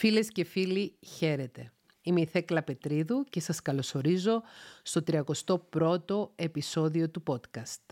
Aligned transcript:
Φίλες 0.00 0.28
και 0.28 0.44
φίλοι, 0.44 0.96
χαίρετε. 1.00 1.72
Είμαι 2.02 2.20
η 2.20 2.26
Θέκλα 2.26 2.62
Πετρίδου 2.62 3.24
και 3.30 3.40
σας 3.40 3.62
καλωσορίζω 3.62 4.42
στο 4.82 5.02
31ο 5.06 6.28
επεισόδιο 6.34 7.10
του 7.10 7.22
podcast. 7.26 7.86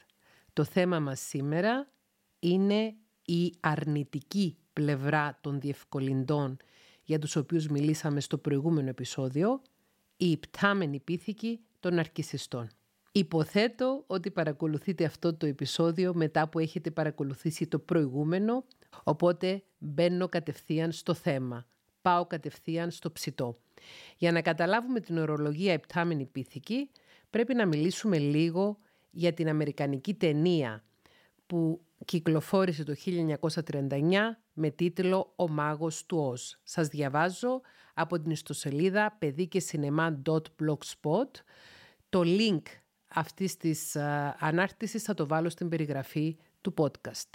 Το 0.52 0.64
θέμα 0.64 1.00
μας 1.00 1.21
σήμερα 1.21 1.88
είναι 2.38 2.94
η 3.24 3.54
αρνητική 3.60 4.56
πλευρά 4.72 5.38
των 5.40 5.60
διευκολυντών 5.60 6.56
για 7.04 7.18
τους 7.18 7.36
οποίους 7.36 7.66
μιλήσαμε 7.66 8.21
στο 8.21 8.38
προηγούμενο 8.38 8.88
επεισόδιο, 8.88 9.63
η 10.17 10.31
υπτάμενη 10.31 11.01
πίθηκη 11.01 11.61
των 11.81 11.99
αρκισιστών. 11.99 12.69
Υποθέτω 13.13 14.04
ότι 14.06 14.31
παρακολουθείτε 14.31 15.04
αυτό 15.04 15.35
το 15.35 15.47
επεισόδιο 15.47 16.15
μετά 16.15 16.48
που 16.48 16.59
έχετε 16.59 16.91
παρακολουθήσει 16.91 17.66
το 17.66 17.79
προηγούμενο, 17.79 18.65
οπότε 19.05 19.62
μπαίνω 19.79 20.29
κατευθείαν 20.29 20.93
στο 20.93 21.15
θέμα. 21.15 21.66
Πάω 22.09 22.27
κατευθείαν 22.27 22.91
στο 22.91 23.12
ψητό. 23.12 23.59
Για 24.16 24.33
να 24.33 24.43
καταλάβουμε 24.43 25.01
την 25.01 25.19
ορολογία 25.19 25.73
επτάμενη 25.73 26.25
πίθηκη, 26.25 26.91
πρέπει 27.30 27.55
να 27.55 27.66
μιλήσουμε 27.66 28.19
λίγο 28.19 28.79
για 29.11 29.33
την 29.33 29.49
αμερικανική 29.49 30.15
ταινία 30.15 30.85
που 31.47 31.80
κυκλοφόρησε 32.05 32.85
το 32.85 32.95
1939 33.51 33.91
με 34.52 34.71
τίτλο 34.71 35.33
«Ο 35.37 35.49
μάγος 35.49 36.07
του 36.07 36.19
Οζ». 36.19 36.43
Σας 36.63 36.89
διαβάζω 36.89 37.61
από 37.95 38.21
την 38.21 38.30
ιστοσελίδα 38.30 39.16
παιδί 39.19 39.49
και 39.49 39.61
σινεμά.blogspot. 39.61 41.30
Το 42.09 42.23
link 42.25 42.63
αυτής 43.09 43.57
της 43.57 43.97
uh, 43.99 44.33
ανάρτησης 44.38 45.02
θα 45.02 45.15
το 45.15 45.27
βάλω 45.27 45.49
στην 45.49 45.69
περιγραφή 45.69 46.37
του 46.61 46.75
podcast. 46.77 47.30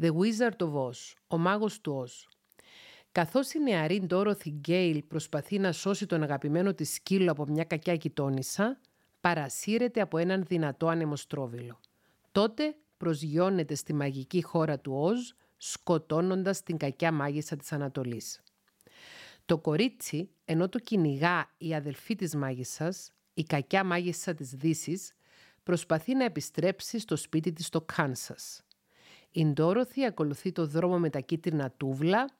The 0.00 0.10
Wizard 0.10 0.56
of 0.58 0.72
Oz, 0.72 1.14
ο 1.26 1.38
μάγος 1.38 1.80
του 1.80 2.04
Oz. 2.06 2.37
Καθώς 3.12 3.52
η 3.52 3.58
νεαρή 3.58 4.06
Dorothy 4.10 4.48
Γκέιλ 4.48 5.02
προσπαθεί 5.02 5.58
να 5.58 5.72
σώσει 5.72 6.06
τον 6.06 6.22
αγαπημένο 6.22 6.74
της 6.74 6.94
σκύλο 6.94 7.30
από 7.30 7.46
μια 7.46 7.64
κακιά 7.64 7.96
κοιτώνισσα, 7.96 8.80
παρασύρεται 9.20 10.00
από 10.00 10.18
έναν 10.18 10.44
δυνατό 10.44 10.88
ανεμοστρόβιλο. 10.88 11.80
Τότε 12.32 12.74
προσγειώνεται 12.96 13.74
στη 13.74 13.92
μαγική 13.94 14.42
χώρα 14.42 14.78
του 14.78 14.92
Οζ, 14.92 15.18
σκοτώνοντας 15.56 16.62
την 16.62 16.76
κακιά 16.76 17.12
μάγισσα 17.12 17.56
της 17.56 17.72
Ανατολής. 17.72 18.40
Το 19.46 19.58
κορίτσι, 19.58 20.30
ενώ 20.44 20.68
το 20.68 20.78
κυνηγά 20.78 21.50
η 21.58 21.74
αδελφή 21.74 22.16
της 22.16 22.34
μάγισσας, 22.34 23.12
η 23.34 23.42
κακιά 23.42 23.84
μάγισσα 23.84 24.34
της 24.34 24.50
δύσης, 24.50 25.12
προσπαθεί 25.62 26.14
να 26.14 26.24
επιστρέψει 26.24 26.98
στο 26.98 27.16
σπίτι 27.16 27.52
της 27.52 27.66
στο 27.66 27.80
Κάνσας. 27.80 28.62
Η 29.30 29.46
Ντόροθι 29.46 30.04
ακολουθεί 30.04 30.52
το 30.52 30.66
δρόμο 30.66 30.98
με 30.98 31.10
τα 31.10 31.20
κίτρινα 31.20 31.70
τούβλα, 31.76 32.37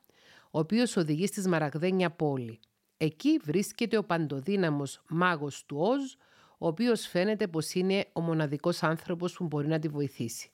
ο 0.51 0.59
οποίος 0.59 0.97
οδηγεί 0.97 1.27
στη 1.27 1.41
Σμαραγδένια 1.41 2.09
πόλη. 2.09 2.59
Εκεί 2.97 3.39
βρίσκεται 3.43 3.97
ο 3.97 4.03
παντοδύναμος 4.03 5.01
μάγος 5.09 5.65
του 5.65 5.77
Οζ, 5.79 6.13
ο 6.57 6.67
οποίος 6.67 7.07
φαίνεται 7.07 7.47
πως 7.47 7.73
είναι 7.73 8.05
ο 8.13 8.21
μοναδικός 8.21 8.83
άνθρωπος 8.83 9.33
που 9.33 9.45
μπορεί 9.45 9.67
να 9.67 9.79
τη 9.79 9.87
βοηθήσει. 9.87 10.49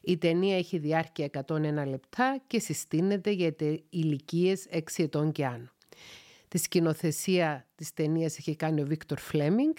Η 0.00 0.18
ταινία 0.18 0.56
έχει 0.56 0.78
διάρκεια 0.78 1.30
101 1.46 1.86
λεπτά 1.86 2.42
και 2.46 2.58
συστήνεται 2.58 3.30
για 3.30 3.54
ηλικίες 3.88 4.66
6 4.70 4.78
ετών 4.96 5.32
και 5.32 5.46
άνω. 5.46 5.70
Τη 6.48 6.58
σκηνοθεσία 6.58 7.66
της 7.74 7.92
ταινίας 7.92 8.38
έχει 8.38 8.56
κάνει 8.56 8.80
ο 8.80 8.86
Βίκτορ 8.86 9.18
Φλέμινγκ 9.18 9.74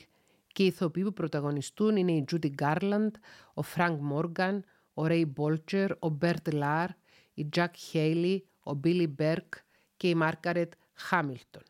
και 0.48 0.64
οι 0.64 0.66
ηθοποιοί 0.66 1.04
που 1.04 1.14
πρωταγωνιστούν 1.14 1.96
είναι 1.96 2.12
η 2.12 2.24
Τζούντι 2.24 2.50
Γκάρλαντ, 2.50 3.16
ο 3.54 3.62
Φρανκ 3.62 4.02
Μόργαν, 4.02 4.64
ο 4.94 5.08
Ρέι 5.08 5.26
Μπόλτζερ, 5.36 5.92
ο 6.00 6.10
Μπερτ 6.10 6.54
Λάρ, 6.54 6.90
ο 7.34 7.46
Τζακ 7.46 7.76
Χέιλι, 7.76 8.48
ο 8.64 8.74
Μπίλι 8.74 9.08
Μπέρκ 9.08 9.54
και 9.98 10.10
η 10.10 10.16
Μάργκαρετ 10.16 10.74
Χάμιλτον. 10.94 11.64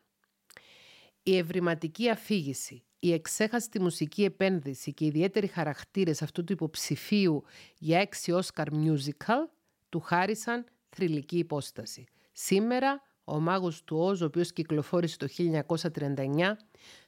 Η 1.22 1.36
ευρηματική 1.36 2.10
αφήγηση, 2.10 2.84
η 2.98 3.12
αξέχαστη 3.12 3.80
μουσική 3.80 4.24
επένδυση 4.24 4.92
και 4.92 5.04
οι 5.04 5.06
ιδιαίτεροι 5.06 5.46
χαρακτήρες 5.46 6.22
αυτού 6.22 6.44
του 6.44 6.52
υποψηφίου 6.52 7.44
για 7.78 8.00
έξι 8.00 8.32
Όσκαρ 8.40 8.66
μιούζικαλ 8.66 9.48
του 9.88 10.00
χάρισαν 10.00 10.64
θρυλική 10.88 11.38
υπόσταση. 11.38 12.04
Σήμερα 12.32 13.02
ο 13.24 13.40
μάγος 13.40 13.84
του 13.84 13.96
Όζ, 13.98 14.22
ο 14.22 14.24
οποίος 14.24 14.52
κυκλοφόρησε 14.52 15.16
το 15.16 15.28
1939, 15.28 16.56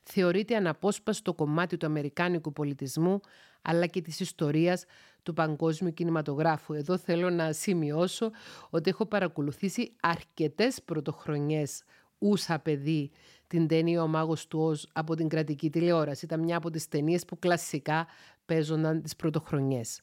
θεωρείται 0.03 0.56
αναπόσπαστο 0.56 1.34
κομμάτι 1.34 1.76
του 1.76 1.86
αμερικάνικου 1.86 2.53
πολιτισμού, 2.53 3.20
αλλά 3.69 3.87
και 3.87 4.00
της 4.00 4.21
ιστορίας 4.21 4.84
του 5.22 5.32
παγκόσμιου 5.32 5.93
κινηματογράφου. 5.93 6.72
Εδώ 6.72 6.99
θέλω 6.99 7.31
να 7.31 7.53
σημειώσω 7.53 8.31
ότι 8.71 8.91
έχω 8.91 9.06
παρακολουθήσει 9.06 9.93
αρκετές 10.00 10.82
πρωτοχρονιές 10.82 11.82
ούσα 12.19 12.59
παιδί 12.59 13.10
την 13.47 13.66
ταινία 13.66 14.03
«Ο 14.03 14.06
μάγος 14.06 14.47
του 14.47 14.60
Όζ» 14.60 14.82
από 14.93 15.15
την 15.15 15.28
κρατική 15.28 15.71
τηλεόραση. 15.71 16.25
Ήταν 16.25 16.41
μια 16.41 16.56
από 16.56 16.71
τις 16.71 16.88
ταινίες 16.88 17.25
που 17.25 17.38
κλασικά 17.38 18.06
παίζονταν 18.47 19.03
τις 19.03 19.16
πρωτοχρονιές. 19.16 20.03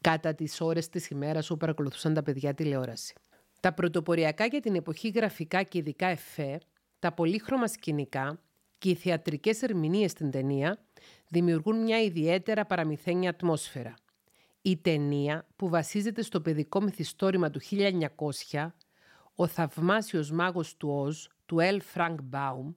Κατά 0.00 0.34
τις 0.34 0.60
ώρες 0.60 0.88
της 0.88 1.08
ημέρας 1.08 1.50
όπου 1.50 1.58
παρακολουθούσαν 1.58 2.14
τα 2.14 2.22
παιδιά 2.22 2.54
τηλεόραση. 2.54 3.14
Τα 3.60 3.72
πρωτοποριακά 3.72 4.46
για 4.46 4.60
την 4.60 4.74
εποχή 4.74 5.08
γραφικά 5.08 5.62
και 5.62 5.78
ειδικά 5.78 6.06
εφέ, 6.06 6.60
τα 6.98 7.12
πολύχρωμα 7.12 7.66
σκηνικά 7.66 8.40
και 8.78 8.90
οι 8.90 8.94
θεατρικές 8.94 9.62
ερμηνείες 9.62 10.10
στην 10.10 10.30
ταινία 10.30 10.78
δημιουργούν 11.28 11.82
μια 11.82 12.02
ιδιαίτερα 12.02 12.64
παραμυθένια 12.64 13.30
ατμόσφαιρα. 13.30 13.94
Η 14.62 14.76
ταινία 14.76 15.46
που 15.56 15.68
βασίζεται 15.68 16.22
στο 16.22 16.40
παιδικό 16.40 16.80
μυθιστόρημα 16.80 17.50
του 17.50 17.60
1900, 18.50 18.72
ο 19.34 19.46
θαυμάσιος 19.46 20.30
μάγος 20.30 20.76
του 20.76 20.88
Οζ, 20.88 21.24
του 21.46 21.56
L. 21.60 21.78
Frank 21.94 22.16
Baum, 22.30 22.74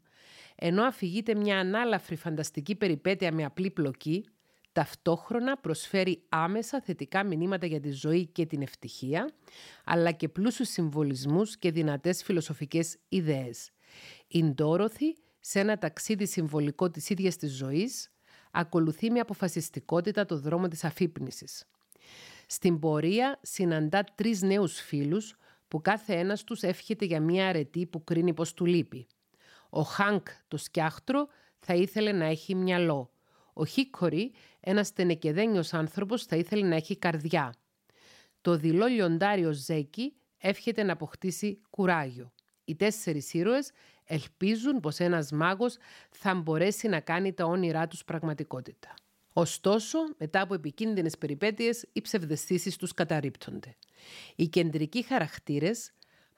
ενώ 0.55 0.83
αφηγείται 0.83 1.35
μια 1.35 1.59
ανάλαφρη 1.59 2.15
φανταστική 2.15 2.75
περιπέτεια 2.75 3.31
με 3.31 3.43
απλή 3.43 3.71
πλοκή, 3.71 4.25
ταυτόχρονα 4.71 5.57
προσφέρει 5.57 6.23
άμεσα 6.29 6.81
θετικά 6.81 7.23
μηνύματα 7.23 7.65
για 7.65 7.79
τη 7.79 7.91
ζωή 7.91 8.25
και 8.25 8.45
την 8.45 8.61
ευτυχία, 8.61 9.33
αλλά 9.83 10.11
και 10.11 10.29
πλούσιους 10.29 10.69
συμβολισμούς 10.69 11.57
και 11.57 11.71
δυνατές 11.71 12.23
φιλοσοφικές 12.23 12.97
ιδέες. 13.09 13.71
Η 14.27 14.43
Ντόροθι, 14.43 15.15
σε 15.39 15.59
ένα 15.59 15.77
ταξίδι 15.77 16.25
συμβολικό 16.25 16.89
της 16.89 17.09
ίδιας 17.09 17.37
της 17.37 17.55
ζωής, 17.55 18.11
ακολουθεί 18.51 19.11
με 19.11 19.19
αποφασιστικότητα 19.19 20.25
το 20.25 20.39
δρόμο 20.39 20.67
της 20.67 20.83
αφύπνισης. 20.83 21.65
Στην 22.47 22.79
πορεία 22.79 23.39
συναντά 23.41 24.03
τρεις 24.15 24.41
νέους 24.41 24.79
φίλους 24.79 25.35
που 25.67 25.81
κάθε 25.81 26.13
ένας 26.13 26.43
τους 26.43 26.61
εύχεται 26.61 27.05
για 27.05 27.21
μια 27.21 27.47
αρετή 27.47 27.85
που 27.85 28.03
κρίνει 28.03 28.33
πως 28.33 28.53
του 28.53 28.65
λείπει. 28.65 29.07
Ο 29.69 29.81
Χάνκ, 29.81 30.27
το 30.47 30.57
σκιάχτρο, 30.57 31.27
θα 31.59 31.73
ήθελε 31.73 32.11
να 32.11 32.25
έχει 32.25 32.55
μυαλό. 32.55 33.11
Ο 33.53 33.65
Χίκορη, 33.65 34.31
ένας 34.59 34.93
τενεκεδένιος 34.93 35.73
άνθρωπος, 35.73 36.23
θα 36.23 36.35
ήθελε 36.35 36.67
να 36.67 36.75
έχει 36.75 36.97
καρδιά. 36.97 37.53
Το 38.41 38.55
δειλό 38.55 38.85
λιοντάριο 38.85 39.51
Ζέκι 39.51 40.13
εύχεται 40.37 40.83
να 40.83 40.93
αποκτήσει 40.93 41.61
κουράγιο. 41.69 42.31
Οι 42.65 42.75
τέσσερις 42.75 43.33
ήρωες 43.33 43.71
ελπίζουν 44.11 44.79
πως 44.79 44.99
ένας 44.99 45.31
μάγος 45.31 45.77
θα 46.09 46.35
μπορέσει 46.35 46.87
να 46.87 46.99
κάνει 46.99 47.33
τα 47.33 47.45
όνειρά 47.45 47.87
τους 47.87 48.03
πραγματικότητα. 48.03 48.93
Ωστόσο, 49.33 49.99
μετά 50.17 50.41
από 50.41 50.53
επικίνδυνες 50.53 51.17
περιπέτειες, 51.17 51.85
οι 51.93 52.01
ψευδεστήσεις 52.01 52.75
τους 52.75 52.93
καταρρύπτονται. 52.93 53.75
Οι 54.35 54.47
κεντρικοί 54.47 55.03
χαρακτήρες, 55.03 55.91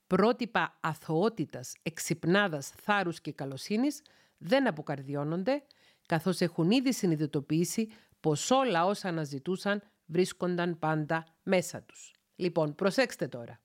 πρότυπα 0.07 0.78
αθωότητας, 0.81 1.73
εξυπνάδας, 1.83 2.69
θάρρους 2.69 3.22
και 3.22 3.31
καλοσύνης, 3.31 4.01
δεν 4.38 4.67
αποκαρδιώνονται, 4.67 5.63
καθώς 6.06 6.41
έχουν 6.41 6.72
ήδη 6.72 6.94
συνειδητοποιήσει 6.94 7.89
πως 8.19 8.51
όλα 8.51 8.85
όσα 8.85 9.07
αναζητούσαν 9.07 9.81
βρίσκονταν 10.06 10.79
πάντα 10.79 11.25
μέσα 11.44 11.81
τους. 11.81 12.13
Λοιπόν, 12.35 12.75
προσέξτε 12.75 13.28
τώρα. 13.28 13.59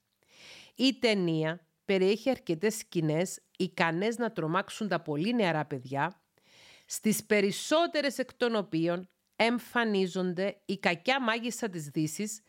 Η 0.75 0.99
ταινία 0.99 1.68
περιέχει 1.89 2.31
αρκετές 2.31 2.75
σκηνές 2.75 3.41
ικανές 3.59 4.19
να 4.19 4.33
τρομάξουν 4.33 4.89
τα 4.89 5.01
πολύ 5.01 5.35
νεαρά 5.35 5.65
παιδιά, 5.65 6.23
στις 6.87 7.25
περισσότερες 7.25 8.19
εκ 8.19 8.35
των 8.35 8.55
οποίων 8.55 9.09
εμφανίζονται 9.37 10.61
η 10.65 10.79
κακιά 10.79 11.23
μάγισσα 11.23 11.69
της 11.69 11.89
δύσης 11.89 12.41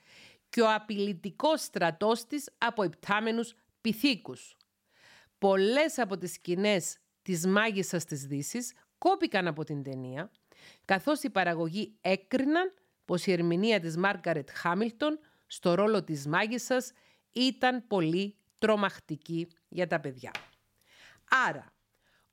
και 0.49 0.61
ο 0.61 0.73
απειλητικός 0.73 1.61
στρατός 1.61 2.25
της 2.25 2.49
από 2.57 2.83
υπτάμενους 2.83 3.53
πυθίκους. 3.81 4.57
Πολλές 5.37 5.97
από 5.97 6.17
τις 6.17 6.31
σκηνές 6.31 6.97
της 7.21 7.47
μάγισσας 7.47 8.05
της 8.05 8.25
δύσης 8.25 8.73
κόπηκαν 8.97 9.47
από 9.47 9.63
την 9.63 9.83
ταινία, 9.83 10.31
καθώς 10.85 11.23
οι 11.23 11.29
παραγωγοί 11.29 11.97
έκριναν 12.01 12.73
πως 13.05 13.25
η 13.25 13.31
ερμηνεία 13.31 13.79
της 13.79 13.97
Μάργαρετ 13.97 14.49
Χάμιλτον 14.53 15.19
στο 15.47 15.73
ρόλο 15.73 16.03
της 16.03 16.27
μάγισσας 16.27 16.91
ήταν 17.31 17.87
πολύ 17.87 18.33
τρομακτική 18.59 19.47
για 19.69 19.87
τα 19.87 19.99
παιδιά. 19.99 20.31
Άρα, 21.47 21.73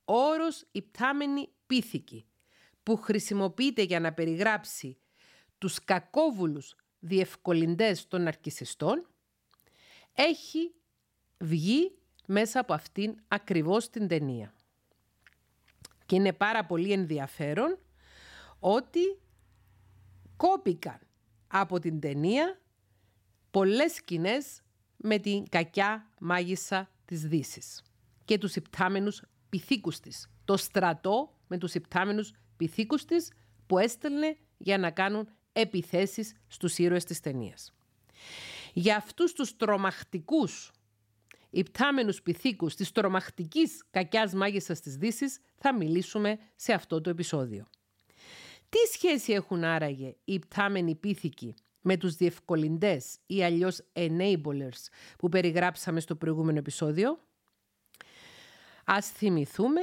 όρος 0.04 0.64
υπτάμενη 0.72 1.48
πίθηκη 1.66 2.26
που 2.82 2.96
χρησιμοποιείται 2.96 3.82
για 3.82 4.00
να 4.00 4.12
περιγράψει 4.12 4.98
τους 5.58 5.84
κακόβουλους 5.84 6.76
διευκολυντές 6.98 8.08
των 8.08 8.26
αρκισιστών 8.26 9.06
έχει 10.12 10.74
βγει 11.38 11.98
μέσα 12.26 12.60
από 12.60 12.74
αυτήν 12.74 13.16
ακριβώς 13.28 13.90
την 13.90 14.08
ταινία. 14.08 14.54
Και 16.06 16.16
είναι 16.16 16.32
πάρα 16.32 16.64
πολύ 16.64 16.92
ενδιαφέρον 16.92 17.78
ότι 18.58 19.18
κόπηκαν 20.36 20.98
από 21.46 21.78
την 21.78 22.00
ταινία 22.00 22.60
πολλές 23.50 23.92
σκηνές 23.92 24.62
με 24.96 25.18
την 25.18 25.48
κακιά 25.48 26.10
μάγισσα 26.20 26.90
της 27.04 27.20
δύσης 27.22 27.82
και 28.24 28.38
τους 28.38 28.56
υπτάμενους 28.56 29.22
πυθίκους 29.48 30.00
της. 30.00 30.30
Το 30.44 30.56
στρατό 30.56 31.34
με 31.46 31.58
τους 31.58 31.74
υπτάμενους 31.74 32.32
πυθίκους 32.56 33.04
της 33.04 33.32
που 33.66 33.78
έστελνε 33.78 34.36
για 34.56 34.78
να 34.78 34.90
κάνουν 34.90 35.28
επιθέσεις 35.52 36.34
στους 36.46 36.78
ήρωες 36.78 37.04
της 37.04 37.20
ταινίας. 37.20 37.72
Για 38.72 38.96
αυτούς 38.96 39.32
τους 39.32 39.56
τρομακτικούς 39.56 40.70
υπτάμενους 41.50 42.22
πυθίκους 42.22 42.74
της 42.74 42.92
τρομακτικής 42.92 43.84
κακιάς 43.90 44.32
μάγισσας 44.32 44.80
της 44.80 44.96
δύσης 44.96 45.40
θα 45.56 45.74
μιλήσουμε 45.74 46.38
σε 46.56 46.72
αυτό 46.72 47.00
το 47.00 47.10
επεισόδιο. 47.10 47.66
Τι 48.68 48.78
σχέση 48.92 49.32
έχουν 49.32 49.64
άραγε 49.64 50.06
οι 50.06 50.32
υπτάμενοι 50.32 50.94
πίθηκοι 50.94 51.54
με 51.88 51.96
τους 51.96 52.14
διευκολυντές 52.14 53.18
ή 53.26 53.44
αλλιώς 53.44 53.82
enablers 53.92 54.86
που 55.18 55.28
περιγράψαμε 55.28 56.00
στο 56.00 56.16
προηγούμενο 56.16 56.58
επεισόδιο. 56.58 57.18
Ας 58.84 59.10
θυμηθούμε 59.10 59.80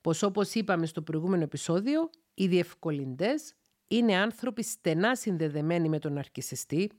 πως 0.00 0.22
όπως 0.22 0.54
είπαμε 0.54 0.86
στο 0.86 1.02
προηγούμενο 1.02 1.42
επεισόδιο, 1.42 2.10
οι 2.34 2.46
διευκολυντές 2.46 3.54
είναι 3.88 4.16
άνθρωποι 4.16 4.62
στενά 4.62 5.16
συνδεδεμένοι 5.16 5.88
με 5.88 5.98
τον 5.98 6.18
αρκισιστή. 6.18 6.90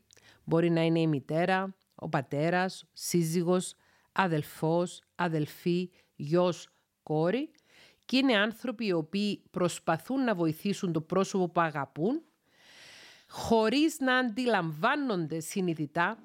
Μπορεί 0.44 0.69
να 0.69 0.81
είναι 0.81 1.00
η 1.00 1.07
μητέρα, 1.07 1.75
ο 1.96 2.10
πατέρας, 2.10 2.86
σύζυγος, 2.94 3.75
αδελφός, 4.12 5.01
αδελφή, 5.16 5.90
γιος, 6.16 6.69
κόρη 7.04 7.51
και 8.06 8.18
είναι 8.18 8.38
άνθρωποι 8.38 8.86
οι 8.86 8.92
οποίοι 8.92 9.44
προσπαθούν 9.51 10.24
να 10.24 10.36
βοηθήσουν 10.36 10.92
το 10.92 11.01
πρόσωπο 11.01 11.50
που 11.50 11.62
αγαπούν 11.62 12.24
χωρίς 13.30 14.00
να 14.00 14.18
αντιλαμβάνονται 14.18 15.40
συνειδητά 15.40 16.18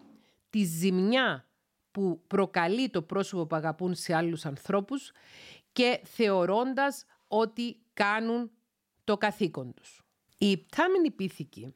τη 0.51 0.65
ζημιά 0.65 1.49
που 1.91 2.23
προκαλεί 2.27 2.91
το 2.91 3.03
πρόσωπο 3.03 3.47
που 3.47 3.57
αγαπούν 3.57 3.95
σε 3.95 4.15
άλλους 4.15 4.47
ανθρώπους 4.47 5.13
και 5.73 6.01
θεωρώντας 6.05 7.05
ότι 7.29 7.77
κάνουν 7.95 8.51
το 9.05 9.17
καθήκον 9.17 9.75
τους. 9.75 10.03
Οι 10.39 10.51
υπτάμενοι 10.51 11.11
πίθηκοι 11.11 11.75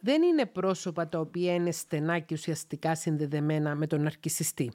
δεν 0.00 0.22
είναι 0.22 0.46
πρόσωπα 0.46 1.08
τα 1.08 1.20
οποία 1.20 1.54
είναι 1.54 1.70
στενά 1.70 2.18
και 2.18 2.34
ουσιαστικά 2.34 2.94
συνδεδεμένα 2.94 3.74
με 3.74 3.86
τον 3.86 4.02
ναρκισιστή. 4.02 4.72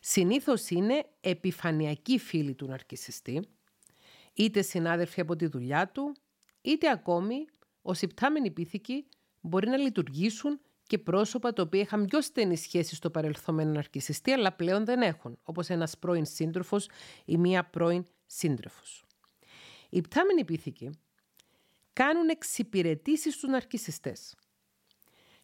Συνήθως 0.00 0.70
είναι 0.70 1.06
επιφανειακοί 1.20 2.18
φίλοι 2.18 2.54
του 2.54 2.66
ναρκισιστή, 2.66 3.48
είτε 4.32 4.62
συνάδελφοι 4.62 5.20
από 5.20 5.36
τη 5.36 5.46
δουλειά 5.46 5.88
του, 5.88 6.16
είτε 6.60 6.90
ακόμη 6.90 7.46
ως 7.86 8.02
υπτάμενοι 8.02 8.50
πίθηκοι 8.50 9.08
μπορεί 9.40 9.68
να 9.68 9.76
λειτουργήσουν 9.76 10.60
και 10.86 10.98
πρόσωπα 10.98 11.52
τα 11.52 11.62
οποία 11.62 11.80
είχαν 11.80 12.04
πιο 12.04 12.20
στενή 12.20 12.56
σχέση 12.56 12.94
στο 12.94 13.10
παρελθόν 13.10 13.54
με 13.54 13.62
έναν 13.62 13.76
αρκισιστή, 13.76 14.32
αλλά 14.32 14.52
πλέον 14.52 14.84
δεν 14.84 15.02
έχουν, 15.02 15.38
όπως 15.42 15.68
ένας 15.68 15.98
πρώην 15.98 16.24
σύντροφος 16.24 16.88
ή 17.24 17.36
μία 17.36 17.64
πρώην 17.64 18.04
σύντροφος. 18.26 19.04
Οι 19.88 19.96
υπτάμενοι 19.96 20.44
πίθηκοι 20.44 20.90
κάνουν 21.92 22.28
εξυπηρετήσεις 22.28 23.34
στους 23.34 23.48
ναρκισιστές. 23.48 24.34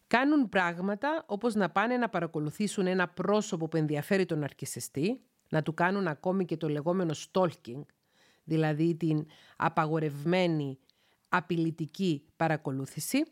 Κάνουν 0.07 0.49
πράγματα 0.49 1.23
όπως 1.27 1.55
να 1.55 1.69
πάνε 1.69 1.97
να 1.97 2.09
παρακολουθήσουν 2.09 2.87
ένα 2.87 3.07
πρόσωπο 3.07 3.67
που 3.67 3.77
ενδιαφέρει 3.77 4.25
τον 4.25 4.39
ναρκισιστή, 4.39 5.21
να 5.49 5.61
του 5.61 5.73
κάνουν 5.73 6.07
ακόμη 6.07 6.45
και 6.45 6.57
το 6.57 6.69
λεγόμενο 6.69 7.13
stalking, 7.31 7.81
δηλαδή 8.43 8.95
την 8.95 9.25
απαγορευμένη 9.57 10.79
απειλητική 11.33 12.25
παρακολούθηση, 12.35 13.23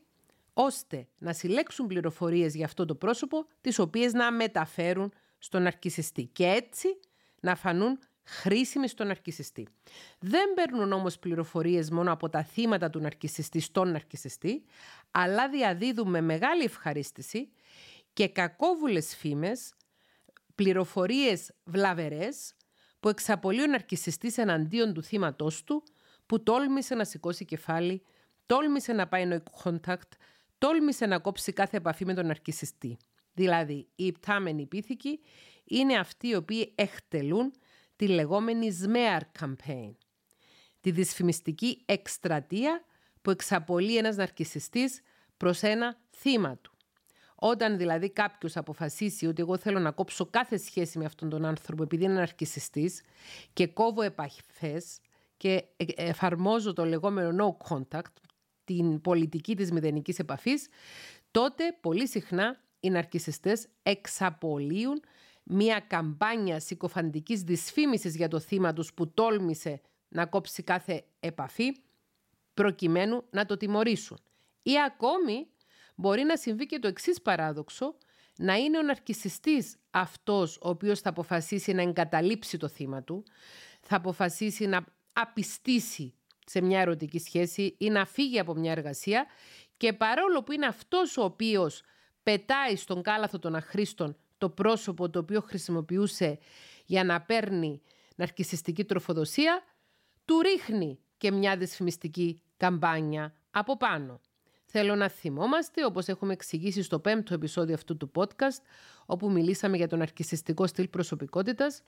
ώστε 0.54 1.08
να 1.18 1.34
συλλέξουν 1.34 1.88
πληροφορίες 1.88 2.56
για 2.56 2.66
αυτό 2.66 2.86
το 2.86 2.96
πρόσωπο, 2.96 3.46
τις 3.62 3.80
οποίες 3.80 4.14
να 4.14 4.32
μεταφέρουν 4.32 5.14
στον 5.38 5.66
αρκισιστή 5.66 6.24
και 6.24 6.46
έτσι 6.46 6.88
να 7.40 7.56
φανούν 7.56 8.00
χρήσιμοι 8.24 8.88
στον 8.88 9.08
ναρκισιστή. 9.08 9.68
Δεν 10.20 10.54
παίρνουν 10.54 10.92
όμως 10.92 11.20
πληροφορίες 11.20 11.90
μόνο 11.90 12.12
από 12.12 12.30
τα 12.30 12.44
θύματα 12.44 12.90
του 12.90 13.00
ναρκισιστή 13.00 13.60
στον 13.60 13.92
ναρκισιστή, 13.92 14.64
αλλά 15.12 15.50
διαδίδουν 15.50 16.10
με 16.10 16.22
μεγάλη 16.22 16.64
ευχαρίστηση 16.64 17.50
και 18.14 18.28
κακόβουλες 18.28 19.16
φήμες, 19.16 19.74
πληροφορίες 20.56 21.52
βλαβερές 21.64 22.54
που 23.00 23.10
εξαπολύει 23.10 23.64
ο 23.64 23.68
ναρκισιστής 23.68 24.38
εναντίον 24.38 24.94
του 24.94 25.04
θύματός 25.04 25.64
του, 25.64 25.84
που 26.30 26.44
τόλμησε 26.44 26.96
να 26.96 27.04
σηκώσει 27.04 27.46
κεφάλι, 27.46 28.02
τόλμησε 28.46 28.94
να 28.94 29.08
πάει 29.08 29.28
no 29.32 29.38
contact, 29.64 30.12
τόλμησε 30.58 31.06
να 31.06 31.20
κόψει 31.20 31.54
κάθε 31.54 31.78
επαφή 31.78 32.06
με 32.06 32.14
τον 32.14 32.26
ναρκισιστή. 32.26 32.98
Δηλαδή, 33.34 33.88
οι 33.96 34.06
υπτάμενοι 34.06 34.66
πίθηκοι 34.66 35.20
είναι 35.64 35.98
αυτοί 35.98 36.28
οι 36.28 36.36
οποίοι 36.36 36.72
εκτελούν 36.76 37.54
τη 37.96 38.08
λεγόμενη 38.08 38.78
Smear 38.84 39.22
Campaign, 39.40 39.92
τη 40.82 40.92
δυσφημιστική 40.92 41.82
εκστρατεία 41.86 42.84
που 43.22 43.32
εξαπολύει 43.32 43.96
ένας 43.98 44.16
ναρκισιστής 44.16 45.02
προς 45.38 45.62
ένα 45.62 45.98
θύμα 46.10 46.58
του. 46.58 46.74
Όταν 47.36 47.78
δηλαδή 47.78 48.10
κάποιος 48.10 48.58
αποφασίσει 48.58 49.26
ότι 49.26 49.42
εγώ 49.42 49.58
θέλω 49.58 49.80
να 49.80 49.92
κόψω 49.92 50.26
κάθε 50.26 50.58
σχέση 50.58 50.98
με 50.98 51.06
αυτόν 51.06 51.30
τον 51.30 51.46
άνθρωπο 51.46 51.84
επειδή 51.84 52.04
είναι 52.04 52.14
ναρκισιστής 52.14 53.02
και 53.54 53.68
κόβω 53.68 54.02
επαφές 54.02 55.00
και 55.40 55.64
ε, 55.78 55.86
εφαρμόζω 55.96 56.74
το 56.74 56.86
λεγόμενο 56.86 57.58
no 57.70 57.76
contact, 57.76 58.14
την 58.64 59.02
πολιτική 59.02 59.56
της 59.56 59.72
μηδενικής 59.72 60.20
επαφής, 60.20 60.68
τότε 61.32 61.78
πολύ 61.82 62.08
συχνά 62.08 62.64
οι 62.80 62.90
ναρκισιστές 62.90 63.68
εξαπολύουν 63.84 65.02
μια 65.44 65.80
καμπάνια 65.80 66.60
συκοφαντικής 66.60 67.42
δυσφήμισης 67.42 68.16
για 68.16 68.28
το 68.28 68.40
θύμα 68.40 68.74
τους 68.74 68.94
που 68.94 69.14
τόλμησε 69.14 69.82
να 70.10 70.26
κόψει 70.26 70.64
κάθε 70.64 71.04
επαφή 71.20 71.76
προκειμένου 72.54 73.24
να 73.30 73.46
το 73.46 73.58
τιμωρήσουν. 73.58 74.20
Ή 74.64 74.82
ακόμη 74.86 75.48
μπορεί 75.96 76.24
να 76.24 76.38
συμβεί 76.38 76.66
και 76.66 76.80
το 76.80 76.88
εξής 76.88 77.22
παράδοξο, 77.22 77.96
να 78.38 78.56
είναι 78.56 78.78
ο 78.78 78.82
ναρκισιστής 78.82 79.76
αυτός 79.92 80.58
ο 80.62 80.70
οποίος 80.70 81.00
θα 81.00 81.10
αποφασίσει 81.10 81.74
να 81.74 81.82
εγκαταλείψει 81.82 82.58
το 82.58 82.68
θύμα 82.68 83.04
του, 83.04 83.24
θα 83.82 83.96
αποφασίσει 83.96 84.66
να 84.66 84.86
απιστήσει 85.22 86.14
σε 86.46 86.62
μια 86.62 86.80
ερωτική 86.80 87.20
σχέση 87.20 87.76
ή 87.78 87.90
να 87.90 88.06
φύγει 88.06 88.40
από 88.40 88.54
μια 88.54 88.72
εργασία 88.72 89.26
και 89.78 89.94
παρόλο 89.94 90.44
που 90.44 90.52
είναι 90.52 90.66
αυτός 90.66 91.18
ο 91.18 91.24
οποίος 91.24 91.84
πετάει 92.24 92.76
στον 92.76 93.02
κάλαθο 93.02 93.40
των 93.40 93.56
αχρήστων 93.56 94.18
το 94.38 94.50
πρόσωπο 94.50 95.10
το 95.10 95.20
οποίο 95.20 95.42
χρησιμοποιούσε 95.42 96.40
για 96.86 97.04
να 97.04 97.22
παίρνει 97.22 97.82
ναρκισιστική 98.16 98.86
τροφοδοσία, 98.86 99.64
του 100.26 100.42
ρίχνει 100.42 101.00
και 101.18 101.32
μια 101.32 101.58
δυσφημιστική 101.58 102.42
καμπάνια 102.58 103.34
από 103.52 103.78
πάνω. 103.78 104.22
Θέλω 104.66 104.96
να 104.96 105.10
θυμόμαστε, 105.10 105.86
όπως 105.86 106.08
έχουμε 106.08 106.34
εξηγήσει 106.34 106.84
στο 106.84 107.00
πέμπτο 107.00 107.34
επεισόδιο 107.34 107.74
αυτού 107.74 107.98
του 107.98 108.12
podcast, 108.16 108.62
όπου 109.06 109.32
μιλήσαμε 109.32 109.78
για 109.78 109.88
τον 109.88 110.02
αρκισιστικό 110.02 110.68
στυλ 110.68 110.88
προσωπικότητας, 110.88 111.84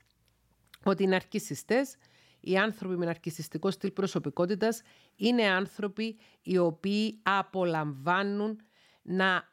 ότι 0.84 1.04
οι 1.04 1.08
ναρκισιστές, 1.08 1.96
οι 2.42 2.58
άνθρωποι 2.58 2.96
με 2.96 3.06
ναρκισιστικό 3.06 3.72
στυλ 3.72 3.92
προσωπικότητας, 3.92 4.82
είναι 5.16 5.44
άνθρωποι 5.44 6.18
οι 6.42 6.58
οποίοι 6.58 7.20
απολαμβάνουν 7.24 8.62
να, 9.02 9.50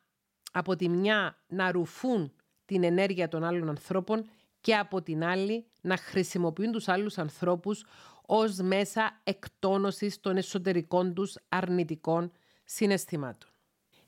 από 0.52 0.76
τη 0.76 0.88
μια 0.88 1.42
να 1.48 1.72
ρουφούν 1.72 2.32
την 2.64 2.84
ενέργεια 2.84 3.28
των 3.28 3.44
άλλων 3.44 3.68
ανθρώπων 3.68 4.24
και 4.60 4.76
από 4.76 5.02
την 5.02 5.24
άλλη 5.24 5.66
να 5.80 5.96
χρησιμοποιούν 5.96 6.72
τους 6.72 6.88
άλλους 6.88 7.18
ανθρώπους 7.18 7.84
ως 8.26 8.56
μέσα 8.56 9.20
εκτόνωσης 9.24 10.20
των 10.20 10.36
εσωτερικών 10.36 11.14
τους 11.14 11.36
αρνητικών 11.48 12.32
συναισθημάτων. 12.64 13.50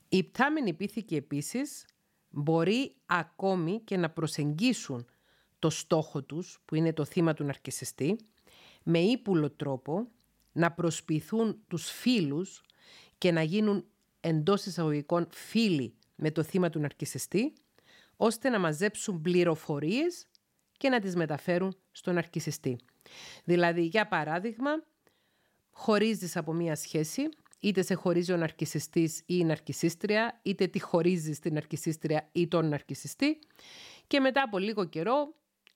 Οι 0.09 0.23
πτάμενοι 0.23 0.73
πίθηκοι 0.73 1.15
επίσης 1.15 1.85
μπορεί 2.29 2.95
ακόμη 3.05 3.81
και 3.83 3.97
να 3.97 4.09
προσεγγίσουν 4.09 5.05
το 5.59 5.69
στόχο 5.69 6.23
τους, 6.23 6.59
που 6.65 6.75
είναι 6.75 6.93
το 6.93 7.05
θύμα 7.05 7.33
του 7.33 7.43
ναρκισιστή, 7.43 8.17
με 8.83 8.99
ύπουλο 8.99 9.49
τρόπο 9.49 10.07
να 10.51 10.71
προσποιηθούν 10.71 11.63
τους 11.67 11.91
φίλους 11.91 12.61
και 13.17 13.31
να 13.31 13.41
γίνουν 13.41 13.85
εντός 14.19 14.65
εισαγωγικών 14.65 15.27
φίλοι 15.31 15.93
με 16.15 16.31
το 16.31 16.43
θύμα 16.43 16.69
του 16.69 16.79
ναρκισιστή, 16.79 17.53
ώστε 18.17 18.49
να 18.49 18.59
μαζέψουν 18.59 19.21
πληροφορίες 19.21 20.27
και 20.77 20.89
να 20.89 20.99
τις 20.99 21.15
μεταφέρουν 21.15 21.75
στον 21.91 22.17
αρκισιστή. 22.17 22.79
Δηλαδή, 23.43 23.81
για 23.81 24.07
παράδειγμα, 24.07 24.71
χωρίζεις 25.71 26.37
από 26.37 26.53
μία 26.53 26.75
σχέση, 26.75 27.29
είτε 27.59 27.81
σε 27.81 27.93
χωρίζει 27.93 28.31
ο 28.31 28.37
ναρκισιστής 28.37 29.19
ή 29.19 29.23
η 29.25 29.43
ναρκισίστρια, 29.43 30.39
είτε 30.41 30.67
τη 30.67 30.79
χωρίζεις 30.79 31.39
την 31.39 31.53
ναρκισίστρια 31.53 32.29
ή 32.31 32.47
τον 32.47 32.69
ναρκισιστή 32.69 33.39
και 34.07 34.19
μετά 34.19 34.41
από 34.41 34.57
λίγο 34.57 34.85
καιρό 34.85 35.33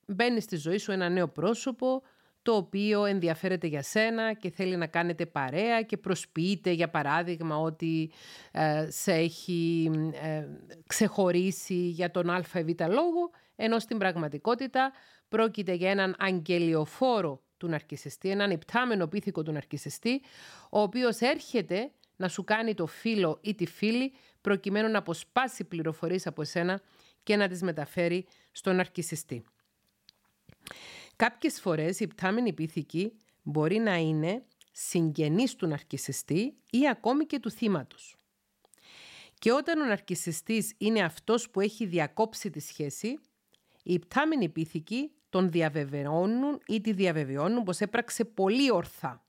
μπαίνεις 0.08 0.44
στη 0.44 0.56
ζωή 0.56 0.78
σου 0.78 0.92
ένα 0.92 1.10
νέο 1.10 1.28
πρόσωπο 1.28 2.04
το 2.46 2.56
οποίο 2.56 3.06
ενδιαφέρεται 3.06 3.68
για 3.68 3.82
σένα 3.82 4.34
και 4.34 4.50
θέλει 4.50 4.76
να 4.76 4.88
κάνετε 4.88 5.26
παρέα 5.26 5.82
και 5.82 5.98
προσποιείται 5.98 6.72
για 6.72 6.90
παράδειγμα 6.90 7.58
ότι 7.58 8.12
ε, 8.52 8.88
σε 8.90 9.14
έχει 9.14 9.92
ε, 10.22 10.48
ξεχωρίσει 10.88 11.74
για 11.74 12.12
τον 12.12 12.30
α 12.30 12.44
ή 12.54 12.64
β 12.64 12.82
λόγο, 12.88 13.30
ενώ 13.56 13.80
στην 13.80 13.98
πραγματικότητα 13.98 14.92
πρόκειται 15.30 15.74
για 15.74 15.90
έναν 15.92 16.16
αγγελιοφόρο 16.20 17.42
του 17.58 17.68
ναρκισιστή, 17.68 18.30
έναν 18.30 18.52
υπτάμενο 18.52 19.08
πίθηκο 19.08 19.44
του 19.44 19.52
ναρκισιστή, 19.52 20.22
ο 20.70 20.82
οποίος 20.82 21.20
έρχεται 21.20 21.92
να 22.16 22.28
σου 22.28 22.44
κάνει 22.44 22.74
το 22.74 22.86
φίλο 22.86 23.38
ή 23.42 23.56
τη 23.56 23.66
φίλη 23.66 24.14
προκειμένου 24.42 24.92
να 24.92 24.98
αποσπάσει 24.98 25.64
πληροφορίες 25.64 26.28
από 26.28 26.42
εσένα 26.42 26.82
και 27.24 27.36
να 27.36 27.48
τις 27.48 27.62
μεταφέρει 27.62 28.26
στον 28.52 28.76
ναρκισιστή. 28.76 29.44
Κάποιες 31.16 31.60
φορές 31.60 32.00
η 32.00 32.08
πτάμενη 32.08 32.54
πίθηκη 32.54 33.18
μπορεί 33.44 33.78
να 33.78 33.96
είναι 33.96 34.46
συγγενής 34.72 35.56
του 35.56 35.68
ναρκισιστή 35.68 36.58
ή 36.70 36.90
ακόμη 36.90 37.26
και 37.26 37.40
του 37.40 37.52
θύματος. 37.52 38.16
Και 39.40 39.52
όταν 39.52 39.82
ο 39.82 39.86
ναρκισιστής 39.86 40.74
είναι 40.78 41.04
αυτός 41.04 41.50
που 41.50 41.60
έχει 41.62 41.86
διακόψει 41.86 42.50
τη 42.50 42.60
σχέση, 42.60 43.20
οι 43.84 44.00
πτάμενοι 44.00 44.50
πίθηκοι 44.50 45.12
τον 45.30 45.52
διαβεβαιώνουν 45.52 46.62
ή 46.68 46.82
τη 46.82 46.94
διαβεβαιώνουν 46.94 47.64
πως 47.64 47.80
έπραξε 47.80 48.26
πολύ 48.26 48.72
ορθά. 48.72 49.26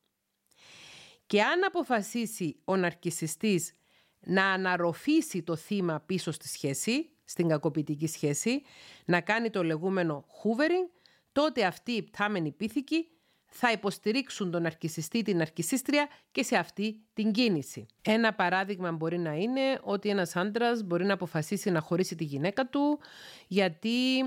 Και 1.26 1.42
αν 1.42 1.64
αποφασίσει 1.64 2.56
ο 2.64 2.76
ναρκισιστής 2.76 3.72
να 4.20 4.44
αναρροφήσει 4.44 5.42
το 5.42 5.56
θύμα 5.56 6.00
πίσω 6.00 6.30
στη 6.30 6.48
σχέση, 6.48 7.10
στην 7.24 7.48
κακοποιητική 7.48 8.06
σχέση, 8.06 8.62
να 9.04 9.20
κάνει 9.20 9.50
το 9.50 9.64
λεγόμενο 9.64 10.24
hoovering, 10.28 10.95
τότε 11.36 11.64
αυτοί 11.64 11.92
οι 11.92 12.02
πτάμενοι 12.02 12.52
πίθηκοι 12.52 13.08
θα 13.46 13.70
υποστηρίξουν 13.72 14.50
τον 14.50 14.66
αρκισιστή, 14.66 15.22
την 15.22 15.40
αρκισίστρια 15.40 16.08
και 16.32 16.42
σε 16.42 16.56
αυτή 16.56 17.00
την 17.12 17.32
κίνηση. 17.32 17.86
Ένα 18.02 18.34
παράδειγμα 18.34 18.92
μπορεί 18.92 19.18
να 19.18 19.34
είναι 19.34 19.78
ότι 19.82 20.08
ένας 20.08 20.36
άντρας 20.36 20.82
μπορεί 20.82 21.04
να 21.04 21.12
αποφασίσει 21.12 21.70
να 21.70 21.80
χωρίσει 21.80 22.14
τη 22.14 22.24
γυναίκα 22.24 22.66
του 22.66 23.00
γιατί 23.46 24.18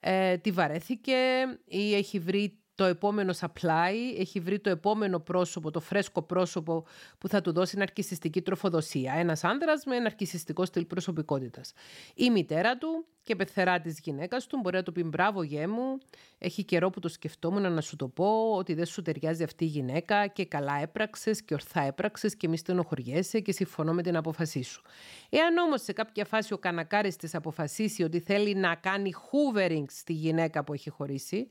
ε, 0.00 0.36
τη 0.36 0.50
βαρέθηκε 0.50 1.16
ή 1.64 1.94
έχει 1.94 2.18
βρει 2.18 2.58
το 2.74 2.84
επόμενο 2.84 3.34
supply, 3.40 3.94
έχει 4.18 4.40
βρει 4.40 4.60
το 4.60 4.70
επόμενο 4.70 5.20
πρόσωπο, 5.20 5.70
το 5.70 5.80
φρέσκο 5.80 6.22
πρόσωπο 6.22 6.86
που 7.18 7.28
θα 7.28 7.40
του 7.40 7.52
δώσει 7.52 7.76
ναρκισιστική 7.76 8.42
τροφοδοσία. 8.42 9.14
Ένας 9.16 9.44
άνδρα 9.44 9.72
με 9.86 9.98
ναρκισιστικό 9.98 10.64
στυλ 10.64 10.84
προσωπικότητας. 10.84 11.72
Η 12.14 12.30
μητέρα 12.30 12.78
του 12.78 13.06
και 13.26 13.36
πεθερά 13.36 13.80
της 13.80 14.00
γυναίκας 14.02 14.46
του 14.46 14.58
μπορεί 14.62 14.76
να 14.76 14.82
του 14.82 14.92
πει 14.92 15.02
μπράβο 15.02 15.42
γέ 15.42 15.66
μου, 15.66 15.98
έχει 16.38 16.64
καιρό 16.64 16.90
που 16.90 17.00
το 17.00 17.08
σκεφτόμουν 17.08 17.72
να 17.72 17.80
σου 17.80 17.96
το 17.96 18.08
πω 18.08 18.52
ότι 18.56 18.74
δεν 18.74 18.86
σου 18.86 19.02
ταιριάζει 19.02 19.42
αυτή 19.42 19.64
η 19.64 19.68
γυναίκα 19.68 20.26
και 20.26 20.44
καλά 20.44 20.80
έπραξες 20.82 21.42
και 21.42 21.54
ορθά 21.54 21.82
έπραξες 21.82 22.36
και 22.36 22.48
μη 22.48 22.56
στενοχωριέσαι 22.56 23.40
και 23.40 23.52
συμφωνώ 23.52 23.92
με 23.92 24.02
την 24.02 24.16
απόφασή 24.16 24.62
σου. 24.62 24.82
Εάν 25.28 25.56
όμως 25.56 25.82
σε 25.82 25.92
κάποια 25.92 26.24
φάση 26.24 26.52
ο 26.52 26.58
κανακάρης 26.58 27.16
της 27.16 27.34
αποφασίσει 27.34 28.02
ότι 28.02 28.20
θέλει 28.20 28.54
να 28.54 28.74
κάνει 28.74 29.12
hoovering 29.14 29.84
στη 29.88 30.12
γυναίκα 30.12 30.64
που 30.64 30.72
έχει 30.72 30.90
χωρίσει, 30.90 31.50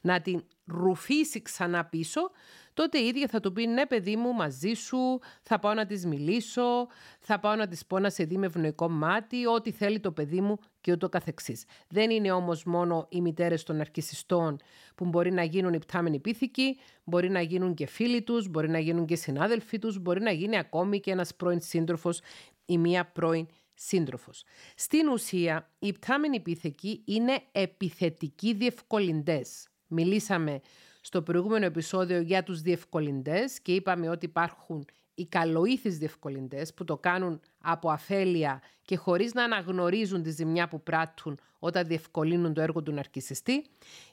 να 0.00 0.20
την 0.20 0.44
ρουφήσει 0.66 1.42
ξανά 1.42 1.84
πίσω, 1.84 2.30
τότε 2.74 2.98
η 2.98 3.06
ίδια 3.06 3.28
θα 3.28 3.40
του 3.40 3.52
πεις 3.52 3.66
ναι 3.66 3.86
παιδί 3.86 4.16
μου 4.16 4.32
μαζί 4.32 4.72
σου, 4.72 5.20
θα 5.42 5.58
πάω 5.58 5.74
να 5.74 5.86
της 5.86 6.06
μιλήσω, 6.06 6.86
θα 7.20 7.40
πάω 7.40 7.54
να 7.54 7.66
της 7.66 7.86
πω 7.86 7.98
να 7.98 8.10
σε 8.10 8.24
δει 8.24 8.36
με 8.36 8.46
ευνοϊκό 8.46 8.88
μάτι, 8.88 9.46
ό,τι 9.46 9.70
θέλει 9.70 10.00
το 10.00 10.12
παιδί 10.12 10.40
μου 10.40 10.58
και 10.80 10.92
ούτω 10.92 11.08
καθεξής. 11.08 11.64
Δεν 11.88 12.10
είναι 12.10 12.32
όμως 12.32 12.64
μόνο 12.64 13.06
οι 13.08 13.20
μητέρες 13.20 13.62
των 13.62 13.80
αρκισιστών 13.80 14.56
που 14.94 15.04
μπορεί 15.04 15.32
να 15.32 15.44
γίνουν 15.44 15.72
υπτάμενοι 15.72 16.18
πίθηκοι, 16.18 16.78
μπορεί 17.04 17.30
να 17.30 17.40
γίνουν 17.40 17.74
και 17.74 17.86
φίλοι 17.86 18.22
τους, 18.22 18.48
μπορεί 18.48 18.68
να 18.68 18.78
γίνουν 18.78 19.06
και 19.06 19.16
συνάδελφοί 19.16 19.78
τους, 19.78 19.98
μπορεί 19.98 20.20
να 20.20 20.30
γίνει 20.30 20.58
ακόμη 20.58 21.00
και 21.00 21.10
ένας 21.10 21.34
πρώην 21.34 21.60
σύντροφος 21.60 22.20
ή 22.66 22.78
μία 22.78 23.04
πρώην 23.06 23.46
σύντροφος. 23.74 24.44
Στην 24.76 25.08
ουσία, 25.08 25.70
οι 25.78 25.86
υπτάμενοι 25.86 26.40
πίθηκοι 26.40 27.02
είναι 27.04 27.42
επιθετικοί 27.52 28.54
διευκολυντές. 28.54 29.68
Μιλήσαμε 29.86 30.60
στο 31.04 31.22
προηγούμενο 31.22 31.64
επεισόδιο 31.64 32.20
για 32.20 32.42
τους 32.42 32.60
διευκολυντές 32.60 33.60
και 33.60 33.74
είπαμε 33.74 34.08
ότι 34.08 34.26
υπάρχουν 34.26 34.84
οι 35.14 35.26
καλοήθεις 35.26 35.98
διευκολυντές 35.98 36.74
που 36.74 36.84
το 36.84 36.96
κάνουν 36.96 37.40
από 37.60 37.90
αφέλεια 37.90 38.62
και 38.82 38.96
χωρίς 38.96 39.32
να 39.34 39.44
αναγνωρίζουν 39.44 40.22
τη 40.22 40.30
ζημιά 40.30 40.68
που 40.68 40.82
πράττουν 40.82 41.38
όταν 41.58 41.86
διευκολύνουν 41.86 42.54
το 42.54 42.60
έργο 42.60 42.82
του 42.82 42.92
ναρκισιστή. 42.92 43.64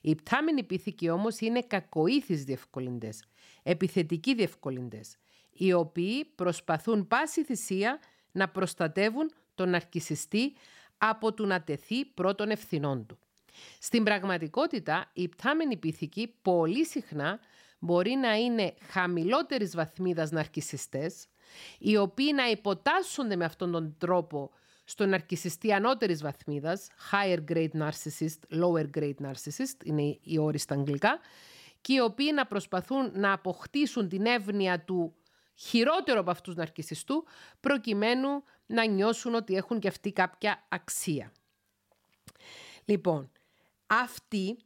Οι 0.02 0.16
πτάμενοι 0.16 0.64
πίθηκοι 0.64 1.10
όμως 1.10 1.40
είναι 1.40 1.62
κακοήθεις 1.62 2.44
διευκολυντές, 2.44 3.24
επιθετικοί 3.64 4.36
διευκολυντές, 4.36 5.18
οι 5.54 5.74
οποίοι 5.74 6.26
προσπαθούν 6.26 7.08
πάση 7.08 7.44
θυσία 7.44 8.00
να 8.32 8.50
προστατεύουν 8.50 9.32
τον 9.56 9.70
ναρκισιστή 9.70 10.54
από 10.98 11.34
του 11.34 11.46
να 11.46 11.62
τεθεί 11.62 12.06
πρώτων 12.06 12.50
ευθυνών 12.50 13.06
του. 13.06 13.18
Στην 13.80 14.04
πραγματικότητα, 14.04 15.10
οι 15.14 15.28
πτάμενοι 15.28 15.78
πίθηκοι 15.78 16.36
πολύ 16.42 16.86
συχνά 16.86 17.40
μπορεί 17.80 18.12
να 18.12 18.36
είναι 18.36 18.74
χαμηλότερης 18.90 19.76
βαθμίδας 19.76 20.32
ναρκισιστές, 20.32 21.28
οι 21.80 21.98
οποίοι 21.98 22.32
να 22.36 22.50
υποτάσσονται 22.50 23.36
με 23.36 23.46
αυτόν 23.46 23.72
τον 23.72 23.96
τρόπο 23.98 24.52
στον 24.84 25.10
ναρκισιστή 25.10 25.74
ανώτερης 25.74 26.22
βαθμίδας, 26.22 26.88
higher 27.12 27.40
grade 27.52 27.72
narcissist, 27.80 28.62
lower 28.62 28.86
grade 28.98 29.16
narcissist, 29.22 29.84
είναι 29.84 30.20
οι 30.22 30.38
όροι 30.38 30.58
στα 30.58 30.76
αγγλικά, 30.76 31.20
και 31.82 31.94
οι 31.94 32.00
οποίοι 32.00 32.32
να 32.34 32.46
προσπαθούν 32.46 33.12
να 33.14 33.34
αποκτήσουν 33.34 34.10
την 34.10 34.26
εύνοια 34.26 34.84
του 34.84 35.16
χειρότερο 35.56 36.20
από 36.20 36.32
αυτούς 36.32 36.56
ναρκισιστού, 36.56 37.26
προκειμένου 37.60 38.44
να 38.66 38.86
νιώσουν 38.86 39.36
ότι 39.36 39.56
έχουν 39.56 39.80
και 39.80 39.88
αυτοί 39.88 40.12
κάποια 40.12 40.66
αξία. 40.70 41.32
Λοιπόν, 42.86 43.32
αυτοί 43.90 44.58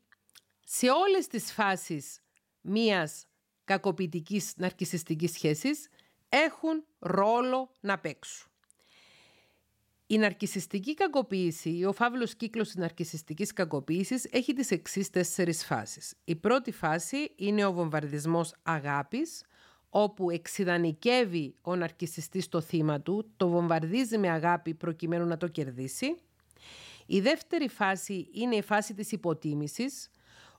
σε 0.64 0.90
όλες 0.90 1.28
τις 1.28 1.52
φάσεις 1.52 2.20
μίας 2.62 3.26
κακοποιητικής 3.64 4.54
ναρκισιστικής 4.56 5.32
σχέσης 5.32 5.88
έχουν 6.30 6.86
ρόλο 7.00 7.72
να 7.80 8.00
παίξουν. 8.00 8.52
Η 10.08 10.18
ναρκισιστική 10.18 10.94
κακοποίηση, 10.94 11.86
ο 11.86 11.94
φαύλος 11.94 12.36
κύκλος 12.36 12.68
της 12.68 12.76
ναρκισιστικής 12.76 13.54
κακοποίησης 13.54 14.28
έχει 14.32 14.54
τις 14.54 14.72
εξής 14.72 15.10
τέσσερις 15.10 15.66
φάσεις. 15.66 16.14
Η 16.24 16.36
πρώτη 16.36 16.72
φάση 16.72 17.32
είναι 17.36 17.66
ο 17.66 17.74
βομβαρδισμός 17.74 18.54
αγάπης, 18.64 19.44
όπου 19.90 20.30
εξειδανικεύει 20.30 21.56
ο 21.62 21.76
ναρκισιστής 21.76 22.50
το 22.50 22.62
θύμα 22.62 23.02
του, 23.02 23.32
το 23.38 23.48
βομβαρδίζει 23.48 24.18
με 24.18 24.30
αγάπη 24.30 24.74
προκειμένου 24.74 25.26
να 25.26 25.38
το 25.38 25.48
κερδίσει. 25.48 26.16
Η 27.14 27.22
δεύτερη 27.22 27.68
φάση 27.68 28.28
είναι 28.32 28.56
η 28.56 28.62
φάση 28.62 28.94
της 28.94 29.12
υποτίμησης, 29.12 30.10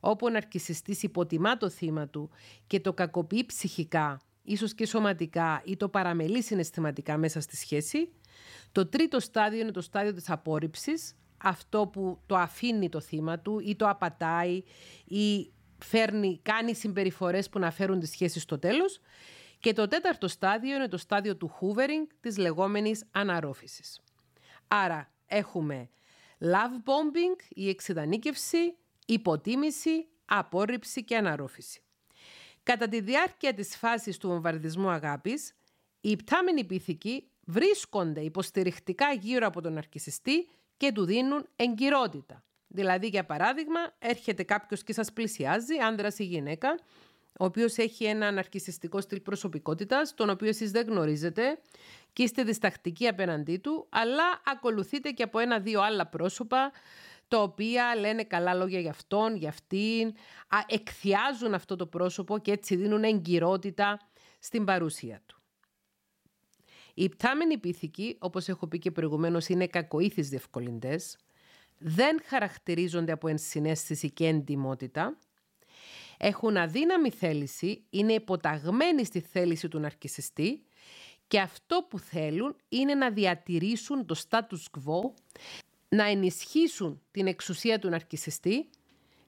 όπου 0.00 0.26
ο 0.26 0.30
ναρκισιστής 0.30 1.02
υποτιμά 1.02 1.56
το 1.56 1.68
θύμα 1.68 2.08
του 2.08 2.30
και 2.66 2.80
το 2.80 2.92
κακοποιεί 2.92 3.44
ψυχικά, 3.44 4.20
ίσως 4.42 4.75
και 4.75 4.87
σωματικά 4.87 5.62
ή 5.64 5.76
το 5.76 5.88
παραμελεί 5.88 6.42
συναισθηματικά 6.42 7.16
μέσα 7.16 7.40
στη 7.40 7.56
σχέση. 7.56 8.12
Το 8.73 8.87
τρίτο 8.87 9.20
στάδιο 9.20 9.61
είναι 9.61 9.70
το 9.70 9.80
στάδιο 9.80 10.12
της 10.12 10.30
απόρριψης, 10.30 11.14
αυτό 11.37 11.87
που 11.87 12.20
το 12.26 12.37
αφήνει 12.37 12.88
το 12.88 13.00
θύμα 13.00 13.38
του 13.38 13.58
ή 13.58 13.76
το 13.76 13.88
απατάει 13.88 14.62
ή 15.04 15.52
φέρνει, 15.78 16.40
κάνει 16.42 16.75
συμπεριφορές 16.75 17.49
που 17.49 17.58
να 17.58 17.70
φέρουν 17.70 18.00
τη 18.00 18.06
σχέση 18.06 18.40
στο 18.40 18.58
τέλος. 18.58 19.00
Και 19.58 19.73
το 19.73 19.88
τέταρτο 19.88 20.28
στάδιο 20.28 20.75
είναι 20.76 20.88
το 20.88 20.96
στάδιο 20.96 21.37
του 21.37 21.50
hoovering, 21.61 22.14
της 22.20 22.38
λεγόμενης 22.38 23.04
αναρρόφησης. 23.11 24.00
Άρα 24.68 25.12
έχουμε 25.26 25.88
love 26.44 26.82
bombing, 26.84 27.42
η 27.48 27.68
εξειδανίκευση, 27.68 28.76
υποτίμηση, 29.06 30.08
απόρριψη 30.24 31.04
και 31.04 31.16
αναρρόφηση. 31.16 31.82
Κατά 32.62 32.88
τη 32.88 33.00
διάρκεια 33.00 33.54
της 33.54 33.76
φάσης 33.76 34.18
του 34.18 34.28
βομβαρδισμού 34.28 34.90
αγάπης, 34.90 35.54
οι 36.00 36.10
υπτάμενοι 36.10 36.64
πίθηκοι 36.64 37.28
βρίσκονται 37.44 38.20
υποστηριχτικά 38.20 39.12
γύρω 39.12 39.46
από 39.46 39.60
τον 39.60 39.76
αρκισιστή 39.76 40.48
και 40.76 40.92
του 40.92 41.04
δίνουν 41.04 41.46
εγκυρότητα. 41.56 42.44
Δηλαδή, 42.66 43.06
για 43.06 43.24
παράδειγμα, 43.24 43.80
έρχεται 43.98 44.42
κάποιος 44.42 44.82
και 44.82 44.92
σας 44.92 45.12
πλησιάζει, 45.12 45.76
άνδρας 45.76 46.18
ή 46.18 46.24
γυναίκα, 46.24 46.78
ο 47.38 47.44
οποίος 47.44 47.76
έχει 47.76 48.04
ένα 48.04 48.30
ναρκισιστικό 48.30 49.00
στυλ 49.00 49.20
προσωπικότητας, 49.20 50.14
τον 50.14 50.30
οποίο 50.30 50.48
εσείς 50.48 50.70
δεν 50.70 50.86
γνωρίζετε 50.86 51.58
και 52.14 52.23
είστε 52.23 52.42
διστακτικοί 52.42 53.09
απέναντί 53.09 53.56
του, 53.56 53.87
αλλά 53.90 54.42
ακολουθείτε 54.44 55.11
και 55.11 55.23
από 55.23 55.38
ένα-δύο 55.38 55.80
άλλα 55.80 56.06
πρόσωπα, 56.06 56.73
τα 57.28 57.42
οποία 57.42 57.97
λένε 57.97 58.25
καλά 58.25 58.54
λόγια 58.54 58.80
για 58.80 58.90
αυτόν, 58.90 59.37
για 59.37 59.49
αυτήν, 59.49 60.14
εκθιάζουν 60.66 61.54
αυτό 61.54 61.76
το 61.76 61.87
πρόσωπο 61.87 62.38
και 62.38 62.52
έτσι 62.52 62.76
δίνουν 62.76 63.04
εγκυρότητα 63.04 64.00
στην 64.38 64.64
παρουσία 64.64 65.23
του. 65.26 65.38
Οι 66.94 67.09
πτάμενοι 67.09 67.59
πίθηκοι, 67.59 68.16
όπως 68.21 68.49
έχω 68.49 68.66
πει 68.66 68.78
και 68.78 68.90
προηγουμένως, 68.90 69.49
είναι 69.49 69.66
κακοήθεις 69.66 70.28
διευκολυντές, 70.28 71.16
δεν 71.78 72.21
χαρακτηρίζονται 72.26 73.12
από 73.12 73.28
ενσυναίσθηση 73.28 74.11
και 74.11 74.26
εντιμότητα, 74.26 75.18
έχουν 76.18 76.56
αδύναμη 76.56 77.11
θέληση, 77.11 77.85
είναι 77.90 78.12
υποταγμένοι 78.12 79.04
στη 79.04 79.21
θέληση 79.21 79.68
του 79.68 79.78
ναρκισιστή 79.78 80.64
και 81.26 81.40
αυτό 81.40 81.87
που 81.90 81.99
θέλουν 81.99 82.57
είναι 82.69 82.95
να 82.95 83.11
διατηρήσουν 83.11 84.07
το 84.07 84.16
status 84.28 84.78
quo, 84.78 85.12
να 85.88 86.04
ενισχύσουν 86.04 87.02
την 87.11 87.26
εξουσία 87.26 87.78
του 87.78 87.88
ναρκισιστή 87.88 88.71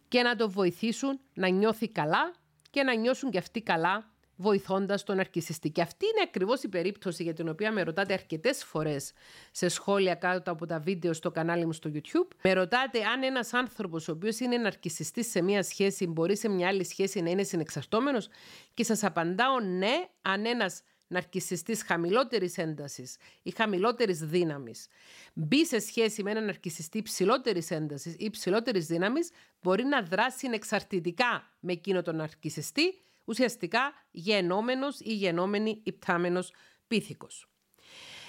και 0.09 0.23
να 0.23 0.37
το 0.37 0.51
βοηθήσουν 0.51 1.21
να 1.35 1.49
νιώθει 1.49 1.89
καλά 1.89 2.35
και 2.71 2.83
να 2.83 2.95
νιώσουν 2.95 3.31
και 3.31 3.39
αυτοί 3.39 3.63
καλά 3.63 4.11
βοηθώντας 4.37 5.03
τον 5.03 5.19
αρκισιστή. 5.19 5.71
Και 5.71 5.83
αυτή 5.83 6.05
είναι 6.07 6.21
ακριβώς 6.23 6.63
η 6.63 6.69
περίπτωση 6.69 7.23
για 7.23 7.33
την 7.33 7.49
οποία 7.49 7.73
με 7.73 7.83
ρωτάτε 7.83 8.13
αρκετές 8.13 8.65
φορές 8.65 9.13
σε 9.51 9.69
σχόλια 9.69 10.15
κάτω 10.15 10.51
από 10.51 10.67
τα 10.67 10.79
βίντεο 10.79 11.13
στο 11.13 11.31
κανάλι 11.31 11.67
μου 11.67 11.73
στο 11.73 11.91
YouTube. 11.95 12.37
Με 12.43 12.53
ρωτάτε 12.53 13.05
αν 13.05 13.23
ένας 13.23 13.53
άνθρωπος 13.53 14.09
ο 14.09 14.13
οποίος 14.13 14.39
είναι 14.39 14.57
ναρκισιστής 14.57 15.31
σε 15.31 15.43
μία 15.43 15.63
σχέση 15.63 16.07
μπορεί 16.07 16.37
σε 16.37 16.49
μια 16.49 16.69
άλλη 16.69 16.85
σχέση 16.85 17.21
να 17.21 17.31
είναι 17.31 17.43
συνεξαρτώμενος 17.43 18.29
και 18.75 18.85
σας 18.85 19.05
απαντάω 19.05 19.61
ναι 19.61 20.09
αν 20.23 20.45
ένας 20.45 20.83
ναρκισιστής 21.07 21.83
χαμηλότερης 21.83 22.59
έντασης 22.59 23.17
ή 23.43 23.51
χαμηλότερης 23.51 24.19
δύναμης 24.19 24.87
μπει 25.35 25.67
σε 25.67 25.79
σχέση 25.79 26.23
με 26.23 26.31
έναν 26.31 26.45
ναρκισιστή 26.45 26.99
υψηλότερης 26.99 27.71
έντασης 27.71 28.13
ή 28.13 28.25
υψηλότερης 28.25 28.87
δύναμης 28.87 29.31
μπορεί 29.63 29.85
να 29.85 30.03
δράσει 30.03 30.49
εξαρτητικά 30.53 31.57
με 31.61 31.73
εκείνο 31.73 32.03
τον 32.03 32.17
ναρκισιστή 32.17 33.01
ουσιαστικά 33.25 33.93
γενόμενος 34.11 35.01
ή 35.01 35.13
γενόμενη 35.13 35.81
υπτάμενος 35.83 36.53
πίθηκος. 36.87 37.49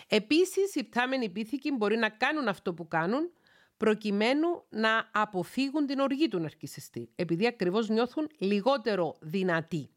Επίσης, 0.07 0.75
οι 0.75 0.79
υπτάμενοι 0.79 1.29
πίθηκοι 1.29 1.71
μπορεί 1.71 1.97
να 1.97 2.09
κάνουν 2.09 2.47
αυτό 2.47 2.73
που 2.73 2.87
κάνουν 2.87 3.31
προκειμένου 3.77 4.63
να 4.69 5.09
αποφύγουν 5.13 5.85
την 5.85 5.99
οργή 5.99 6.27
του 6.27 6.39
ναρκισιστή, 6.39 7.09
επειδή 7.15 7.47
ακριβώς 7.47 7.89
νιώθουν 7.89 8.29
λιγότερο 8.37 9.17
δυνατοί, 9.21 9.89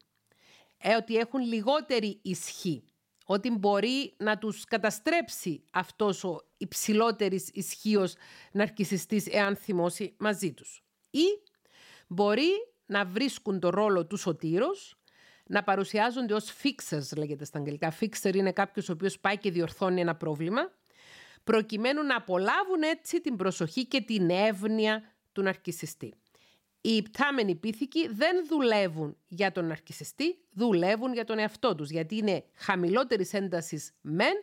ε, 0.81 0.95
ότι 0.95 1.15
έχουν 1.15 1.39
λιγότερη 1.39 2.19
ισχύ, 2.21 2.83
ότι 3.25 3.49
μπορεί 3.49 4.13
να 4.17 4.37
τους 4.37 4.65
καταστρέψει 4.65 5.63
αυτός 5.71 6.23
ο 6.23 6.41
υψηλότερης 6.57 7.49
ισχύω 7.53 8.07
ναρκισιστής 8.51 9.27
εάν 9.27 9.55
θυμώσει 9.55 10.15
μαζί 10.19 10.53
τους. 10.53 10.83
Ή 11.09 11.25
μπορεί 12.07 12.49
να 12.85 13.05
βρίσκουν 13.05 13.59
το 13.59 13.69
ρόλο 13.69 14.05
τους 14.05 14.21
σωτήρος, 14.21 14.95
να 15.45 15.63
παρουσιάζονται 15.63 16.33
ως 16.33 16.53
fixers 16.63 17.17
λέγεται 17.17 17.45
στα 17.45 17.59
αγγλικά. 17.59 17.93
Fixer 17.99 18.35
είναι 18.35 18.51
κάποιος 18.51 18.89
ο 18.89 18.91
οποίος 18.91 19.19
πάει 19.19 19.37
και 19.37 19.51
διορθώνει 19.51 20.01
ένα 20.01 20.15
πρόβλημα, 20.15 20.61
προκειμένου 21.43 22.03
να 22.03 22.15
απολάβουν 22.15 22.81
έτσι 22.81 23.21
την 23.21 23.35
προσοχή 23.35 23.85
και 23.85 24.01
την 24.01 24.29
εύνοια 24.29 25.03
του 25.31 25.41
ναρκισιστή. 25.41 26.13
Οι 26.81 26.89
υπτάμενοι 26.89 27.55
πίθηκοι 27.55 28.07
δεν 28.07 28.47
δουλεύουν 28.47 29.17
για 29.27 29.51
τον 29.51 29.65
ναρκισιστή, 29.65 30.37
δουλεύουν 30.51 31.13
για 31.13 31.23
τον 31.23 31.39
εαυτό 31.39 31.75
τους, 31.75 31.89
γιατί 31.89 32.17
είναι 32.17 32.43
χαμηλότερης 32.53 33.33
έντασης 33.33 33.93
μεν, 34.01 34.33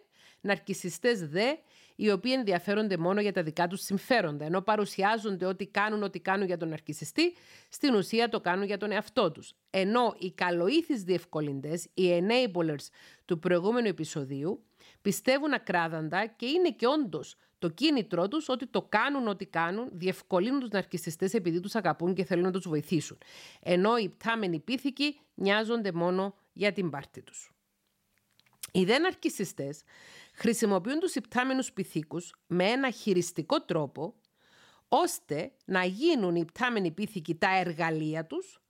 ναρκισιστές 0.40 1.28
δε, 1.28 1.54
οι 1.96 2.10
οποίοι 2.10 2.32
ενδιαφέρονται 2.36 2.96
μόνο 2.96 3.20
για 3.20 3.32
τα 3.32 3.42
δικά 3.42 3.66
τους 3.66 3.80
συμφέροντα, 3.80 4.44
ενώ 4.44 4.60
παρουσιάζονται 4.60 5.44
ότι 5.46 5.66
κάνουν 5.66 6.02
ό,τι 6.02 6.20
κάνουν 6.20 6.46
για 6.46 6.56
τον 6.56 6.72
αρκισιστή, 6.72 7.34
στην 7.68 7.94
ουσία 7.94 8.28
το 8.28 8.40
κάνουν 8.40 8.64
για 8.64 8.78
τον 8.78 8.92
εαυτό 8.92 9.32
τους. 9.32 9.52
Ενώ 9.70 10.14
οι 10.18 10.32
καλοήθεις 10.32 11.02
διευκολυντές, 11.02 11.88
οι 11.94 12.18
enablers 12.18 12.86
του 13.24 13.38
προηγούμενου 13.38 13.86
επεισοδίου, 13.86 14.64
πιστεύουν 15.02 15.52
ακράδαντα 15.52 16.26
και 16.26 16.46
είναι 16.46 16.70
και 16.70 16.86
όντως 16.86 17.36
το 17.58 17.68
κίνητρό 17.68 18.28
τους 18.28 18.48
ότι 18.48 18.66
το 18.66 18.82
κάνουν 18.82 19.28
ό,τι 19.28 19.46
κάνουν, 19.46 19.88
διευκολύνουν 19.92 20.60
τους 20.60 20.70
ναρκιστές 20.70 21.34
επειδή 21.34 21.60
τους 21.60 21.74
αγαπούν 21.74 22.14
και 22.14 22.24
θέλουν 22.24 22.44
να 22.44 22.50
τους 22.50 22.68
βοηθήσουν. 22.68 23.18
Ενώ 23.60 23.96
οι 23.96 24.08
πτάμενοι 24.08 24.60
πίθηκοι 24.60 25.20
νοιάζονται 25.34 25.92
μόνο 25.92 26.34
για 26.52 26.72
την 26.72 26.90
πάρτη 26.90 27.22
τους. 27.22 27.52
Οι 28.72 28.84
δεν 28.84 29.06
αρκισιστές 29.06 29.82
χρησιμοποιούν 30.34 30.98
τους 30.98 31.14
υπτάμενους 31.14 31.72
πυθίκους 31.72 32.34
με 32.46 32.64
ένα 32.64 32.90
χειριστικό 32.90 33.60
τρόπο 33.60 34.14
ώστε 34.88 35.52
να 35.64 35.84
γίνουν 35.84 36.34
οι 36.34 36.40
υπτάμενοι 36.42 36.90
πίθηκοι 36.90 37.34
τα 37.34 37.58
εργαλεία 37.58 38.26
τους 38.26 38.60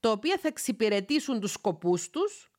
τα 0.00 0.10
οποία 0.10 0.38
θα 0.38 0.48
εξυπηρετήσουν 0.48 1.40
τους 1.40 1.52
σκοπούς 1.52 2.10
τους 2.10 2.50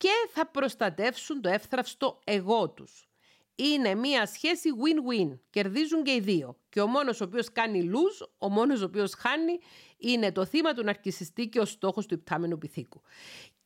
και 0.00 0.28
θα 0.32 0.46
προστατεύσουν 0.46 1.40
το 1.40 1.48
εύθραυστο 1.48 2.20
εγώ 2.24 2.70
τους. 2.70 3.08
Είναι 3.54 3.94
μία 3.94 4.26
σχέση 4.26 4.68
win-win. 4.82 5.38
Κερδίζουν 5.50 6.02
και 6.02 6.12
οι 6.12 6.20
δύο. 6.20 6.56
Και 6.68 6.80
ο 6.80 6.86
μόνος 6.86 7.20
ο 7.20 7.24
οποίος 7.24 7.52
κάνει 7.52 7.90
lose, 7.92 8.28
ο 8.38 8.48
μόνος 8.48 8.80
ο 8.80 8.84
οποίος 8.84 9.14
χάνει, 9.14 9.58
είναι 9.98 10.32
το 10.32 10.44
θύμα 10.44 10.74
του 10.74 10.84
ναρκισιστή 10.84 11.48
και 11.48 11.60
ο 11.60 11.64
στόχος 11.64 12.06
του 12.06 12.14
υπτάμενου 12.14 12.58
πυθίκου 12.58 13.02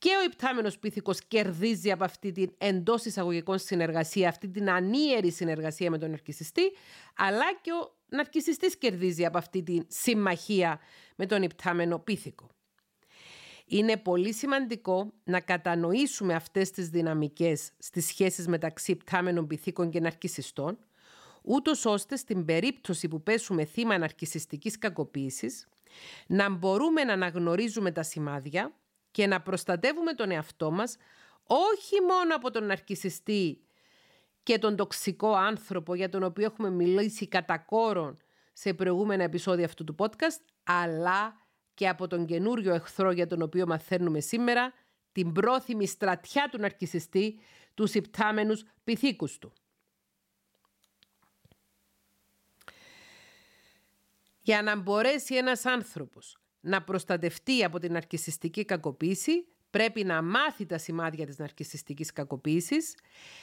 και 0.05 0.11
ο 0.21 0.23
υπτάμενος 0.23 0.79
πίθηκο 0.79 1.13
κερδίζει 1.29 1.91
από 1.91 2.05
αυτή 2.05 2.33
την 2.33 2.55
εντός 2.59 3.05
εισαγωγικών 3.05 3.59
συνεργασία, 3.59 4.29
αυτή 4.29 4.49
την 4.49 4.71
ανίερη 4.71 5.31
συνεργασία 5.31 5.91
με 5.91 5.99
τον 5.99 6.11
ναρκισιστή, 6.11 6.73
αλλά 7.17 7.55
και 7.61 7.73
ο 7.73 7.95
ναρκισιστής 8.09 8.77
κερδίζει 8.77 9.25
από 9.25 9.39
αυτή 9.39 9.63
την 9.63 9.85
συμμαχία 9.89 10.81
με 11.17 11.27
τον 11.27 11.43
υπτάμενο 11.43 11.99
πίθηκο. 11.99 12.49
Είναι 13.67 13.97
πολύ 13.97 14.33
σημαντικό 14.33 15.13
να 15.25 15.41
κατανοήσουμε 15.41 16.35
αυτές 16.35 16.71
τις 16.71 16.89
δυναμικές 16.89 17.71
στις 17.79 18.07
σχέσεις 18.07 18.49
μεταξύ 18.49 18.91
υπτάμενων 18.91 19.47
πυθίκων 19.47 19.91
και 19.91 20.01
ναρκισιστών, 20.01 20.79
ούτως 21.43 21.85
ώστε 21.85 22.17
στην 22.17 22.45
περίπτωση 22.45 23.09
που 23.09 23.23
πέσουμε 23.23 23.65
θύμα 23.65 23.99
ναρκισιστικής 23.99 24.79
κακοποίησης, 24.79 25.69
να 26.27 26.51
μπορούμε 26.51 27.05
να 27.05 27.13
αναγνωρίζουμε 27.13 27.93
τα 27.93 28.03
σημάδια 28.03 28.75
και 29.11 29.27
να 29.27 29.41
προστατεύουμε 29.41 30.13
τον 30.13 30.31
εαυτό 30.31 30.71
μας 30.71 30.97
όχι 31.47 32.01
μόνο 32.01 32.35
από 32.35 32.51
τον 32.51 32.65
ναρκισιστή 32.67 33.61
και 34.43 34.59
τον 34.59 34.77
τοξικό 34.77 35.35
άνθρωπο 35.35 35.95
για 35.95 36.09
τον 36.09 36.23
οποίο 36.23 36.45
έχουμε 36.45 36.71
μιλήσει 36.71 37.29
κατά 37.29 37.59
κόρον 37.59 38.19
σε 38.53 38.75
προηγούμενα 38.75 39.23
επεισόδια 39.23 39.65
αυτού 39.65 39.85
του 39.85 39.95
podcast, 39.99 40.41
αλλά 40.65 41.44
και 41.75 41.89
από 41.89 42.07
τον 42.07 42.27
καινούριο 42.27 42.75
εχθρό 42.75 43.11
για 43.11 43.27
τον 43.27 43.43
οποίο 43.43 43.67
μαθαίνουμε 43.67 44.21
σήμερα, 44.21 44.73
την 45.13 45.33
πρόθυμη 45.33 45.87
στρατιά 45.87 46.49
του 46.51 46.59
ναρκισιστή, 46.59 47.39
τους 47.75 47.95
υπτάμενους 47.95 48.65
πυθίκους 48.85 49.39
του. 49.39 49.53
Για 54.41 54.63
να 54.63 54.77
μπορέσει 54.77 55.35
ένας 55.37 55.67
άνθρωπος 55.67 56.39
να 56.61 56.83
προστατευτεί 56.83 57.65
από 57.65 57.79
την 57.79 57.93
ναρκισιστική 57.93 58.65
κακοποίηση, 58.65 59.47
πρέπει 59.71 60.05
να 60.05 60.23
μάθει 60.23 60.67
τα 60.67 60.79
σημάδια 60.79 61.27
της 61.27 61.39
ναρκισιστικής 61.39 62.13
κακοποίησης, 62.13 62.95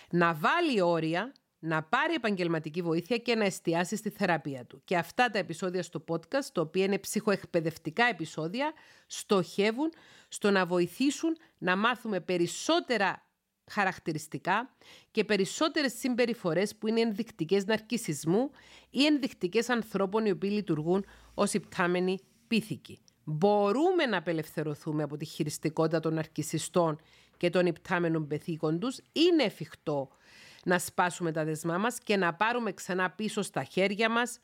να 0.09 0.33
βάλει 0.33 0.81
όρια, 0.81 1.31
να 1.63 1.83
πάρει 1.83 2.13
επαγγελματική 2.13 2.81
βοήθεια 2.81 3.17
και 3.17 3.35
να 3.35 3.45
εστιάσει 3.45 3.95
στη 3.95 4.09
θεραπεία 4.09 4.65
του. 4.65 4.81
Και 4.83 4.97
αυτά 4.97 5.29
τα 5.29 5.37
επεισόδια 5.37 5.83
στο 5.83 6.03
podcast, 6.07 6.45
τα 6.53 6.61
οποία 6.61 6.83
είναι 6.83 6.99
ψυχοεκπαιδευτικά 6.99 8.05
επεισόδια, 8.05 8.73
στοχεύουν 9.07 9.91
στο 10.27 10.51
να 10.51 10.65
βοηθήσουν 10.65 11.37
να 11.57 11.75
μάθουμε 11.75 12.19
περισσότερα 12.19 13.25
χαρακτηριστικά 13.71 14.75
και 15.11 15.23
περισσότερες 15.23 15.93
συμπεριφορές 15.93 16.75
που 16.75 16.87
είναι 16.87 17.01
ενδεικτικές 17.01 17.65
ναρκισισμού 17.65 18.51
ή 18.89 19.05
ενδεικτικές 19.05 19.69
ανθρώπων 19.69 20.25
οι 20.25 20.31
οποίοι 20.31 20.49
λειτουργούν 20.53 21.05
ως 21.33 21.53
υπτάμενοι 21.53 22.19
πίθηκοι 22.47 22.99
μπορούμε 23.23 24.05
να 24.05 24.17
απελευθερωθούμε 24.17 25.03
από 25.03 25.17
τη 25.17 25.25
χειριστικότητα 25.25 25.99
των 25.99 26.17
αρκισιστών 26.17 26.99
και 27.37 27.49
των 27.49 27.65
υπτάμενων 27.65 28.27
πεθήκων 28.27 28.79
τους, 28.79 28.97
είναι 29.11 29.43
εφικτό 29.43 30.09
να 30.65 30.79
σπάσουμε 30.79 31.31
τα 31.31 31.43
δεσμά 31.43 31.77
μας 31.77 31.97
και 31.99 32.17
να 32.17 32.33
πάρουμε 32.33 32.73
ξανά 32.73 33.11
πίσω 33.11 33.41
στα 33.41 33.63
χέρια 33.63 34.09
μας 34.09 34.39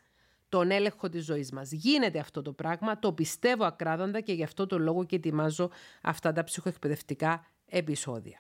τον 0.50 0.72
έλεγχο 0.72 1.10
της 1.10 1.26
ζωής 1.26 1.52
μας. 1.52 1.72
Γίνεται 1.72 2.20
αυτό 2.20 2.42
το 2.42 2.54
πράγμα, 2.54 3.00
το 3.00 3.14
πιστεύω 3.14 3.66
ακράδαντα 3.66 4.22
και 4.22 4.34
γι' 4.34 4.44
αυτό 4.44 4.68
το 4.68 4.80
λόγο 4.80 5.06
και 5.06 5.16
ετοιμάζω 5.16 5.70
αυτά 6.02 6.32
τα 6.32 6.44
ψυχοεκπαιδευτικά 6.44 7.46
επεισόδια. 7.66 8.40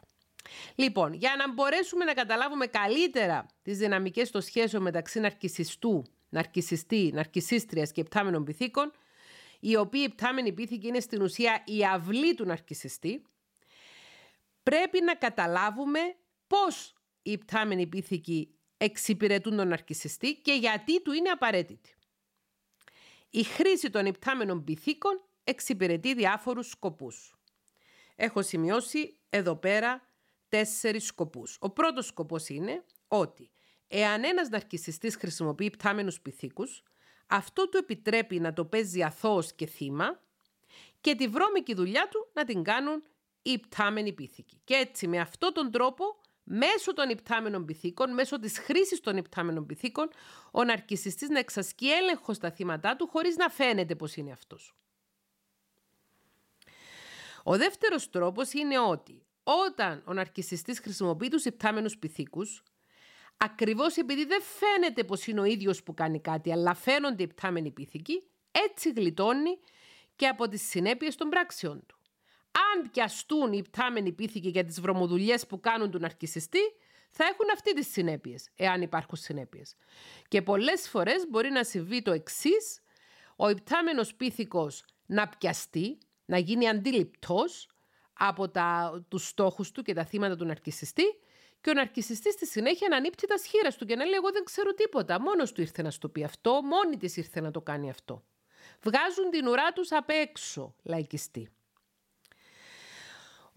Λοιπόν, 0.75 1.13
για 1.13 1.35
να 1.37 1.53
μπορέσουμε 1.53 2.05
να 2.05 2.13
καταλάβουμε 2.13 2.65
καλύτερα 2.65 3.45
τις 3.61 3.77
δυναμικές 3.77 4.31
των 4.31 4.41
σχέσεων 4.41 4.83
μεταξύ 4.83 5.19
ναρκισιστού, 5.19 6.03
ναρκισιστή, 6.29 7.11
ναρκισίστριας 7.13 7.91
και 7.91 8.01
υπτάμενων 8.01 8.43
πυθίκων, 8.43 8.91
οι 9.59 9.75
οποίοι 9.75 10.01
υπτάμενοι 10.05 10.53
πίθηκοι 10.53 10.87
είναι 10.87 10.99
στην 10.99 11.21
ουσία 11.21 11.63
η 11.65 11.85
αυλή 11.85 12.35
του 12.35 12.45
ναρκισιστή, 12.45 13.21
πρέπει 14.63 15.01
να 15.01 15.15
καταλάβουμε 15.15 15.99
πώς 16.47 16.96
οι 17.27 17.31
υπτάμενοι 17.31 17.87
πίθηκοι 17.87 18.55
εξυπηρετούν 18.77 19.55
τον 19.55 19.67
ναρκισιστή 19.67 20.35
και 20.35 20.53
γιατί 20.53 21.01
του 21.01 21.11
είναι 21.11 21.29
απαραίτητη. 21.29 21.95
Η 23.29 23.43
χρήση 23.43 23.89
των 23.89 24.05
υπτάμενων 24.05 24.63
πυθίκων 24.63 25.21
εξυπηρετεί 25.43 26.13
διάφορους 26.13 26.67
σκοπούς. 26.67 27.35
Έχω 28.15 28.41
σημειώσει 28.41 29.19
εδώ 29.29 29.55
πέρα 29.55 30.07
τέσσερις 30.49 31.05
σκοπούς. 31.05 31.57
Ο 31.59 31.69
πρώτος 31.69 32.05
σκοπός 32.05 32.49
είναι 32.49 32.83
ότι 33.07 33.51
εάν 33.87 34.23
ένας 34.23 34.49
ναρκισιστής 34.49 35.15
χρησιμοποιεί 35.15 35.65
υπτάμενους 35.65 36.21
πυθίκους, 36.21 36.83
Αυτό 37.27 37.69
του 37.69 37.77
επιτρέπει 37.77 38.39
να 38.39 38.53
το 38.53 38.65
παίζει 38.65 39.03
αθώος 39.03 39.53
και 39.53 39.65
θύμα 39.65 40.21
και 41.01 41.15
τη 41.15 41.27
βρώμικη 41.27 41.73
δουλειά 41.73 42.07
του 42.11 42.29
να 42.33 42.45
την 42.45 42.63
κάνουν 42.63 43.03
οι 43.41 43.51
υπτάμενοι 43.51 44.13
πίθηκοι. 44.13 44.61
Και 44.63 44.73
έτσι 44.73 45.07
με 45.07 45.19
αυτόν 45.19 45.53
τον 45.53 45.71
τρόπο, 45.71 46.03
μέσω 46.49 46.93
των 46.93 47.10
υπτάμενων 47.10 47.65
πυθίκων, 47.65 48.13
μέσω 48.13 48.39
της 48.39 48.60
χρήσης 48.60 48.99
των 48.99 49.17
υπτάμενων 49.17 49.65
πυθίκων, 49.65 50.10
ο 50.51 50.63
ναρκισιστής 50.63 51.29
να 51.29 51.39
εξασκεί 51.39 51.91
έλεγχο 51.91 52.33
στα 52.33 52.51
θύματα 52.51 52.95
του 52.95 53.07
χωρίς 53.07 53.36
να 53.36 53.49
φαίνεται 53.49 53.95
πως 53.95 54.15
είναι 54.15 54.31
αυτός. 54.31 54.75
Ο 57.43 57.57
δεύτερος 57.57 58.10
τρόπος 58.10 58.53
είναι 58.53 58.79
ότι 58.79 59.25
όταν 59.43 60.03
ο 60.05 60.13
ναρκισιστής 60.13 60.79
χρησιμοποιεί 60.79 61.27
τους 61.27 61.45
υπτάμενους 61.45 61.97
πυθίκους, 61.97 62.63
ακριβώς 63.38 63.97
επειδή 63.97 64.25
δεν 64.25 64.41
φαίνεται 64.41 65.03
πως 65.03 65.27
είναι 65.27 65.39
ο 65.39 65.45
ίδιος 65.45 65.83
που 65.83 65.93
κάνει 65.93 66.21
κάτι, 66.21 66.51
αλλά 66.51 66.73
φαίνονται 66.73 67.23
οι 67.23 67.27
υπτάμενοι 67.29 67.71
πυθίκοι, 67.71 68.23
έτσι 68.51 68.91
γλιτώνει 68.91 69.60
και 70.15 70.27
από 70.27 70.47
τις 70.47 70.62
συνέπειες 70.69 71.15
των 71.15 71.29
πράξεων 71.29 71.86
του. 71.86 71.96
Αν 72.51 72.91
πιαστούν 72.91 73.53
οι 73.53 73.57
υπτάμενοι 73.57 74.12
πίθηκοι 74.12 74.49
για 74.49 74.65
τις 74.65 74.81
βρωμοδουλειές 74.81 75.47
που 75.47 75.60
κάνουν 75.60 75.91
τον 75.91 76.01
ναρκισιστή, 76.01 76.60
θα 77.10 77.25
έχουν 77.25 77.45
αυτή 77.53 77.73
τις 77.73 77.91
συνέπειες, 77.91 78.49
εάν 78.55 78.81
υπάρχουν 78.81 79.17
συνέπειες. 79.17 79.75
Και 80.27 80.41
πολλές 80.41 80.89
φορές 80.89 81.25
μπορεί 81.29 81.49
να 81.49 81.63
συμβεί 81.63 82.01
το 82.01 82.12
εξής, 82.12 82.81
ο 83.36 83.49
υπτάμενος 83.49 84.15
πίθηκος 84.15 84.86
να 85.05 85.27
πιαστεί, 85.27 85.97
να 86.25 86.38
γίνει 86.38 86.69
αντίληπτος 86.69 87.69
από 88.13 88.49
τα, 88.49 88.99
τους 89.07 89.27
στόχους 89.27 89.71
του 89.71 89.81
και 89.81 89.93
τα 89.93 90.05
θύματα 90.05 90.36
του 90.36 90.45
ναρκισιστή 90.45 91.03
και 91.62 91.69
ο 91.69 91.73
ναρκισιστής 91.73 92.33
στη 92.33 92.45
συνέχεια 92.47 92.88
να 92.88 92.97
ανήπτει 92.97 93.27
τα 93.27 93.38
σχήρας 93.38 93.75
του 93.75 93.86
και 93.86 93.95
να 93.95 94.03
λέει 94.03 94.13
εγώ 94.13 94.31
δεν 94.31 94.43
ξέρω 94.43 94.73
τίποτα, 94.73 95.21
μόνος 95.21 95.51
του 95.51 95.62
ήρθε 95.62 95.81
να 95.81 95.91
στο 95.91 96.10
πει 96.10 96.23
αυτό, 96.23 96.62
μόνη 96.63 96.97
της 96.97 97.17
ήρθε 97.17 97.41
να 97.41 97.51
το 97.51 97.62
κάνει 97.62 97.89
αυτό. 97.89 98.23
Βγάζουν 98.81 99.29
την 99.29 99.47
ουρά 99.47 99.73
τους 99.73 99.91
απ' 99.91 100.10
έξω, 100.10 100.75
λαϊκιστή. 100.83 101.51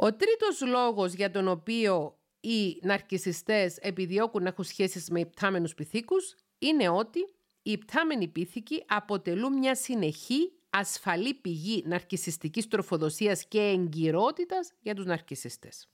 Ο 0.02 0.14
τρίτος 0.14 0.60
λόγος 0.60 1.12
για 1.12 1.30
τον 1.30 1.48
οποίο 1.48 2.18
οι 2.40 2.78
ναρκισιστές 2.82 3.76
επιδιώκουν 3.76 4.42
να 4.42 4.48
έχουν 4.48 4.64
σχέσεις 4.64 5.10
με 5.10 5.20
υπτάμενους 5.20 5.74
πυθίκους 5.74 6.34
είναι 6.58 6.88
ότι 6.88 7.18
οι 7.62 7.70
υπτάμενοι 7.70 8.28
πίθηκοι 8.28 8.84
αποτελούν 8.86 9.58
μια 9.58 9.74
συνεχή 9.74 10.52
ασφαλή 10.70 11.34
πηγή 11.34 11.82
ναρκισιστικής 11.86 12.68
τροφοδοσίας 12.68 13.44
και 13.44 13.60
εγκυρότητας 13.60 14.72
για 14.80 14.94
τους 14.94 15.04
ναρκισιστές. 15.04 15.88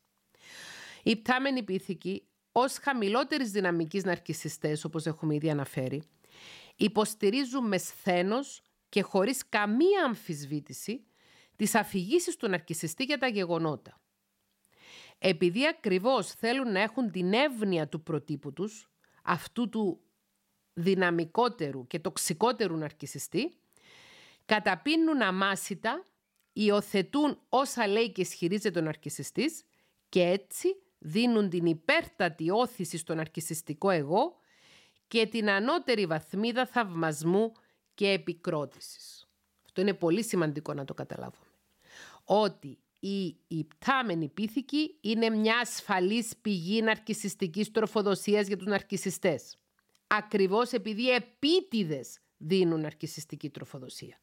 Οι 1.03 1.11
υπτάμενοι 1.11 1.63
πίθηκοι 1.63 2.27
ως 2.53 2.79
χαμηλότερης 2.79 3.51
δυναμικής 3.51 4.05
ναρκισιστές, 4.05 4.85
όπως 4.85 5.07
έχουμε 5.07 5.35
ήδη 5.35 5.51
αναφέρει, 5.51 6.03
υποστηρίζουν 6.77 7.67
με 7.69 7.79
σθένος 7.79 8.63
και 8.89 9.03
χωρίς 9.03 9.49
καμία 9.49 10.05
αμφισβήτηση 10.05 11.07
τις 11.57 11.75
αφηγήσει 11.75 12.39
του 12.39 12.49
ναρκισιστή 12.49 13.05
για 13.05 13.19
τα 13.19 13.27
γεγονότα. 13.27 14.01
Επειδή 15.19 15.67
ακριβώς 15.67 16.33
θέλουν 16.33 16.73
να 16.73 16.81
έχουν 16.81 17.11
την 17.11 17.33
εύνοια 17.33 17.89
του 17.89 18.03
προτύπου 18.03 18.53
τους, 18.53 18.91
αυτού 19.23 19.69
του 19.69 20.01
δυναμικότερου 20.73 21.87
και 21.87 21.99
τοξικότερου 21.99 22.77
ναρκισιστή, 22.77 23.53
καταπίνουν 24.45 25.23
αμάσιτα, 25.23 26.05
υιοθετούν 26.53 27.39
όσα 27.49 27.87
λέει 27.87 28.13
και 28.13 28.21
ισχυρίζεται 28.21 28.79
ο 28.79 28.83
ναρκισιστής 28.83 29.63
και 30.09 30.23
έτσι 30.23 30.69
δίνουν 30.99 31.49
την 31.49 31.67
υπέρτατη 31.67 32.51
όθηση 32.51 32.97
στο 32.97 33.15
ναρκισιστικό 33.15 33.91
εγώ 33.91 34.37
και 35.09 35.27
την 35.27 35.51
ανώτερη 35.51 36.07
βαθμίδα 36.07 36.67
θαυμασμού 36.67 37.53
και 37.95 38.09
επικρότησης. 38.09 39.29
Αυτό 39.65 39.81
είναι 39.81 39.95
πολύ 39.95 40.25
σημαντικό 40.25 40.75
να 40.75 40.85
το 40.85 40.95
καταλάβουμε. 40.95 41.46
Ότι 42.29 42.79
η 43.01 43.37
υπτάμενη 43.49 44.29
πίθηκη 44.29 44.99
είναι 45.01 45.31
μια 45.31 45.59
ασφαλής 45.59 46.37
πηγή 46.43 46.83
ναρκισιστικής 46.83 47.71
τροφοδοσίας 47.71 48.47
για 48.47 48.57
τους 48.57 48.67
ναρκισιστές. 48.67 49.59
Ακριβώς 50.07 50.73
επειδή 50.73 51.11
επίτηδες 51.11 52.19
δίνουν 52.37 52.81
ναρκισιστική 52.81 53.51
τροφοδοσία. 53.51 54.21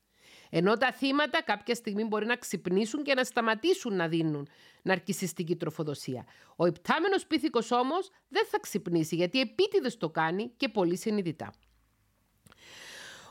Ενώ 0.50 0.78
τα 0.78 0.92
θύματα 0.92 1.44
κάποια 1.44 1.76
στιγμή 1.76 2.04
μπορεί 2.04 2.26
να 2.26 2.36
ξυπνήσουν 2.36 3.04
και 3.04 3.14
να 3.14 3.24
σταματήσουν 3.24 3.96
να 3.96 4.08
δίνουν 4.08 4.48
ναρκισιστική 4.82 5.56
τροφοδοσία. 5.56 6.26
Ο 6.56 6.66
υπτάμενος 6.66 7.26
πίθηκος 7.26 7.72
όμως 7.72 8.10
δεν 8.28 8.46
θα 8.46 8.60
ξυπνήσει 8.60 9.16
γιατί 9.16 9.40
επίτηδες 9.40 9.98
το 9.98 10.10
κάνει 10.10 10.52
και 10.58 10.70
πολύ 10.70 10.98
συνειδητά. 10.98 11.54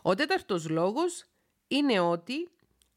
Ο 0.03 0.15
τέταρτος 0.15 0.69
λόγος 0.69 1.25
είναι 1.69 2.01
ότι 2.01 2.49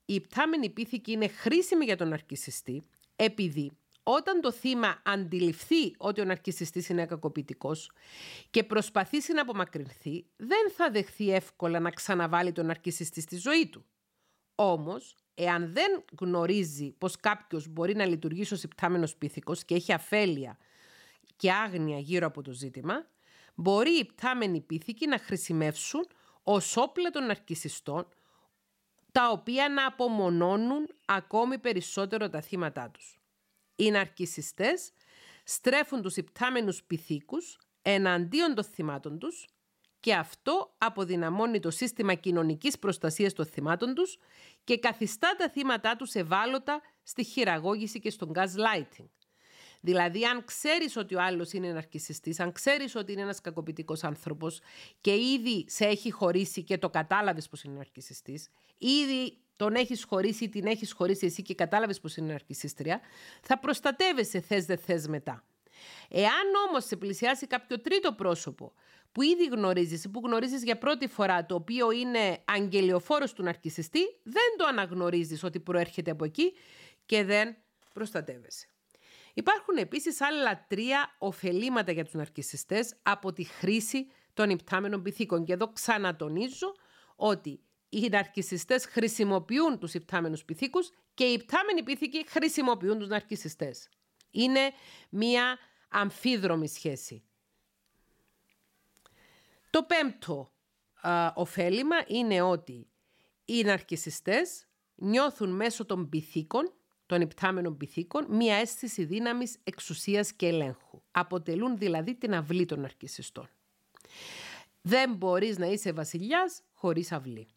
η 0.05 0.13
υπτάμενη 0.13 0.69
πίθηκη 0.69 1.11
είναι 1.11 1.27
χρήσιμη 1.27 1.85
για 1.85 1.97
τον 1.97 2.07
ναρκισιστή 2.07 2.83
επειδή 3.15 3.71
όταν 4.07 4.41
το 4.41 4.51
θύμα 4.51 5.01
αντιληφθεί 5.05 5.93
ότι 5.97 6.21
ο 6.21 6.25
ναρκισιστής 6.25 6.89
είναι 6.89 7.05
κακοποιητικός 7.05 7.91
και 8.49 8.63
προσπαθήσει 8.63 9.33
να 9.33 9.41
απομακρυνθεί, 9.41 10.25
δεν 10.35 10.71
θα 10.75 10.91
δεχθεί 10.91 11.33
εύκολα 11.33 11.79
να 11.79 11.89
ξαναβάλει 11.89 12.51
τον 12.51 12.65
ναρκισιστή 12.65 13.21
στη 13.21 13.37
ζωή 13.37 13.67
του. 13.67 13.85
Όμως, 14.55 15.15
εάν 15.33 15.73
δεν 15.73 16.03
γνωρίζει 16.19 16.91
πως 16.97 17.15
κάποιος 17.15 17.67
μπορεί 17.67 17.95
να 17.95 18.05
λειτουργήσει 18.05 18.53
ως 18.53 18.63
υπτάμενος 18.63 19.15
πίθηκος 19.15 19.65
και 19.65 19.75
έχει 19.75 19.93
αφέλεια 19.93 20.57
και 21.35 21.51
άγνοια 21.51 21.99
γύρω 21.99 22.27
από 22.27 22.41
το 22.41 22.51
ζήτημα, 22.51 23.07
μπορεί 23.55 23.95
οι 23.95 23.99
υπτάμενοι 23.99 24.61
πίθηκοι 24.61 25.07
να 25.07 25.17
χρησιμεύσουν 25.19 26.07
ως 26.43 26.77
όπλα 26.77 27.09
των 27.09 27.25
ναρκισιστών, 27.25 28.07
τα 29.15 29.29
οποία 29.29 29.69
να 29.69 29.85
απομονώνουν 29.85 30.89
ακόμη 31.05 31.57
περισσότερο 31.57 32.29
τα 32.29 32.41
θύματα 32.41 32.89
τους. 32.89 33.19
Οι 33.75 33.91
ναρκισιστές 33.91 34.91
στρέφουν 35.43 36.01
τους 36.01 36.15
υπτάμενους 36.17 36.83
πυθίκους 36.83 37.59
εναντίον 37.81 38.55
των 38.55 38.63
θυμάτων 38.63 39.19
τους 39.19 39.47
και 39.99 40.13
αυτό 40.13 40.75
αποδυναμώνει 40.77 41.59
το 41.59 41.71
σύστημα 41.71 42.13
κοινωνικής 42.13 42.79
προστασίας 42.79 43.33
των 43.33 43.45
θυμάτων 43.45 43.93
τους 43.93 44.17
και 44.63 44.79
καθιστά 44.79 45.35
τα 45.37 45.49
θύματα 45.49 45.95
τους 45.95 46.13
ευάλωτα 46.13 46.81
στη 47.03 47.23
χειραγώγηση 47.23 47.99
και 47.99 48.09
στον 48.09 48.31
gaslighting. 48.35 49.09
Δηλαδή, 49.85 50.25
αν 50.25 50.45
ξέρεις 50.45 50.95
ότι 50.95 51.15
ο 51.15 51.21
άλλος 51.21 51.53
είναι 51.53 51.71
ναρκισιστής, 51.71 52.39
αν 52.39 52.51
ξέρεις 52.51 52.95
ότι 52.95 53.11
είναι 53.11 53.21
ένας 53.21 53.41
κακοποιητικός 53.41 54.03
άνθρωπος 54.03 54.59
και 55.01 55.11
ήδη 55.11 55.65
σε 55.67 55.85
έχει 55.85 56.11
χωρίσει 56.11 56.63
και 56.63 56.77
το 56.77 56.89
κατάλαβες 56.89 57.49
πως 57.49 57.63
είναι 57.63 57.75
ναρκισιστής, 57.75 58.49
ήδη 58.77 59.37
τον 59.55 59.75
έχεις 59.75 60.03
χωρίσει 60.03 60.43
ή 60.43 60.49
την 60.49 60.65
έχεις 60.65 60.91
χωρίσει 60.91 61.25
εσύ 61.25 61.41
και 61.41 61.55
κατάλαβες 61.55 61.99
πως 61.99 62.17
είναι 62.17 62.31
ναρκισίστρια, 62.31 62.99
θα 63.41 63.59
προστατεύεσαι 63.59 64.39
θες 64.39 64.65
δε 64.65 64.75
θες 64.75 65.07
μετά. 65.07 65.43
Εάν 66.09 66.55
όμως 66.67 66.85
σε 66.85 66.95
πλησιάσει 66.95 67.47
κάποιο 67.47 67.81
τρίτο 67.81 68.13
πρόσωπο 68.13 68.73
που 69.11 69.21
ήδη 69.21 69.45
γνωρίζεις 69.45 70.03
ή 70.03 70.09
που 70.09 70.21
γνωρίζεις 70.25 70.63
για 70.63 70.77
πρώτη 70.77 71.07
φορά, 71.07 71.45
το 71.45 71.55
οποίο 71.55 71.91
είναι 71.91 72.43
αγγελιοφόρος 72.45 73.33
του 73.33 73.43
ναρκισιστή, 73.43 74.01
δεν 74.23 74.57
το 74.57 74.65
αναγνωρίζεις 74.65 75.43
ότι 75.43 75.59
προέρχεται 75.59 76.11
από 76.11 76.25
εκεί 76.25 76.53
και 77.05 77.23
δεν 77.23 77.55
προστατεύεσαι. 77.93 78.67
Υπάρχουν 79.37 79.77
επίσης 79.77 80.21
άλλα 80.21 80.65
τρία 80.67 81.15
ωφελήματα 81.17 81.91
για 81.91 82.03
τους 82.03 82.13
ναρκισιστές 82.13 82.95
από 83.03 83.33
τη 83.33 83.43
χρήση 83.43 84.07
των 84.33 84.49
υπτάμενων 84.49 85.01
πυθίκων. 85.01 85.45
Και 85.45 85.53
εδώ 85.53 85.71
ξανατονίζω 85.71 86.75
ότι 87.15 87.59
οι 87.89 88.07
ναρκισιστές 88.11 88.85
χρησιμοποιούν 88.85 89.79
τους 89.79 89.93
υπτάμενους 89.93 90.45
πυθίκους 90.45 90.89
και 91.13 91.23
οι 91.23 91.33
υπτάμενοι 91.33 91.83
πυθίκοι 91.83 92.25
χρησιμοποιούν 92.27 92.99
τους 92.99 93.07
ναρκισιστές. 93.07 93.89
Είναι 94.31 94.71
μία 95.09 95.57
αμφίδρομη 95.89 96.67
σχέση. 96.67 97.23
Το 99.69 99.83
πέμπτο 99.83 100.51
α, 101.01 101.31
ωφέλιμα 101.35 101.95
είναι 102.07 102.41
ότι 102.41 102.87
οι 103.45 103.63
ναρκισιστές 103.63 104.67
νιώθουν 104.95 105.49
μέσω 105.49 105.85
των 105.85 106.09
πυθίκων 106.09 106.73
των 107.05 107.21
υπτάμενων 107.21 107.77
πυθίκων 107.77 108.25
μία 108.29 108.55
αίσθηση 108.55 109.05
δύναμης, 109.05 109.57
εξουσίας 109.63 110.33
και 110.33 110.47
ελέγχου. 110.47 111.01
Αποτελούν 111.11 111.77
δηλαδή 111.77 112.15
την 112.15 112.33
αυλή 112.33 112.65
των 112.65 112.83
αρκισιστών. 112.83 113.49
Δεν 114.81 115.13
μπορείς 115.13 115.57
να 115.57 115.65
είσαι 115.65 115.91
βασιλιάς 115.91 116.61
χωρίς 116.73 117.11
αυλή. 117.11 117.47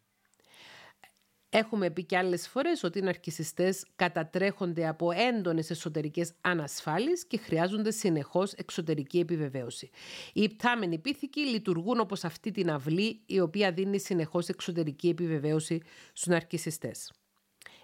Έχουμε 1.51 1.89
πει 1.89 2.03
και 2.03 2.17
άλλες 2.17 2.47
φορές 2.47 2.83
ότι 2.83 2.99
οι 2.99 3.01
ναρκισιστές 3.01 3.85
κατατρέχονται 3.95 4.87
από 4.87 5.11
έντονες 5.11 5.69
εσωτερικές 5.69 6.33
ανασφάλεις 6.41 7.25
και 7.25 7.37
χρειάζονται 7.37 7.91
συνεχώς 7.91 8.53
εξωτερική 8.53 9.19
επιβεβαίωση. 9.19 9.89
Οι 10.33 10.41
υπτάμενοι 10.41 10.97
πίθηκοι 10.97 11.39
λειτουργούν 11.39 11.99
όπως 11.99 12.23
αυτή 12.23 12.51
την 12.51 12.71
αυλή 12.71 13.21
η 13.25 13.39
οποία 13.39 13.71
δίνει 13.71 13.99
συνεχώς 13.99 14.47
εξωτερική 14.47 15.09
επιβεβαίωση 15.09 15.81
στους 16.13 16.27
ναρκισιστές. 16.27 17.11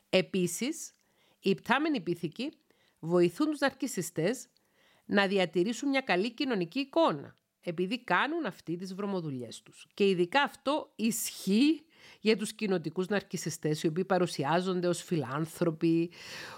Επίσης, 0.10 0.94
οι 1.45 1.49
υπτάμενοι 1.49 2.01
πίθηκοι 2.01 2.51
βοηθούν 2.99 3.49
τους 3.49 3.60
ναρκισιστές 3.60 4.47
να 5.05 5.27
διατηρήσουν 5.27 5.89
μια 5.89 6.01
καλή 6.01 6.34
κοινωνική 6.34 6.79
εικόνα. 6.79 7.36
επειδή 7.67 8.03
κάνουν 8.03 8.45
αυτοί 8.45 8.75
τις 8.75 8.93
βρωμοδουλειές 8.93 9.62
τους. 9.62 9.88
Και 9.93 10.10
ειδικά 10.10 10.41
αυτό 10.41 10.91
ισχύει 10.95 11.86
για 12.19 12.38
τους 12.38 12.53
κοινοτικούς 12.53 13.08
ναρκισιστές, 13.08 13.84
οι 13.84 13.88
οποίοι 13.88 14.05
παρουσιάζονται 14.05 14.88
ως 14.88 15.03
φιλάνθρωποι, 15.03 16.12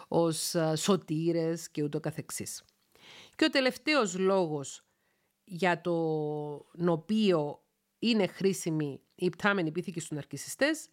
ως 0.07 0.55
σωτήρες 0.75 1.69
και 1.69 1.83
ούτω 1.83 1.99
καθεξής. 1.99 2.63
Και 3.35 3.45
ο 3.45 3.49
τελευταίος 3.49 4.17
λόγος 4.17 4.85
για 5.43 5.81
τον 5.81 6.87
οποίο 6.87 7.63
είναι 7.99 8.27
χρήσιμη 8.27 9.01
η 9.15 9.25
υπτάμενη 9.25 9.71
πίθηκη 9.71 9.99
στους 9.99 10.11
ναρκισιστές 10.11 10.89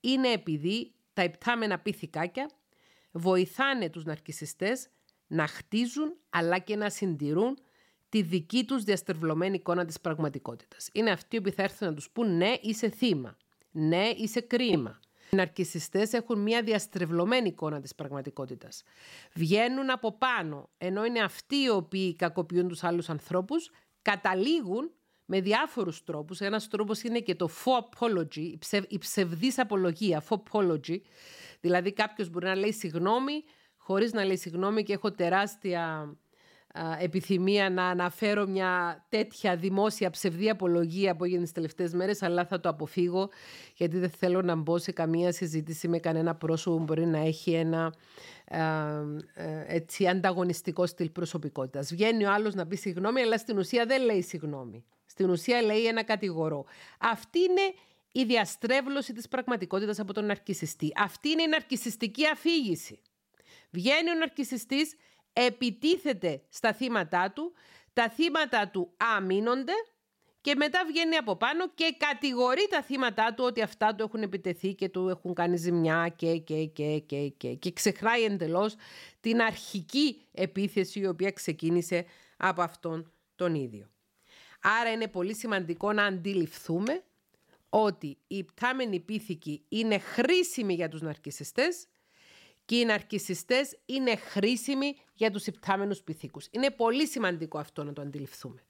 είναι 0.00 0.28
επειδή 0.28 0.94
τα 1.12 1.24
υπτάμενα 1.24 1.78
πίθηκάκια 1.78 2.50
βοηθάνε 3.16 3.90
τους 3.90 4.04
ναρκισιστές 4.04 4.88
να 5.26 5.46
χτίζουν 5.46 6.16
αλλά 6.30 6.58
και 6.58 6.76
να 6.76 6.90
συντηρούν 6.90 7.58
τη 8.08 8.22
δική 8.22 8.64
τους 8.64 8.84
διαστρεβλωμένη 8.84 9.56
εικόνα 9.56 9.84
της 9.84 10.00
πραγματικότητας. 10.00 10.88
Είναι 10.92 11.10
αυτοί 11.10 11.40
που 11.40 11.50
θα 11.50 11.62
έρθουν 11.62 11.88
να 11.88 11.94
τους 11.94 12.10
πούν 12.10 12.36
ναι 12.36 12.52
είσαι 12.60 12.88
θύμα, 12.88 13.36
ναι 13.70 14.08
είσαι 14.16 14.40
κρίμα. 14.40 15.00
Οι 15.30 15.36
ναρκισιστές 15.36 16.12
έχουν 16.12 16.38
μια 16.38 16.62
διαστρεβλωμένη 16.62 17.48
εικόνα 17.48 17.80
της 17.80 17.94
πραγματικότητας. 17.94 18.82
Βγαίνουν 19.34 19.90
από 19.90 20.12
πάνω, 20.12 20.70
ενώ 20.78 21.04
είναι 21.04 21.20
αυτοί 21.20 21.56
οι 21.56 21.68
οποίοι 21.68 22.16
κακοποιούν 22.16 22.68
τους 22.68 22.84
άλλους 22.84 23.08
ανθρώπους, 23.08 23.70
καταλήγουν 24.02 24.90
με 25.24 25.40
διάφορους 25.40 26.04
τρόπους. 26.04 26.40
Ένας 26.40 26.68
τρόπος 26.68 27.02
είναι 27.02 27.20
και 27.20 27.34
το 27.34 27.50
apology, 27.64 28.54
η 28.88 28.98
ψευδής 28.98 29.58
απολογία, 29.58 30.24
apology. 30.28 31.00
Δηλαδή 31.64 31.92
κάποιος 31.92 32.30
μπορεί 32.30 32.46
να 32.46 32.54
λέει 32.54 32.72
συγγνώμη 32.72 33.44
χωρίς 33.76 34.12
να 34.12 34.24
λέει 34.24 34.36
συγγνώμη 34.36 34.82
και 34.82 34.92
έχω 34.92 35.10
τεράστια 35.10 36.14
επιθυμία 37.00 37.70
να 37.70 37.84
αναφέρω 37.84 38.46
μια 38.46 39.04
τέτοια 39.08 39.56
δημόσια 39.56 40.10
ψευδή 40.10 40.50
απολογία 40.50 41.16
που 41.16 41.24
έγινε 41.24 41.42
τις 41.42 41.52
τελευταίες 41.52 41.92
μέρες, 41.92 42.22
αλλά 42.22 42.44
θα 42.44 42.60
το 42.60 42.68
αποφύγω 42.68 43.28
γιατί 43.74 43.98
δεν 43.98 44.10
θέλω 44.10 44.42
να 44.42 44.54
μπω 44.54 44.78
σε 44.78 44.92
καμία 44.92 45.32
συζήτηση 45.32 45.88
με 45.88 45.98
κανένα 45.98 46.34
πρόσωπο 46.34 46.76
που 46.76 46.82
μπορεί 46.82 47.06
να 47.06 47.18
έχει 47.18 47.52
ένα 47.52 47.94
ε, 48.44 48.58
έτσι, 49.66 50.06
ανταγωνιστικό 50.06 50.86
στυλ 50.86 51.10
προσωπικότητας. 51.10 51.90
Βγαίνει 51.90 52.24
ο 52.24 52.32
άλλος 52.32 52.54
να 52.54 52.66
πει 52.66 52.76
συγγνώμη, 52.76 53.20
αλλά 53.20 53.38
στην 53.38 53.58
ουσία 53.58 53.86
δεν 53.86 54.02
λέει 54.02 54.22
συγγνώμη. 54.22 54.84
Στην 55.06 55.30
ουσία 55.30 55.62
λέει 55.62 55.86
ένα 55.86 56.02
κατηγορό. 56.02 56.64
Αυτή 56.98 57.38
είναι 57.38 57.74
η 58.16 58.24
διαστρέβλωση 58.24 59.12
της 59.12 59.28
πραγματικότητας 59.28 59.98
από 59.98 60.12
τον 60.12 60.24
ναρκισιστή. 60.26 60.92
Αυτή 60.96 61.28
είναι 61.28 61.42
η 61.42 61.46
ναρκισιστική 61.46 62.26
αφήγηση. 62.26 63.00
Βγαίνει 63.70 64.10
ο 64.10 64.14
ναρκισιστής 64.14 64.96
επιτίθεται 65.32 66.42
στα 66.48 66.72
θύματα 66.72 67.32
του, 67.32 67.52
τα 67.92 68.08
θύματα 68.08 68.68
του 68.68 68.92
αμήνονται 68.96 69.72
και 70.40 70.54
μετά 70.54 70.84
βγαίνει 70.86 71.16
από 71.16 71.36
πάνω 71.36 71.68
και 71.74 71.94
κατηγορεί 71.98 72.66
τα 72.70 72.82
θύματα 72.82 73.34
του 73.34 73.44
ότι 73.44 73.62
αυτά 73.62 73.94
του 73.94 74.02
έχουν 74.02 74.22
επιτεθεί 74.22 74.74
και 74.74 74.88
του 74.88 75.08
έχουν 75.08 75.34
κάνει 75.34 75.56
ζημιά 75.56 76.12
και 76.16 76.38
και 76.38 76.64
και 76.64 76.98
και 76.98 77.28
και, 77.28 77.54
και 77.54 77.72
ξεχνάει 77.72 78.24
εντελώς 78.24 78.74
την 79.20 79.40
αρχική 79.40 80.26
επίθεση 80.32 81.00
η 81.00 81.06
οποία 81.06 81.30
ξεκίνησε 81.30 82.04
από 82.36 82.62
αυτόν 82.62 83.12
τον 83.34 83.54
ίδιο. 83.54 83.90
Άρα 84.62 84.92
είναι 84.92 85.08
πολύ 85.08 85.34
σημαντικό 85.34 85.92
να 85.92 86.04
αντιληφθούμε 86.04 87.02
ότι 87.76 88.18
η 88.26 88.44
πτάμενη 88.44 89.00
πίθηκη 89.00 89.64
είναι 89.68 89.98
χρήσιμη 89.98 90.74
για 90.74 90.88
τους 90.88 91.00
ναρκισιστές 91.00 91.86
και 92.64 92.76
οι 92.76 92.84
ναρκισιστές 92.84 93.78
είναι 93.86 94.16
χρήσιμοι 94.16 94.96
για 95.14 95.30
τους 95.30 95.46
υπτάμενους 95.46 96.02
πυθίκους. 96.02 96.48
Είναι 96.50 96.70
πολύ 96.70 97.06
σημαντικό 97.06 97.58
αυτό 97.58 97.84
να 97.84 97.92
το 97.92 98.02
αντιληφθούμε. 98.02 98.62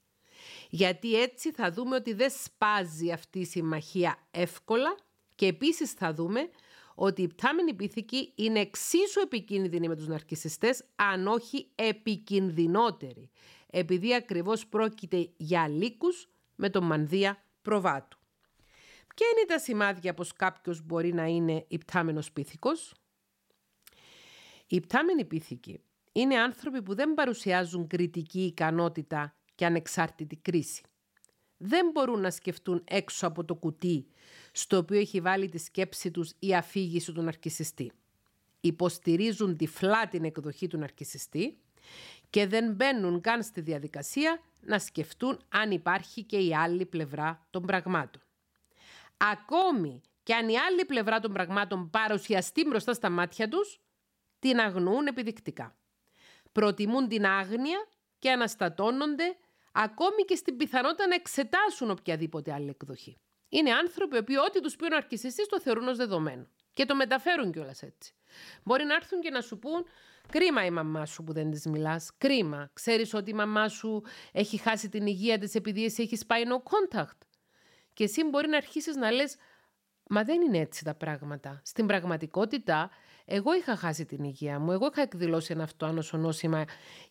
Γιατί 0.69 1.21
έτσι 1.21 1.51
θα 1.51 1.71
δούμε 1.71 1.95
ότι 1.95 2.13
δεν 2.13 2.29
σπάζει 2.43 3.11
αυτή 3.11 3.39
η 3.39 3.45
συμμαχία 3.45 4.27
εύκολα 4.31 4.97
και 5.35 5.45
επίσης 5.45 5.91
θα 5.91 6.13
δούμε 6.13 6.49
ότι 6.95 7.21
οι 7.21 7.27
πτάμενοι 7.27 7.73
πίθηκοι 7.73 8.31
είναι 8.35 8.59
εξίσου 8.59 9.19
επικίνδυνοι 9.19 9.87
με 9.87 9.95
τους 9.95 10.07
ναρκισιστές, 10.07 10.83
αν 10.95 11.27
όχι 11.27 11.71
επικινδυνότεροι, 11.75 13.29
επειδή 13.69 14.15
ακριβώς 14.15 14.67
πρόκειται 14.67 15.29
για 15.37 15.67
λύκους 15.67 16.27
με 16.55 16.69
τον 16.69 16.83
μανδύα 16.83 17.43
προβάτου. 17.61 18.19
Ποια 19.15 19.27
είναι 19.27 19.45
τα 19.47 19.59
σημάδια 19.59 20.13
πως 20.13 20.33
κάποιος 20.33 20.85
μπορεί 20.85 21.13
να 21.13 21.25
είναι 21.25 21.65
υπτάμενος 21.67 22.31
πίθηκος; 22.31 22.93
Οι 24.67 24.79
πτάμενοι 24.79 25.25
πίθηκοι 25.25 25.81
είναι 26.11 26.39
άνθρωποι 26.39 26.81
που 26.81 26.95
δεν 26.95 27.13
παρουσιάζουν 27.13 27.87
κριτική 27.87 28.45
ικανότητα 28.45 29.35
και 29.55 29.65
ανεξάρτητη 29.65 30.35
κρίση. 30.35 30.81
Δεν 31.57 31.89
μπορούν 31.93 32.21
να 32.21 32.31
σκεφτούν 32.31 32.83
έξω 32.87 33.27
από 33.27 33.45
το 33.45 33.55
κουτί 33.55 34.07
στο 34.51 34.77
οποίο 34.77 34.99
έχει 34.99 35.21
βάλει 35.21 35.49
τη 35.49 35.57
σκέψη 35.57 36.11
τους 36.11 36.33
η 36.39 36.55
αφήγηση 36.55 37.11
του 37.11 37.21
ναρκισιστή. 37.21 37.91
Υποστηρίζουν 38.61 39.57
τυφλά 39.57 40.07
την 40.07 40.23
εκδοχή 40.23 40.67
του 40.67 40.77
ναρκισιστή 40.77 41.57
και 42.29 42.47
δεν 42.47 42.73
μπαίνουν 42.73 43.21
καν 43.21 43.43
στη 43.43 43.61
διαδικασία 43.61 44.41
να 44.61 44.79
σκεφτούν 44.79 45.39
αν 45.49 45.71
υπάρχει 45.71 46.23
και 46.23 46.37
η 46.37 46.55
άλλη 46.55 46.85
πλευρά 46.85 47.47
των 47.49 47.65
πραγμάτων. 47.65 48.21
Ακόμη 49.17 50.01
και 50.23 50.33
αν 50.33 50.49
η 50.49 50.57
άλλη 50.57 50.85
πλευρά 50.85 51.19
των 51.19 51.33
πραγμάτων 51.33 51.89
παρουσιαστεί 51.89 52.63
μπροστά 52.63 52.93
στα 52.93 53.09
μάτια 53.09 53.47
τους, 53.47 53.79
την 54.39 54.59
αγνοούν 54.59 55.07
επιδεικτικά. 55.07 55.75
Προτιμούν 56.51 57.07
την 57.07 57.25
άγνοια 57.25 57.87
και 58.19 58.31
αναστατώνονται 58.31 59.37
ακόμη 59.71 60.23
και 60.23 60.35
στην 60.35 60.57
πιθανότητα 60.57 61.07
να 61.07 61.15
εξετάσουν 61.15 61.89
οποιαδήποτε 61.89 62.53
άλλη 62.53 62.69
εκδοχή. 62.69 63.17
Είναι 63.49 63.73
άνθρωποι 63.73 64.33
οι 64.33 64.37
ό,τι 64.37 64.61
τους 64.61 64.75
πει 64.75 64.85
ο 64.85 64.87
ναρκισιστής 64.87 65.47
το 65.47 65.61
θεωρούν 65.61 65.87
ως 65.87 65.97
δεδομένο. 65.97 66.47
Και 66.73 66.85
το 66.85 66.95
μεταφέρουν 66.95 67.51
κιόλας 67.51 67.81
έτσι. 67.81 68.13
Μπορεί 68.63 68.83
να 68.83 68.93
έρθουν 68.93 69.21
και 69.21 69.29
να 69.29 69.41
σου 69.41 69.59
πούν 69.59 69.85
Κρίμα 70.29 70.65
η 70.65 70.71
μαμά 70.71 71.05
σου 71.05 71.23
που 71.23 71.33
δεν 71.33 71.51
της 71.51 71.65
μιλάς. 71.65 72.11
Κρίμα. 72.17 72.69
Ξέρεις 72.73 73.13
ότι 73.13 73.29
η 73.29 73.33
μαμά 73.33 73.67
σου 73.67 74.03
έχει 74.31 74.57
χάσει 74.57 74.89
την 74.89 75.07
υγεία 75.07 75.37
της 75.37 75.55
επειδή 75.55 75.85
εσύ 75.85 76.01
έχεις 76.01 76.25
πάει 76.25 76.43
no 76.45 76.55
contact. 76.55 77.24
Και 77.95 78.03
εσύ 78.03 78.23
μπορεί 78.23 78.47
να 78.47 78.57
αρχίσεις 78.57 78.95
να 78.95 79.11
λες, 79.11 79.37
Μα 80.09 80.23
δεν 80.23 80.41
είναι 80.41 80.57
έτσι 80.57 80.83
τα 80.83 80.95
πράγματα. 80.95 81.61
Στην 81.63 81.85
πραγματικότητα, 81.85 82.89
εγώ 83.25 83.55
είχα 83.55 83.75
χάσει 83.75 84.05
την 84.05 84.23
υγεία 84.23 84.59
μου, 84.59 84.71
εγώ 84.71 84.89
είχα 84.91 85.01
εκδηλώσει 85.01 85.51
ένα 85.53 85.63
αυτοάνωσο 85.63 86.33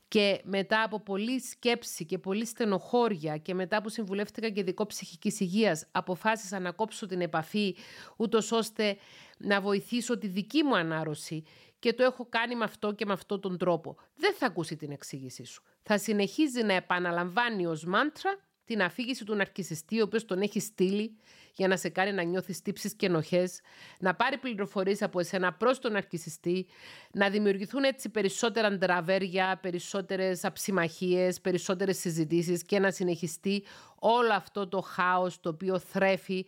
και 0.08 0.40
μετά 0.44 0.82
από 0.82 1.00
πολλή 1.00 1.40
σκέψη 1.40 2.04
και 2.04 2.18
πολλή 2.18 2.46
στενοχώρια 2.46 3.36
και 3.36 3.54
μετά 3.54 3.82
που 3.82 3.88
συμβουλεύτηκα 3.88 4.48
και 4.48 4.62
δικό 4.62 4.86
ψυχικής 4.86 5.40
υγείας 5.40 5.86
αποφάσισα 5.90 6.58
να 6.58 6.72
κόψω 6.72 7.06
την 7.06 7.20
επαφή 7.20 7.76
ούτως 8.16 8.52
ώστε 8.52 8.96
να 9.38 9.60
βοηθήσω 9.60 10.18
τη 10.18 10.26
δική 10.26 10.62
μου 10.62 10.76
ανάρρωση 10.76 11.42
και 11.78 11.92
το 11.92 12.02
έχω 12.02 12.26
κάνει 12.28 12.54
με 12.56 12.64
αυτό 12.64 12.92
και 12.92 13.06
με 13.06 13.12
αυτόν 13.12 13.40
τον 13.40 13.58
τρόπο. 13.58 13.96
Δεν 14.14 14.34
θα 14.34 14.46
ακούσει 14.46 14.76
την 14.76 14.90
εξήγησή 14.90 15.44
σου. 15.44 15.62
Θα 15.82 15.98
συνεχίζει 15.98 16.62
να 16.62 16.72
επαναλαμβάνει 16.72 17.66
ως 17.66 17.84
μάντρα 17.84 18.38
την 18.64 18.82
αφήγηση 18.82 19.24
του 19.24 19.34
ναρκισιστή, 19.34 20.00
ο 20.00 20.04
οποίος 20.04 20.24
τον 20.24 20.40
έχει 20.40 20.60
στείλει 20.60 21.16
για 21.54 21.68
να 21.68 21.76
σε 21.76 21.88
κάνει 21.88 22.12
να 22.12 22.22
νιώθεις 22.22 22.62
τύψεις 22.62 22.94
και 22.94 23.06
ενοχές, 23.06 23.60
να 23.98 24.14
πάρει 24.14 24.38
πληροφορίες 24.38 25.02
από 25.02 25.20
εσένα 25.20 25.52
προς 25.52 25.78
τον 25.78 25.92
ναρκισιστή, 25.92 26.66
να 27.12 27.30
δημιουργηθούν 27.30 27.84
έτσι 27.84 28.08
περισσότερα 28.08 28.70
ντραβέρια, 28.70 29.58
περισσότερες 29.62 30.44
αψιμαχίε, 30.44 31.32
περισσότερες 31.42 31.98
συζητήσεις 31.98 32.62
και 32.62 32.78
να 32.78 32.90
συνεχιστεί 32.90 33.64
όλο 33.98 34.32
αυτό 34.32 34.68
το 34.68 34.80
χάος 34.80 35.40
το 35.40 35.48
οποίο 35.48 35.78
θρέφει 35.78 36.46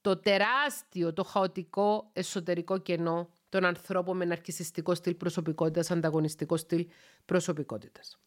το 0.00 0.16
τεράστιο, 0.16 1.12
το 1.12 1.24
χαοτικό 1.24 2.10
εσωτερικό 2.12 2.78
κενό 2.78 3.28
των 3.48 3.64
ανθρώπων 3.64 4.16
με 4.16 4.24
ναρκισιστικό 4.24 4.94
στυλ 4.94 5.14
προσωπικότητας, 5.14 5.90
ανταγωνιστικό 5.90 6.56
στυλ 6.56 6.86
προσωπικότητας. 7.24 8.18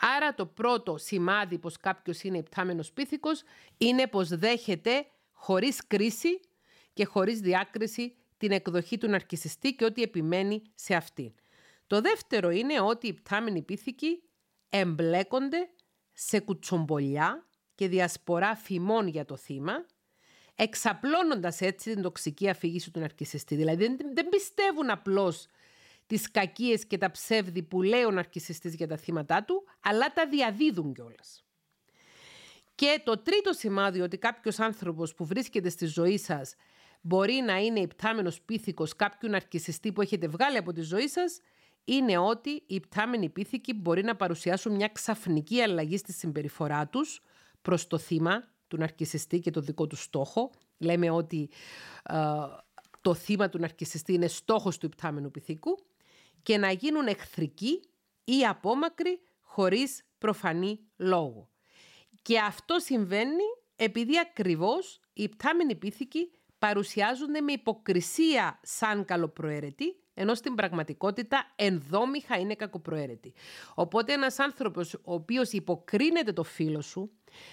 Άρα 0.00 0.34
το 0.34 0.46
πρώτο 0.46 0.96
σημάδι 0.96 1.58
πως 1.58 1.76
κάποιος 1.76 2.22
είναι 2.22 2.38
υπτάμενος 2.38 2.92
πίθηκος 2.92 3.42
είναι 3.78 4.06
πως 4.06 4.28
δέχεται 4.28 5.06
χωρίς 5.32 5.86
κρίση 5.86 6.40
και 6.92 7.04
χωρίς 7.04 7.40
διάκριση 7.40 8.16
την 8.36 8.52
εκδοχή 8.52 8.98
του 8.98 9.08
ναρκισιστή 9.08 9.74
και 9.74 9.84
ότι 9.84 10.02
επιμένει 10.02 10.62
σε 10.74 10.94
αυτή. 10.94 11.34
Το 11.86 12.00
δεύτερο 12.00 12.50
είναι 12.50 12.80
ότι 12.80 13.06
οι 13.06 13.08
υπτάμενοι 13.08 13.62
πίθηκοι 13.62 14.22
εμπλέκονται 14.70 15.70
σε 16.12 16.40
κουτσομπολιά 16.40 17.46
και 17.74 17.88
διασπορά 17.88 18.56
φημών 18.56 19.06
για 19.06 19.24
το 19.24 19.36
θύμα, 19.36 19.86
εξαπλώνοντας 20.54 21.60
έτσι 21.60 21.92
την 21.92 22.02
τοξική 22.02 22.48
αφήγηση 22.48 22.90
του 22.90 23.00
ναρκισιστή. 23.00 23.54
Δηλαδή 23.54 23.96
δεν 24.14 24.28
πιστεύουν 24.28 24.90
απλώς 24.90 25.46
τις 26.06 26.30
κακίες 26.30 26.86
και 26.86 26.98
τα 26.98 27.10
ψεύδι 27.10 27.62
που 27.62 27.82
λέει 27.82 28.04
ο 28.04 28.10
ναρκισιστής 28.10 28.74
για 28.74 28.86
τα 28.86 28.96
θύματα 28.96 29.44
του, 29.44 29.64
αλλά 29.88 30.12
τα 30.12 30.28
διαδίδουν 30.28 30.94
κιόλας. 30.94 31.44
Και 32.74 33.00
το 33.04 33.18
τρίτο 33.18 33.52
σημάδι 33.52 34.00
ότι 34.00 34.18
κάποιος 34.18 34.58
άνθρωπος 34.58 35.14
που 35.14 35.24
βρίσκεται 35.24 35.68
στη 35.68 35.86
ζωή 35.86 36.18
σας 36.18 36.54
μπορεί 37.00 37.42
να 37.46 37.56
είναι 37.58 37.80
υπτάμενος 37.80 38.40
πίθηκος 38.40 38.96
κάποιου 38.96 39.28
ναρκισιστή 39.28 39.92
που 39.92 40.00
έχετε 40.00 40.28
βγάλει 40.28 40.56
από 40.56 40.72
τη 40.72 40.80
ζωή 40.80 41.08
σας, 41.08 41.40
είναι 41.84 42.18
ότι 42.18 42.50
οι 42.50 42.74
υπτάμενοι 42.74 43.28
πίθηκοι 43.28 43.74
μπορεί 43.74 44.02
να 44.02 44.16
παρουσιάσουν 44.16 44.74
μια 44.74 44.88
ξαφνική 44.88 45.60
αλλαγή 45.60 45.96
στη 45.96 46.12
συμπεριφορά 46.12 46.86
τους, 46.86 47.20
προς 47.62 47.86
το 47.86 47.98
θύμα 47.98 48.44
του 48.68 48.76
ναρκισιστή 48.76 49.40
και 49.40 49.50
το 49.50 49.60
δικό 49.60 49.86
του 49.86 49.96
στόχο. 49.96 50.50
Λέμε 50.78 51.10
ότι 51.10 51.50
ε, 52.02 52.16
το 53.00 53.14
θύμα 53.14 53.48
του 53.48 53.58
ναρκισιστή 53.58 54.12
είναι 54.12 54.26
στόχος 54.26 54.78
του 54.78 54.86
υπτάμενου 54.86 55.30
πυθίκου 55.30 55.78
και 56.42 56.58
να 56.58 56.70
γίνουν 56.70 57.06
εχθρικοί 57.06 57.80
ή 58.24 58.46
απόμακροι 58.46 59.20
χωρίς 59.56 60.02
προφανή 60.18 60.78
λόγο. 60.96 61.48
Και 62.22 62.38
αυτό 62.38 62.78
συμβαίνει 62.78 63.44
επειδή 63.76 64.18
ακριβώς 64.18 65.00
οι 65.12 65.22
υπτάμενοι 65.22 65.74
πίθηκοι 65.74 66.30
παρουσιάζονται 66.58 67.40
με 67.40 67.52
υποκρισία 67.52 68.60
σαν 68.62 69.04
καλοπροαίρετοι, 69.04 69.84
ενώ 70.14 70.34
στην 70.34 70.54
πραγματικότητα 70.54 71.52
ενδόμηχα 71.56 72.38
είναι 72.38 72.54
κακοπροαίρετοι. 72.54 73.34
Οπότε 73.74 74.12
ένας 74.12 74.38
άνθρωπος 74.38 74.94
ο 74.94 75.14
οποίος 75.14 75.52
υποκρίνεται 75.52 76.32
το 76.32 76.42
φίλο 76.42 76.80
σου, 76.80 77.10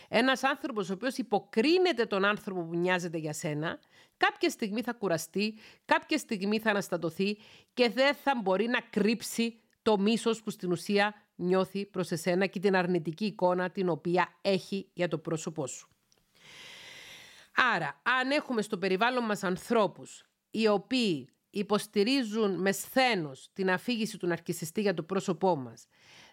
ένας 0.07 0.43
άνθρωπος 0.43 0.89
ο 0.89 0.93
οποίος 0.93 1.17
υποκρίνεται 1.17 2.05
τον 2.05 2.25
άνθρωπο 2.25 2.63
που 2.63 2.75
νοιάζεται 2.75 3.17
για 3.17 3.33
σένα, 3.33 3.79
κάποια 4.17 4.49
στιγμή 4.49 4.81
θα 4.81 4.93
κουραστεί, 4.93 5.57
κάποια 5.85 6.17
στιγμή 6.17 6.59
θα 6.59 6.69
αναστατωθεί 6.69 7.37
και 7.73 7.89
δεν 7.89 8.13
θα 8.13 8.39
μπορεί 8.43 8.67
να 8.67 8.79
κρύψει 8.79 9.62
το 9.83 9.99
μίσος 9.99 10.43
που 10.43 10.49
στην 10.49 10.71
ουσία 10.71 11.13
νιώθει 11.35 11.85
προς 11.85 12.11
εσένα 12.11 12.45
και 12.45 12.59
την 12.59 12.75
αρνητική 12.75 13.25
εικόνα 13.25 13.69
την 13.69 13.89
οποία 13.89 14.37
έχει 14.41 14.89
για 14.93 15.07
το 15.07 15.17
πρόσωπό 15.17 15.67
σου. 15.67 15.87
Άρα, 17.55 18.01
αν 18.19 18.31
έχουμε 18.31 18.61
στο 18.61 18.77
περιβάλλον 18.77 19.25
μας 19.25 19.43
ανθρώπους 19.43 20.25
οι 20.51 20.67
οποίοι 20.67 21.29
υποστηρίζουν 21.49 22.61
με 22.61 22.71
σθένος 22.71 23.49
την 23.53 23.69
αφήγηση 23.71 24.17
του 24.17 24.27
ναρκισιστή 24.27 24.81
για 24.81 24.93
το 24.93 25.03
πρόσωπό 25.03 25.55
μας, 25.55 25.87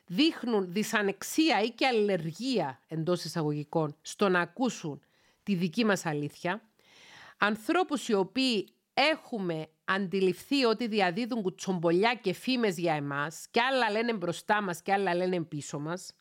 δείχνουν 0.06 0.72
δυσανεξία 0.72 1.62
ή 1.62 1.70
και 1.70 1.86
αλλεργία 1.86 2.82
εντός 2.86 3.24
εισαγωγικών 3.24 3.96
στο 4.02 4.28
να 4.28 4.40
ακούσουν 4.40 5.02
τη 5.42 5.54
δική 5.54 5.84
μας 5.84 6.06
αλήθεια, 6.06 6.62
ανθρώπους 7.38 8.08
οι 8.08 8.12
οποίοι 8.12 8.68
έχουμε 9.12 9.66
αντιληφθεί 9.84 10.64
ότι 10.64 10.86
διαδίδουν 10.86 11.42
κουτσομπολιά 11.42 12.14
και 12.22 12.32
φήμες 12.32 12.78
για 12.78 12.94
εμάς 12.94 13.46
και 13.50 13.60
άλλα 13.60 13.90
λένε 13.90 14.12
μπροστά 14.12 14.62
μας 14.62 14.82
και 14.82 14.92
άλλα 14.92 15.14
λένε 15.14 15.42
πίσω 15.42 15.78
μας, 15.78 16.14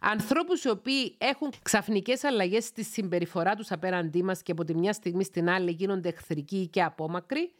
Ανθρώπους 0.00 0.64
οι 0.64 0.68
οποίοι 0.68 1.14
έχουν 1.18 1.52
ξαφνικές 1.62 2.24
αλλαγές 2.24 2.64
στη 2.64 2.84
συμπεριφορά 2.84 3.54
τους 3.54 3.70
απέναντί 3.70 4.22
μας 4.22 4.42
και 4.42 4.52
από 4.52 4.64
τη 4.64 4.74
μια 4.74 4.92
στιγμή 4.92 5.24
στην 5.24 5.48
άλλη 5.48 5.70
γίνονται 5.70 6.08
εχθρικοί 6.08 6.68
και 6.68 6.82
απόμακροι, 6.82 7.52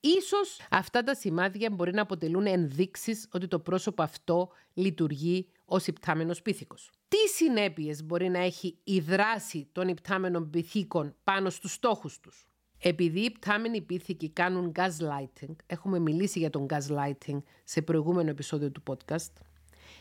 ίσως 0.00 0.60
αυτά 0.70 1.02
τα 1.02 1.14
σημάδια 1.14 1.70
μπορεί 1.70 1.92
να 1.92 2.02
αποτελούν 2.02 2.46
ενδείξεις 2.46 3.28
ότι 3.32 3.48
το 3.48 3.58
πρόσωπο 3.58 4.02
αυτό 4.02 4.50
λειτουργεί 4.74 5.48
ως 5.64 5.86
υπτάμενος 5.86 6.42
πίθηκος. 6.42 6.90
Τι 7.08 7.16
συνέπειες 7.16 8.04
μπορεί 8.04 8.28
να 8.28 8.38
έχει 8.38 8.78
η 8.84 9.00
δράση 9.00 9.68
των 9.72 9.88
υπτάμενων 9.88 10.50
πυθίκων 10.50 11.14
πάνω 11.24 11.50
στους 11.50 11.72
στόχους 11.72 12.20
τους; 12.20 12.49
Επειδή 12.82 13.20
οι 13.20 13.24
υπτάμενοι 13.24 13.80
πίθηκοι 13.80 14.28
κάνουν 14.28 14.72
gaslighting, 14.74 15.54
έχουμε 15.66 15.98
μιλήσει 15.98 16.38
για 16.38 16.50
τον 16.50 16.66
gaslighting 16.70 17.38
σε 17.64 17.82
προηγούμενο 17.82 18.30
επεισόδιο 18.30 18.70
του 18.70 18.82
podcast, 18.86 19.32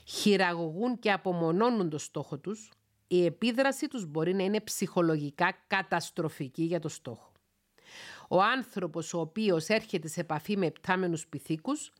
χειραγωγούν 0.05 0.99
και 0.99 1.11
απομονώνουν 1.11 1.89
το 1.89 1.97
στόχο 1.97 2.37
τους, 2.37 2.71
η 3.07 3.25
επίδραση 3.25 3.87
τους 3.87 4.05
μπορεί 4.05 4.33
να 4.33 4.43
είναι 4.43 4.61
ψυχολογικά 4.61 5.57
καταστροφική 5.67 6.63
για 6.63 6.79
το 6.79 6.89
στόχο. 6.89 7.31
Ο 8.29 8.41
άνθρωπος 8.41 9.13
ο 9.13 9.19
οποίος 9.19 9.67
έρχεται 9.67 10.07
σε 10.07 10.19
επαφή 10.19 10.57
με 10.57 10.65
επτάμενους 10.65 11.27
πυθίκους 11.27 11.91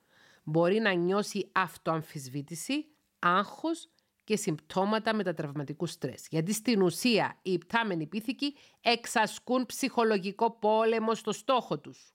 μπορεί 0.44 0.80
να 0.80 0.94
νιώσει 0.94 1.50
αυτοαμφισβήτηση, 1.52 2.86
άγχος 3.20 3.90
και 4.30 4.36
συμπτώματα 4.36 5.16
μετατραυματικού 5.16 5.86
στρες. 5.86 6.28
Γιατί 6.30 6.54
στην 6.54 6.82
ουσία 6.82 7.40
οι 7.42 7.52
υπτάμενοι 7.52 8.08
πίθηκοι 8.08 8.56
εξασκούν 8.82 9.66
ψυχολογικό 9.66 10.52
πόλεμο 10.52 11.16
στο 11.16 11.32
στόχο 11.32 11.80
τους. 11.80 12.14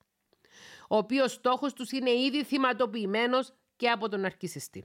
Ο 0.88 0.96
οποίος 0.96 1.32
στόχος 1.32 1.72
τους 1.72 1.90
είναι 1.90 2.10
ήδη 2.10 2.44
θυματοποιημένος 2.44 3.54
και 3.76 3.90
από 3.90 4.08
τον 4.08 4.24
αρκισιστή. 4.24 4.84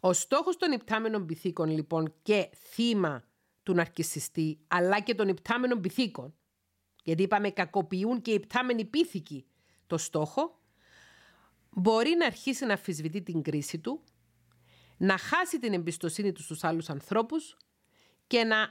Ο 0.00 0.12
στόχος 0.12 0.56
των 0.56 0.72
υπτάμενων 0.72 1.26
πυθίκων 1.26 1.68
λοιπόν 1.68 2.14
και 2.22 2.50
θύμα 2.56 3.24
του 3.62 3.74
ναρκισιστή 3.74 4.60
αλλά 4.68 5.00
και 5.00 5.14
των 5.14 5.28
υπτάμενων 5.28 5.80
πυθίκων 5.80 6.34
γιατί 7.04 7.22
είπαμε 7.22 7.50
κακοποιούν 7.50 8.22
και 8.22 8.30
οι 8.30 8.34
υπτάμενοι 8.34 8.84
πίθηκοι 8.84 9.46
το 9.86 9.98
στόχο 9.98 10.60
μπορεί 11.70 12.14
να 12.18 12.26
αρχίσει 12.26 12.64
να 12.64 12.72
αφισβητεί 12.72 13.22
την 13.22 13.42
κρίση 13.42 13.78
του 13.78 14.02
να 15.00 15.18
χάσει 15.18 15.58
την 15.58 15.72
εμπιστοσύνη 15.72 16.32
του 16.32 16.42
στους 16.42 16.64
άλλους 16.64 16.90
ανθρώπους 16.90 17.56
και 18.26 18.44
να 18.44 18.68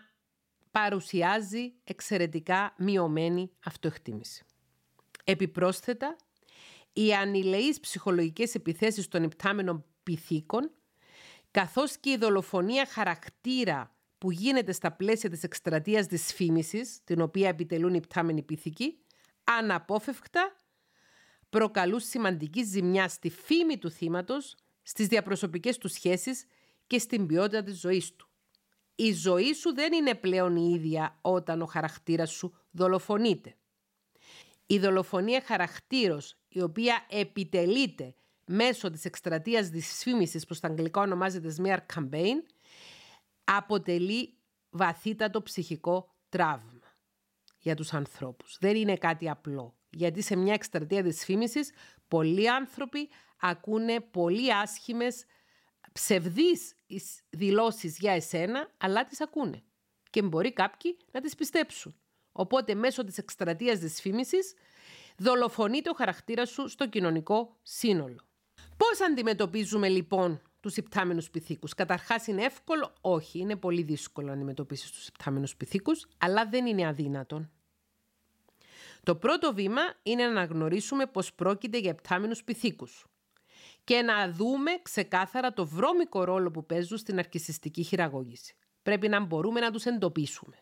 παρουσιάζει 0.72 1.74
εξαιρετικά 1.84 2.74
μειωμένη 2.78 3.52
αυτοεκτίμηση. 3.66 4.46
Επιπρόσθετα, 5.24 6.16
οι 6.94 7.14
ανηλεείς 7.14 7.80
ψυχολογικές 7.80 8.56
επιθέσεις 8.56 9.08
των 9.08 9.24
υπτάμενων 9.24 9.86
πυθίκων, 10.04 10.72
καθώς 11.52 11.98
και 11.98 12.10
η 12.10 12.18
δολοφονία 12.18 12.86
χαρακτήρα 12.86 13.96
που 14.18 14.32
γίνεται 14.32 14.72
στα 14.72 14.92
πλαίσια 14.92 15.30
της 15.30 15.44
εκστρατείας 15.44 16.08
της 16.08 16.34
φήμησης, 16.34 17.04
την 17.04 17.22
οποία 17.22 17.48
επιτελούν 17.50 17.94
οι 17.94 18.00
πτάμενοι 18.00 18.42
πυθικοί, 18.42 19.00
αναπόφευκτα 19.44 20.56
προκαλούν 21.50 22.00
σημαντική 22.00 22.64
ζημιά 22.64 23.08
στη 23.08 23.30
φήμη 23.30 23.78
του 23.78 23.92
θύματος, 23.92 24.56
στις 24.90 25.08
διαπροσωπικές 25.08 25.78
του 25.78 25.88
σχέσεις 25.88 26.46
και 26.88 27.00
στην 27.00 27.26
ποιότητα 27.26 27.64
της 27.64 27.80
ζωής 27.80 28.16
του. 28.16 28.30
Η 28.96 29.14
ζωή 29.14 29.54
σου 29.54 29.74
δεν 29.74 29.94
είναι 29.94 30.16
πλέον 30.16 30.56
η 30.56 30.72
ίδια 30.76 31.18
όταν 31.22 31.62
ο 31.62 31.66
χαρακτήρας 31.66 32.32
σου 32.32 32.56
δολοφονείται. 32.72 33.56
Η 34.66 34.80
δολοφονία 34.80 35.42
χαρακτήρος, 35.42 36.38
η 36.48 36.62
οποία 36.62 37.06
επιτελείται 37.10 38.16
μέσω 38.46 38.90
της 38.90 39.06
εκστρατείας 39.06 39.70
δυσφήμισης 39.70 40.46
που 40.46 40.54
στα 40.54 40.68
αγγλικά 40.68 41.02
ονομάζεται 41.02 41.56
smear 41.58 41.80
campaign 41.96 42.36
αποτελεί 43.44 44.38
βαθύτατο 44.70 45.42
ψυχικό 45.42 46.16
τραύμα 46.30 46.98
για 47.58 47.76
τους 47.76 47.94
ανθρώπους. 47.94 48.58
Δεν 48.60 48.76
είναι 48.76 48.98
κάτι 48.98 49.30
απλό. 49.30 49.79
Γιατί 49.90 50.22
σε 50.22 50.36
μια 50.36 50.54
εκστρατεία 50.54 51.02
δυσφήμισης 51.02 51.72
πολλοί 52.08 52.50
άνθρωποι 52.50 53.10
ακούνε 53.40 54.00
πολύ 54.00 54.54
άσχημες 54.54 55.26
ψευδείς 55.92 56.74
δηλώσεις 57.30 57.98
για 57.98 58.12
εσένα, 58.12 58.72
αλλά 58.78 59.06
τις 59.06 59.22
ακούνε. 59.22 59.64
Και 60.10 60.22
μπορεί 60.22 60.54
κάποιοι 60.54 60.98
να 61.12 61.22
τις 61.22 61.36
πιστέψουν. 61.36 61.96
Οπότε 62.32 62.74
μέσω 62.74 63.04
της 63.04 63.18
εκστρατείας 63.18 63.80
δυσφήμισης 63.80 64.54
δολοφονείται 65.18 65.90
ο 65.90 65.94
χαρακτήρας 65.94 66.50
σου 66.50 66.68
στο 66.68 66.90
κοινωνικό 66.90 67.58
σύνολο. 67.62 68.28
Πώς 68.78 69.02
αντιμετωπίζουμε 69.02 69.90
λοιπόν 69.90 70.42
τους 70.60 70.78
υπτάμενους 70.78 71.30
πυθίκους; 71.30 71.74
Καταρχάς 71.74 72.28
είναι 72.28 72.44
εύκολο, 72.44 72.94
όχι, 73.02 73.40
είναι 73.40 73.56
πολύ 73.56 73.82
δύσκολο 73.82 74.28
να 74.28 74.34
αντιμετωπίσεις 74.34 74.92
τους 74.92 75.08
υπτάμενους 75.08 75.56
πυθίκους, 75.56 76.08
αλλά 76.18 76.50
δεν 76.50 76.66
είναι 76.66 76.88
αδύνατον. 76.88 77.52
Το 79.04 79.16
πρώτο 79.16 79.54
βήμα 79.54 79.82
είναι 80.04 80.24
να 80.24 80.30
αναγνωρίσουμε 80.30 81.06
πως 81.06 81.34
πρόκειται 81.34 81.78
για 81.78 81.92
υπτάμενους 81.92 82.44
πυθίκους 82.44 83.06
και 83.84 84.02
να 84.02 84.32
δούμε 84.32 84.72
ξεκάθαρα 84.82 85.54
το 85.54 85.66
βρώμικο 85.66 86.24
ρόλο 86.24 86.52
που 86.52 86.66
παίζουν 86.66 86.98
στην 86.98 87.18
αρκισιστική 87.18 87.84
χειραγώγηση. 87.84 88.56
Πρέπει 88.84 89.08
να 89.08 89.20
μπορούμε 89.20 89.60
να 89.60 89.72
τους 89.72 89.86
εντοπίσουμε 89.86 90.56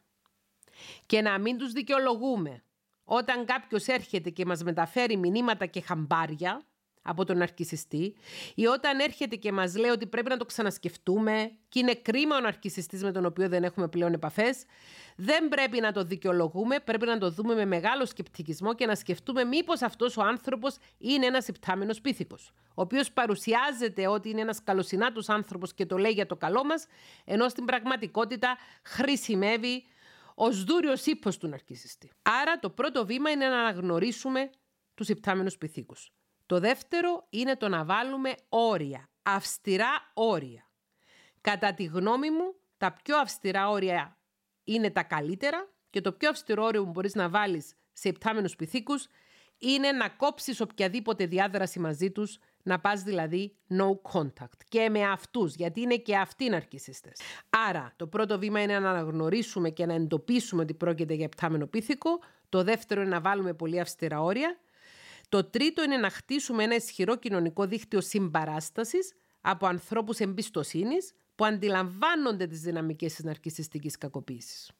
και 1.06 1.22
να 1.22 1.40
μην 1.40 1.58
τους 1.58 1.72
δικαιολογούμε. 1.72 2.64
Όταν 3.04 3.46
κάποιος 3.46 3.88
έρχεται 3.88 4.30
και 4.30 4.46
μας 4.46 4.64
μεταφέρει 4.64 5.18
μηνύματα 5.18 5.66
και 5.66 5.82
χαμπάρια, 5.82 6.66
από 7.08 7.26
τον 7.26 7.42
αρκισιστή 7.42 8.16
ή 8.56 8.66
όταν 8.66 9.00
έρχεται 9.00 9.36
και 9.36 9.52
μας 9.52 9.76
λέει 9.76 9.90
ότι 9.90 10.06
πρέπει 10.08 10.30
να 10.30 10.38
το 10.38 10.46
ξανασκεφτούμε 10.46 11.52
και 11.70 11.80
είναι 11.80 11.94
κρίμα 11.94 12.36
ο 12.36 12.46
αρκισιστής 12.46 13.04
με 13.04 13.12
τον 13.12 13.26
οποίο 13.26 13.50
δεν 13.50 13.64
έχουμε 13.64 13.88
πλέον 13.88 14.14
επαφές, 14.14 14.64
δεν 15.16 15.48
πρέπει 15.48 15.80
να 15.80 15.92
το 15.92 16.04
δικαιολογούμε, 16.04 16.80
πρέπει 16.80 17.06
να 17.06 17.18
το 17.18 17.30
δούμε 17.30 17.56
με 17.56 17.66
μεγάλο 17.66 18.06
σκεπτικισμό 18.06 18.76
και 18.76 18.86
να 18.86 18.96
σκεφτούμε 18.96 19.44
μήπως 19.44 19.82
αυτός 19.82 20.18
ο 20.18 20.22
άνθρωπος 20.22 20.78
είναι 20.98 21.26
ένας 21.26 21.48
υπτάμενος 21.48 22.02
πίθηκος, 22.02 22.52
ο 22.68 22.82
οποίος 22.82 23.12
παρουσιάζεται 23.12 24.08
ότι 24.08 24.30
είναι 24.30 24.42
ένας 24.42 24.64
καλοσυνάτος 24.64 25.30
άνθρωπος 25.30 25.74
και 25.74 25.86
το 25.86 25.98
λέει 25.98 26.12
για 26.12 26.26
το 26.26 26.36
καλό 26.36 26.64
μας, 26.64 26.86
ενώ 27.26 27.50
στην 27.50 27.66
πραγματικότητα 27.66 28.58
χρησιμεύει 28.84 29.84
ως 30.36 30.64
δούριος 30.64 31.06
ύπο 31.06 31.38
του 31.38 31.48
ναρκισιστή. 31.48 32.12
Άρα 32.22 32.60
το 32.60 32.70
πρώτο 32.70 33.06
βήμα 33.06 33.30
είναι 33.30 33.48
να 33.48 33.60
αναγνωρίσουμε 33.60 34.50
τους 34.96 35.10
υπτάμενους 35.10 35.58
πυθίκου. 35.58 35.96
Το 36.48 36.60
δεύτερο 36.60 37.26
είναι 37.30 37.56
το 37.56 37.68
να 37.68 37.86
βάλουμε 37.86 38.36
όρια, 38.50 39.10
αυστηρά 39.24 40.12
όρια. 40.14 40.70
Κατά 41.42 41.74
τη 41.74 41.84
γνώμη 41.84 42.32
μου, 42.32 42.56
τα 42.78 42.94
πιο 43.04 43.18
αυστηρά 43.18 43.70
όρια 43.70 44.18
είναι 44.64 44.90
τα 44.92 45.04
καλύτερα 45.04 45.70
και 45.90 46.02
το 46.02 46.12
πιο 46.12 46.30
αυστηρό 46.30 46.64
όριο 46.64 46.84
που 46.84 46.90
μπορείς 46.90 47.16
να 47.16 47.30
βάλεις 47.30 47.76
σε 47.94 48.10
υπτάμενους 48.10 48.56
πυθίκους 48.56 49.08
είναι 49.58 49.92
να 49.92 50.10
κόψεις 50.10 50.62
οποιαδήποτε 50.62 51.26
διάδραση 51.26 51.80
μαζί 51.80 52.12
τους, 52.12 52.40
να 52.64 52.80
πας 52.80 53.02
δηλαδή 53.02 53.56
no 53.70 54.12
contact 54.12 54.64
και 54.68 54.90
με 54.90 55.04
αυτούς, 55.04 55.56
γιατί 55.56 55.82
είναι 55.82 55.96
και 55.98 56.18
αυτοί 56.18 56.50
ναρκισιστές. 56.50 57.20
Άρα, 57.68 57.94
το 57.96 58.08
πρώτο 58.08 58.40
βήμα 58.40 58.62
είναι 58.62 58.80
να 58.80 58.90
αναγνωρίσουμε 58.90 59.70
και 59.70 59.86
να 59.86 59.94
εντοπίσουμε 59.94 60.62
ότι 60.62 60.74
πρόκειται 60.74 61.14
για 61.14 61.26
επτάμενο 61.26 61.68
πίθηκο. 61.68 62.20
Το 62.50 62.64
δεύτερο 62.64 63.02
είναι 63.02 63.10
να 63.10 63.22
βάλουμε 63.22 63.54
πολύ 63.54 63.80
αυστηρά 63.80 64.22
όρια. 64.22 64.58
Το 65.30 65.44
τρίτο 65.44 65.84
είναι 65.84 65.98
να 65.98 66.10
χτίσουμε 66.10 66.64
ένα 66.64 66.76
ισχυρό 66.76 67.16
κοινωνικό 67.16 67.66
δίκτυο 67.66 68.02
συμπαράστασης 68.02 69.14
από 69.42 69.68
ανθρώπους 69.68 70.20
εμπιστοσύνης 70.20 71.14
που 71.36 71.46
αντιλαμβάνονται 71.46 72.48
τις 72.48 72.62
δυναμικές 72.62 73.14
της 73.14 73.24
ναρκισιστικής 73.24 73.98
κακοποίησης. 73.98 74.72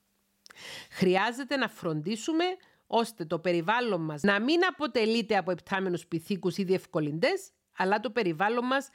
Χρειάζεται 0.90 1.56
να 1.56 1.68
φροντίσουμε 1.68 2.44
ώστε 2.88 3.26
το 3.26 3.40
περιβάλλον 3.40 4.02
μας 4.02 4.22
να 4.22 4.40
μην 4.40 4.66
αποτελείται 4.66 5.38
από 5.38 5.52
επτάμενους 5.52 6.06
πυθίκους 6.06 6.58
ή 6.58 6.64
διευκολυντές, 6.64 7.50
αλλά 7.78 8.00
το 8.00 8.10
περιβάλλον 8.10 8.66
μας 8.66 8.90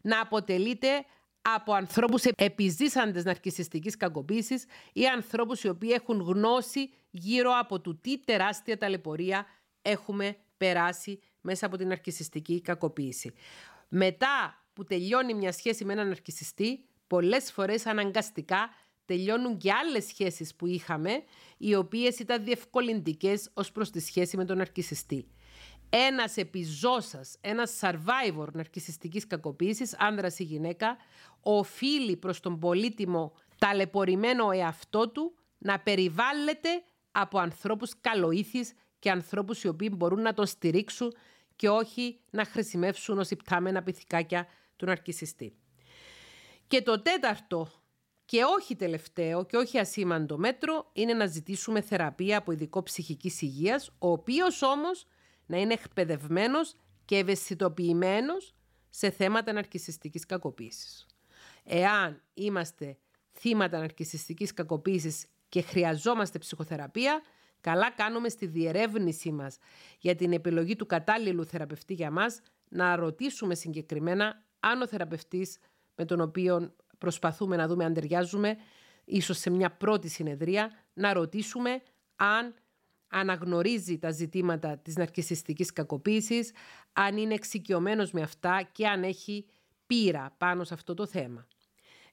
να 0.00 0.20
αποτελείται 0.20 1.04
από 1.42 1.72
ανθρώπους 1.72 2.24
επιζήσαντες 2.24 3.24
ναρκισιστικής 3.24 3.96
κακοποίησης 3.96 4.64
ή 4.92 5.06
ανθρώπους 5.06 5.62
οι 5.62 5.68
οποίοι 5.68 5.90
έχουν 5.92 6.20
γνώση 6.20 6.90
γύρω 7.10 7.50
από 7.60 7.80
το 7.80 7.96
τι 7.96 8.18
τεράστια 8.18 8.78
ταλαιπωρία 8.78 9.46
έχουμε 9.82 10.36
περάσει 10.56 11.18
μέσα 11.40 11.66
από 11.66 11.76
την 11.76 11.88
ναρκισιστική 11.88 12.60
κακοποίηση. 12.60 13.32
Μετά 13.88 14.64
που 14.72 14.84
τελειώνει 14.84 15.34
μια 15.34 15.52
σχέση 15.52 15.84
με 15.84 15.92
έναν 15.92 16.08
ναρκισιστή, 16.08 16.84
πολλές 17.06 17.52
φορές 17.52 17.86
αναγκαστικά 17.86 18.70
τελειώνουν 19.04 19.56
και 19.56 19.72
άλλες 19.72 20.04
σχέσεις 20.04 20.54
που 20.54 20.66
είχαμε, 20.66 21.22
οι 21.56 21.74
οποίες 21.74 22.18
ήταν 22.18 22.44
διευκολυντικές 22.44 23.50
ως 23.54 23.72
προς 23.72 23.90
τη 23.90 24.00
σχέση 24.00 24.36
με 24.36 24.44
τον 24.44 24.56
ναρκισιστή. 24.56 25.28
Ένας 25.90 26.36
επιζώσας, 26.36 27.36
ένας 27.40 27.78
survivor 27.80 28.46
ναρκισιστικής 28.52 29.26
κακοποίησης, 29.26 29.96
άνδρας 29.98 30.38
ή 30.38 30.42
γυναίκα, 30.42 30.96
οφείλει 31.40 32.16
προς 32.16 32.40
τον 32.40 32.58
πολύτιμο 32.58 33.32
ταλαιπωρημένο 33.58 34.50
εαυτό 34.50 35.08
του 35.08 35.34
να 35.58 35.80
περιβάλλεται 35.80 36.68
από 37.12 37.38
ανθρώπους 37.38 37.92
καλοήθης 38.00 38.72
και 39.06 39.12
ανθρώπους 39.12 39.62
οι 39.62 39.68
οποίοι 39.68 39.90
μπορούν 39.96 40.22
να 40.22 40.34
τον 40.34 40.46
στηρίξουν 40.46 41.14
και 41.56 41.68
όχι 41.68 42.20
να 42.30 42.44
χρησιμεύσουν 42.44 43.18
ως 43.18 43.30
υπτάμενα 43.30 43.82
πυθικάκια 43.82 44.46
του 44.76 44.86
ναρκισιστή. 44.86 45.56
Και 46.66 46.82
το 46.82 47.02
τέταρτο 47.02 47.68
και 48.24 48.42
όχι 48.44 48.76
τελευταίο 48.76 49.46
και 49.46 49.56
όχι 49.56 49.78
ασήμαντο 49.78 50.38
μέτρο 50.38 50.90
είναι 50.92 51.14
να 51.14 51.26
ζητήσουμε 51.26 51.80
θεραπεία 51.80 52.38
από 52.38 52.52
ειδικό 52.52 52.82
ψυχικής 52.82 53.42
υγείας, 53.42 53.88
ο 53.98 54.10
οποίος 54.10 54.62
όμως 54.62 55.06
να 55.46 55.58
είναι 55.58 55.72
εκπαιδευμένος 55.72 56.74
και 57.04 57.16
ευαισθητοποιημένος 57.16 58.54
σε 58.90 59.10
θέματα 59.10 59.52
ναρκισιστικής 59.52 60.26
κακοποίησης. 60.26 61.06
Εάν 61.64 62.22
είμαστε 62.34 62.98
θύματα 63.32 63.78
ναρκισιστικής 63.78 64.54
κακοποίησης 64.54 65.26
και 65.48 65.62
χρειαζόμαστε 65.62 66.38
ψυχοθεραπεία, 66.38 67.22
καλά 67.70 67.90
κάνουμε 67.90 68.28
στη 68.28 68.46
διερεύνησή 68.46 69.32
μας 69.32 69.58
για 69.98 70.14
την 70.14 70.32
επιλογή 70.32 70.76
του 70.76 70.86
κατάλληλου 70.86 71.44
θεραπευτή 71.44 71.94
για 71.94 72.10
μας 72.10 72.40
να 72.68 72.96
ρωτήσουμε 72.96 73.54
συγκεκριμένα 73.54 74.42
αν 74.60 74.82
ο 74.82 74.86
θεραπευτής 74.86 75.58
με 75.94 76.04
τον 76.04 76.20
οποίο 76.20 76.74
προσπαθούμε 76.98 77.56
να 77.56 77.66
δούμε 77.66 77.84
αν 77.84 77.94
ταιριάζουμε, 77.94 78.56
ίσως 79.04 79.38
σε 79.38 79.50
μια 79.50 79.70
πρώτη 79.70 80.08
συνεδρία, 80.08 80.70
να 80.94 81.12
ρωτήσουμε 81.12 81.82
αν 82.16 82.54
αναγνωρίζει 83.08 83.98
τα 83.98 84.10
ζητήματα 84.10 84.78
της 84.78 84.96
ναρκισιστικής 84.96 85.72
κακοποίησης, 85.72 86.52
αν 86.92 87.16
είναι 87.16 87.34
εξοικειωμένος 87.34 88.10
με 88.10 88.22
αυτά 88.22 88.68
και 88.72 88.88
αν 88.88 89.02
έχει 89.02 89.46
πείρα 89.86 90.34
πάνω 90.38 90.64
σε 90.64 90.74
αυτό 90.74 90.94
το 90.94 91.06
θέμα. 91.06 91.46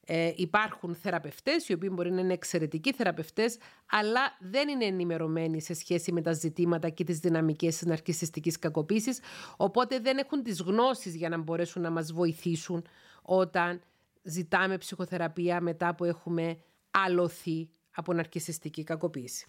Ε, 0.06 0.34
υπάρχουν 0.36 0.96
θεραπευτές, 0.96 1.68
οι 1.70 1.74
οποίοι 1.74 1.90
μπορεί 1.92 2.12
να 2.12 2.22
είναι 2.22 2.34
εξαιρετικοί 2.34 2.94
θεραπευτές, 2.94 3.58
αλλά 3.90 4.38
δεν 4.40 4.68
είναι 4.68 4.86
ενημερωμένοι 4.86 5.62
σε 5.62 5.74
σχέση 5.74 6.12
με 6.12 6.22
τα 6.22 6.34
ζητήματα 6.34 6.90
και 6.90 7.04
τις 7.04 7.20
δυναμικές 7.20 7.78
της 7.78 7.88
ναρκισιστικής 7.88 8.60
κακοποίησης, 8.60 9.20
οπότε 9.58 10.00
δεν 10.00 10.18
έχουν 10.18 10.44
τις 10.44 10.62
γνώσεις 10.62 11.16
για 11.16 11.30
να 11.30 11.38
μπορέσουν 11.38 11.82
να 11.82 11.90
μας 11.90 12.12
βοηθήσουν 12.14 12.86
όταν 13.22 13.82
ζητάμε 14.24 14.78
ψυχοθεραπεία 14.78 15.62
μετά 15.62 15.96
που 15.96 16.04
έχουμε 16.04 16.58
αλωθεί 16.92 17.70
από 17.96 18.14
ναρκισιστική 18.14 18.84
κακοποίηση. 18.84 19.48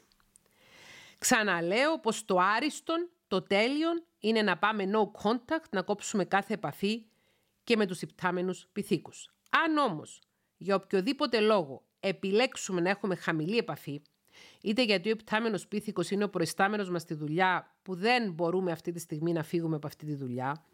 Ξαναλέω 1.19 2.01
πως 2.01 2.25
το 2.25 2.39
άριστον, 2.39 3.11
το 3.29 3.43
τέλειον 3.43 4.05
είναι 4.19 4.43
να 4.43 4.59
πάμε 4.59 4.85
no 4.93 5.23
contact, 5.23 5.69
να 5.71 5.83
κόψουμε 5.83 6.25
κάθε 6.25 6.55
επαφή 6.55 7.07
και 7.65 7.77
με 7.77 7.87
τους 7.87 8.03
υπτάμενους 8.03 8.69
πυθίκους. 8.73 9.29
Αν 9.51 9.77
όμως 9.77 10.21
για 10.57 10.75
οποιοδήποτε 10.75 11.41
λόγο 11.41 11.83
επιλέξουμε 12.01 12.81
να 12.81 12.91
έχουμε 12.91 13.15
χαμηλή 13.15 13.57
επαφή, 13.57 14.03
είτε 14.63 14.85
γιατί 14.85 15.09
ο 15.09 15.11
υπτάμενο 15.11 15.59
πίθηκος 15.69 16.11
είναι 16.11 16.25
ο 16.25 16.29
προϊστάμενος 16.29 16.91
μας 16.91 17.03
στη 17.03 17.15
δουλειά, 17.15 17.77
που 17.83 17.95
δεν 17.95 18.33
μπορούμε 18.33 18.73
αυτή 18.73 18.93
τη 18.93 18.99
στιγμή 18.99 19.33
να 19.33 19.43
φύγουμε 19.43 19.77
από 19.77 19.87
αυτή 19.87 20.07
τη 20.07 20.15
δουλειά, 20.15 20.65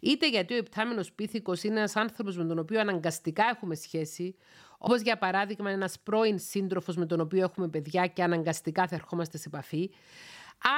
είτε 0.00 0.28
γιατί 0.28 0.54
ο 0.54 0.56
υπτάμενο 0.56 1.04
πίθηκος 1.14 1.62
είναι 1.62 1.78
ένας 1.78 1.96
άνθρωπος 1.96 2.36
με 2.36 2.44
τον 2.44 2.58
οποίο 2.58 2.80
αναγκαστικά 2.80 3.44
έχουμε 3.54 3.74
σχέση, 3.74 4.36
όπως 4.78 5.00
για 5.00 5.18
παράδειγμα 5.18 5.70
ένας 5.70 6.00
πρώην 6.00 6.38
σύντροφος 6.38 6.96
με 6.96 7.06
τον 7.06 7.20
οποίο 7.20 7.42
έχουμε 7.42 7.68
παιδιά 7.68 8.06
και 8.06 8.22
αναγκαστικά 8.22 8.86
θα 8.86 8.94
ερχόμαστε 8.94 9.38
σε 9.38 9.44
επαφή. 9.46 9.90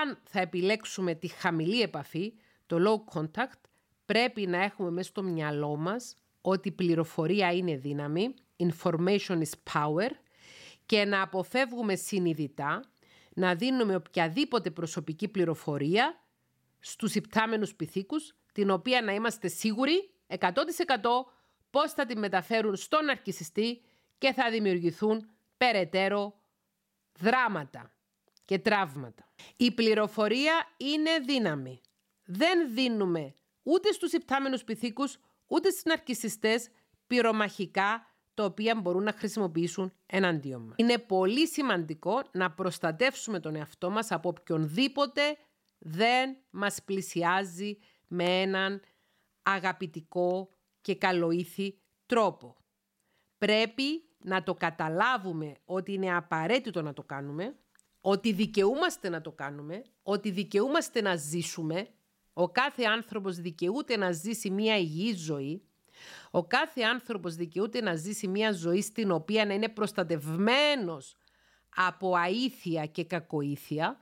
Αν 0.02 0.18
θα 0.24 0.40
επιλέξουμε 0.40 1.14
τη 1.14 1.28
χαμηλή 1.28 1.80
επαφή, 1.80 2.32
το 2.66 2.76
low 2.86 3.20
contact, 3.20 3.60
πρέπει 4.06 4.46
να 4.46 4.62
έχουμε 4.62 4.90
μέσα 4.90 5.08
στο 5.08 5.22
μυαλό 5.22 5.76
μας 5.76 6.14
ότι 6.40 6.68
η 6.68 6.72
πληροφορία 6.72 7.52
είναι 7.52 7.76
δύναμη, 7.76 8.34
information 8.60 9.42
is 9.42 9.72
power 9.72 10.10
και 10.86 11.04
να 11.04 11.22
αποφεύγουμε 11.22 11.94
συνειδητά 11.94 12.84
να 13.34 13.54
δίνουμε 13.54 13.94
οποιαδήποτε 13.94 14.70
προσωπική 14.70 15.28
πληροφορία 15.28 16.20
στους 16.80 17.14
υπτάμενους 17.14 17.74
πυθίκους, 17.74 18.34
την 18.52 18.70
οποία 18.70 19.02
να 19.02 19.12
είμαστε 19.12 19.48
σίγουροι 19.48 20.10
100% 20.26 20.36
πώς 21.70 21.92
θα 21.92 22.06
τη 22.06 22.16
μεταφέρουν 22.16 22.76
στον 22.76 23.08
αρκισιστή 23.08 23.80
και 24.18 24.32
θα 24.32 24.50
δημιουργηθούν 24.50 25.30
περαιτέρω 25.56 26.40
δράματα 27.18 27.92
και 28.44 28.58
τραύματα. 28.58 29.24
Η 29.56 29.72
πληροφορία 29.72 30.66
είναι 30.76 31.18
δύναμη. 31.18 31.80
Δεν 32.24 32.74
δίνουμε 32.74 33.34
ούτε 33.62 33.92
στους 33.92 34.12
υπτάμενους 34.12 34.64
πυθίκους, 34.64 35.18
ούτε 35.46 35.70
στις 35.70 35.84
ναρκισιστές 35.84 36.68
πυρομαχικά 37.06 38.09
τα 38.40 38.46
οποία 38.46 38.74
μπορούν 38.74 39.02
να 39.02 39.12
χρησιμοποιήσουν 39.12 39.92
εναντίον 40.06 40.62
μας. 40.62 40.74
Είναι 40.76 40.98
πολύ 40.98 41.46
σημαντικό 41.46 42.22
να 42.32 42.50
προστατεύσουμε 42.50 43.40
τον 43.40 43.54
εαυτό 43.56 43.90
μας 43.90 44.10
από 44.10 44.28
οποιονδήποτε 44.28 45.20
δεν 45.78 46.36
μας 46.50 46.82
πλησιάζει 46.84 47.78
με 48.06 48.24
έναν 48.24 48.80
αγαπητικό 49.42 50.48
και 50.80 50.94
καλοήθη 50.94 51.78
τρόπο. 52.06 52.56
Πρέπει 53.38 54.04
να 54.18 54.42
το 54.42 54.54
καταλάβουμε 54.54 55.52
ότι 55.64 55.92
είναι 55.92 56.16
απαραίτητο 56.16 56.82
να 56.82 56.92
το 56.92 57.02
κάνουμε, 57.02 57.54
ότι 58.00 58.32
δικαιούμαστε 58.32 59.08
να 59.08 59.20
το 59.20 59.32
κάνουμε, 59.32 59.82
ότι 60.02 60.30
δικαιούμαστε 60.30 61.00
να 61.00 61.16
ζήσουμε. 61.16 61.88
Ο 62.32 62.48
κάθε 62.50 62.84
άνθρωπος 62.84 63.36
δικαιούται 63.36 63.96
να 63.96 64.12
ζήσει 64.12 64.50
μια 64.50 64.78
υγιή 64.78 65.14
ζωή 65.14 65.62
ο 66.30 66.46
κάθε 66.46 66.82
άνθρωπος 66.82 67.34
δικαιούται 67.34 67.80
να 67.80 67.94
ζήσει 67.94 68.26
μια 68.26 68.52
ζωή 68.52 68.82
στην 68.82 69.10
οποία 69.10 69.44
να 69.44 69.54
είναι 69.54 69.68
προστατευμένος 69.68 71.16
από 71.76 72.14
αήθεια 72.14 72.86
και 72.86 73.04
κακοήθεια 73.04 74.00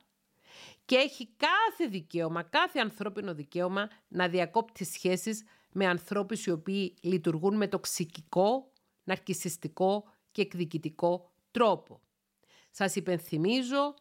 και 0.85 0.97
έχει 0.97 1.29
κάθε 1.37 1.87
δικαίωμα, 1.91 2.43
κάθε 2.43 2.79
ανθρώπινο 2.81 3.35
δικαίωμα 3.35 3.89
να 4.09 4.29
διακόπτει 4.29 4.85
σχέσεις 4.85 5.45
με 5.73 5.87
ανθρώπους 5.87 6.47
οι 6.47 6.51
οποίοι 6.51 6.95
λειτουργούν 7.01 7.57
με 7.57 7.69
τοξικικό, 7.69 8.73
ναρκισιστικό 9.05 10.05
και 10.33 10.43
εκδικητικό 10.43 11.31
τρόπο. 11.51 12.01
Σας 12.71 12.97
υπενθυμίζω 12.97 13.95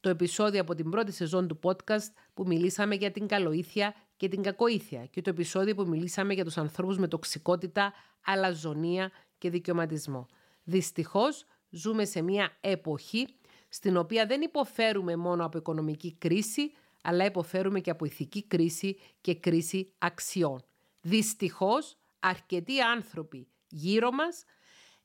το 0.00 0.08
επεισόδιο 0.08 0.60
από 0.60 0.74
την 0.74 0.90
πρώτη 0.90 1.12
σεζόν 1.12 1.48
του 1.48 1.58
podcast 1.62 2.12
που 2.34 2.46
μιλήσαμε 2.46 2.94
για 2.94 3.10
την 3.10 3.26
καλοήθεια 3.26 3.94
και 4.24 4.30
την 4.30 4.42
κακοήθεια 4.42 5.06
και 5.06 5.22
το 5.22 5.30
επεισόδιο 5.30 5.74
που 5.74 5.86
μιλήσαμε 5.86 6.34
για 6.34 6.44
τους 6.44 6.56
ανθρώπους 6.56 6.98
με 6.98 7.08
τοξικότητα, 7.08 7.92
αλαζονία 8.24 9.10
και 9.38 9.50
δικαιωματισμό. 9.50 10.26
Δυστυχώς 10.62 11.44
ζούμε 11.70 12.04
σε 12.04 12.22
μια 12.22 12.56
εποχή 12.60 13.28
στην 13.68 13.96
οποία 13.96 14.26
δεν 14.26 14.40
υποφέρουμε 14.40 15.16
μόνο 15.16 15.44
από 15.44 15.58
οικονομική 15.58 16.14
κρίση, 16.18 16.72
αλλά 17.02 17.24
υποφέρουμε 17.24 17.80
και 17.80 17.90
από 17.90 18.04
ηθική 18.04 18.46
κρίση 18.46 18.96
και 19.20 19.34
κρίση 19.34 19.92
αξιών. 19.98 20.64
Δυστυχώς 21.00 21.96
αρκετοί 22.20 22.80
άνθρωποι 22.80 23.48
γύρω 23.68 24.10
μας 24.10 24.44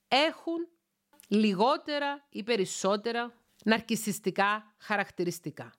έχουν 0.08 0.68
λιγότερα 1.28 2.26
ή 2.30 2.44
περισσότερα 2.44 3.34
ναρκισιστικά 3.66 4.76
χαρακτηριστικά. 4.78 5.74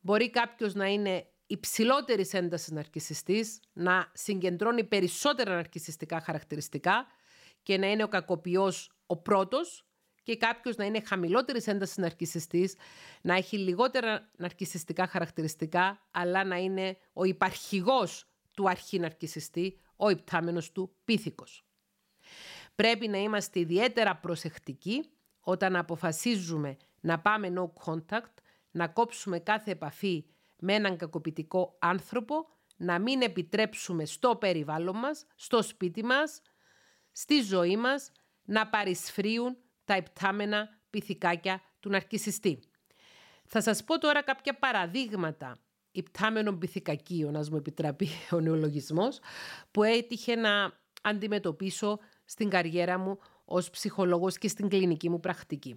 Μπορεί 0.00 0.30
κάποιος 0.30 0.74
να 0.74 0.86
είναι 0.86 1.26
υψηλότερης 1.46 2.32
έντασης 2.32 2.70
ναρκισιστής, 2.70 3.60
να 3.72 4.10
συγκεντρώνει 4.14 4.84
περισσότερα 4.84 5.54
ναρκισιστικά 5.54 6.20
χαρακτηριστικά 6.20 7.06
και 7.62 7.78
να 7.78 7.90
είναι 7.90 8.02
ο 8.02 8.08
κακοποιός 8.08 8.90
ο 9.06 9.16
πρώτος 9.16 9.86
και 10.22 10.36
κάποιος 10.36 10.76
να 10.76 10.84
είναι 10.84 11.00
χαμηλότερης 11.00 11.66
έντασης 11.66 11.96
ναρκισιστής, 11.96 12.76
να 13.22 13.34
έχει 13.34 13.58
λιγότερα 13.58 14.30
ναρκισιστικά 14.36 15.06
χαρακτηριστικά, 15.06 16.06
αλλά 16.10 16.44
να 16.44 16.56
είναι 16.56 16.96
ο 17.12 17.24
υπαρχηγός 17.24 18.28
του 18.52 18.68
αρχή 18.68 18.98
ναρκισιστή, 18.98 19.80
ο 19.96 20.08
υπτάμενος 20.08 20.72
του 20.72 20.96
πίθηκος. 21.04 21.64
Πρέπει 22.74 23.08
να 23.08 23.18
είμαστε 23.18 23.60
ιδιαίτερα 23.60 24.16
προσεκτικοί 24.16 25.10
όταν 25.40 25.76
αποφασίζουμε 25.76 26.76
να 27.00 27.18
πάμε 27.18 27.52
no 27.56 27.68
contact, 27.84 28.34
να 28.70 28.88
κόψουμε 28.88 29.38
κάθε 29.38 29.70
επαφή 29.70 30.24
με 30.66 30.74
έναν 30.74 30.96
κακοποιητικό 30.96 31.76
άνθρωπο, 31.78 32.46
να 32.76 32.98
μην 32.98 33.22
επιτρέψουμε 33.22 34.04
στο 34.04 34.36
περιβάλλον 34.36 34.96
μας, 34.96 35.26
στο 35.34 35.62
σπίτι 35.62 36.04
μας, 36.04 36.42
στη 37.12 37.40
ζωή 37.40 37.76
μας, 37.76 38.12
να 38.44 38.66
παρισφρίουν 38.66 39.56
τα 39.84 39.94
επτάμενα 39.94 40.68
πυθικάκια 40.90 41.62
του 41.80 41.88
ναρκισιστή. 41.88 42.58
Θα 43.44 43.60
σας 43.60 43.84
πω 43.84 43.98
τώρα 43.98 44.22
κάποια 44.22 44.58
παραδείγματα 44.58 45.58
υπτάμενων 45.90 46.58
πυθικακίων, 46.58 47.36
ας 47.36 47.50
μου 47.50 47.56
επιτραπεί 47.56 48.08
ο 48.36 48.40
νεολογισμός, 48.40 49.18
που 49.70 49.82
έτυχε 49.82 50.34
να 50.34 50.72
αντιμετωπίσω 51.02 51.98
στην 52.24 52.48
καριέρα 52.48 52.98
μου 52.98 53.18
ως 53.44 53.70
ψυχολόγος 53.70 54.38
και 54.38 54.48
στην 54.48 54.68
κλινική 54.68 55.08
μου 55.10 55.20
πρακτική. 55.20 55.76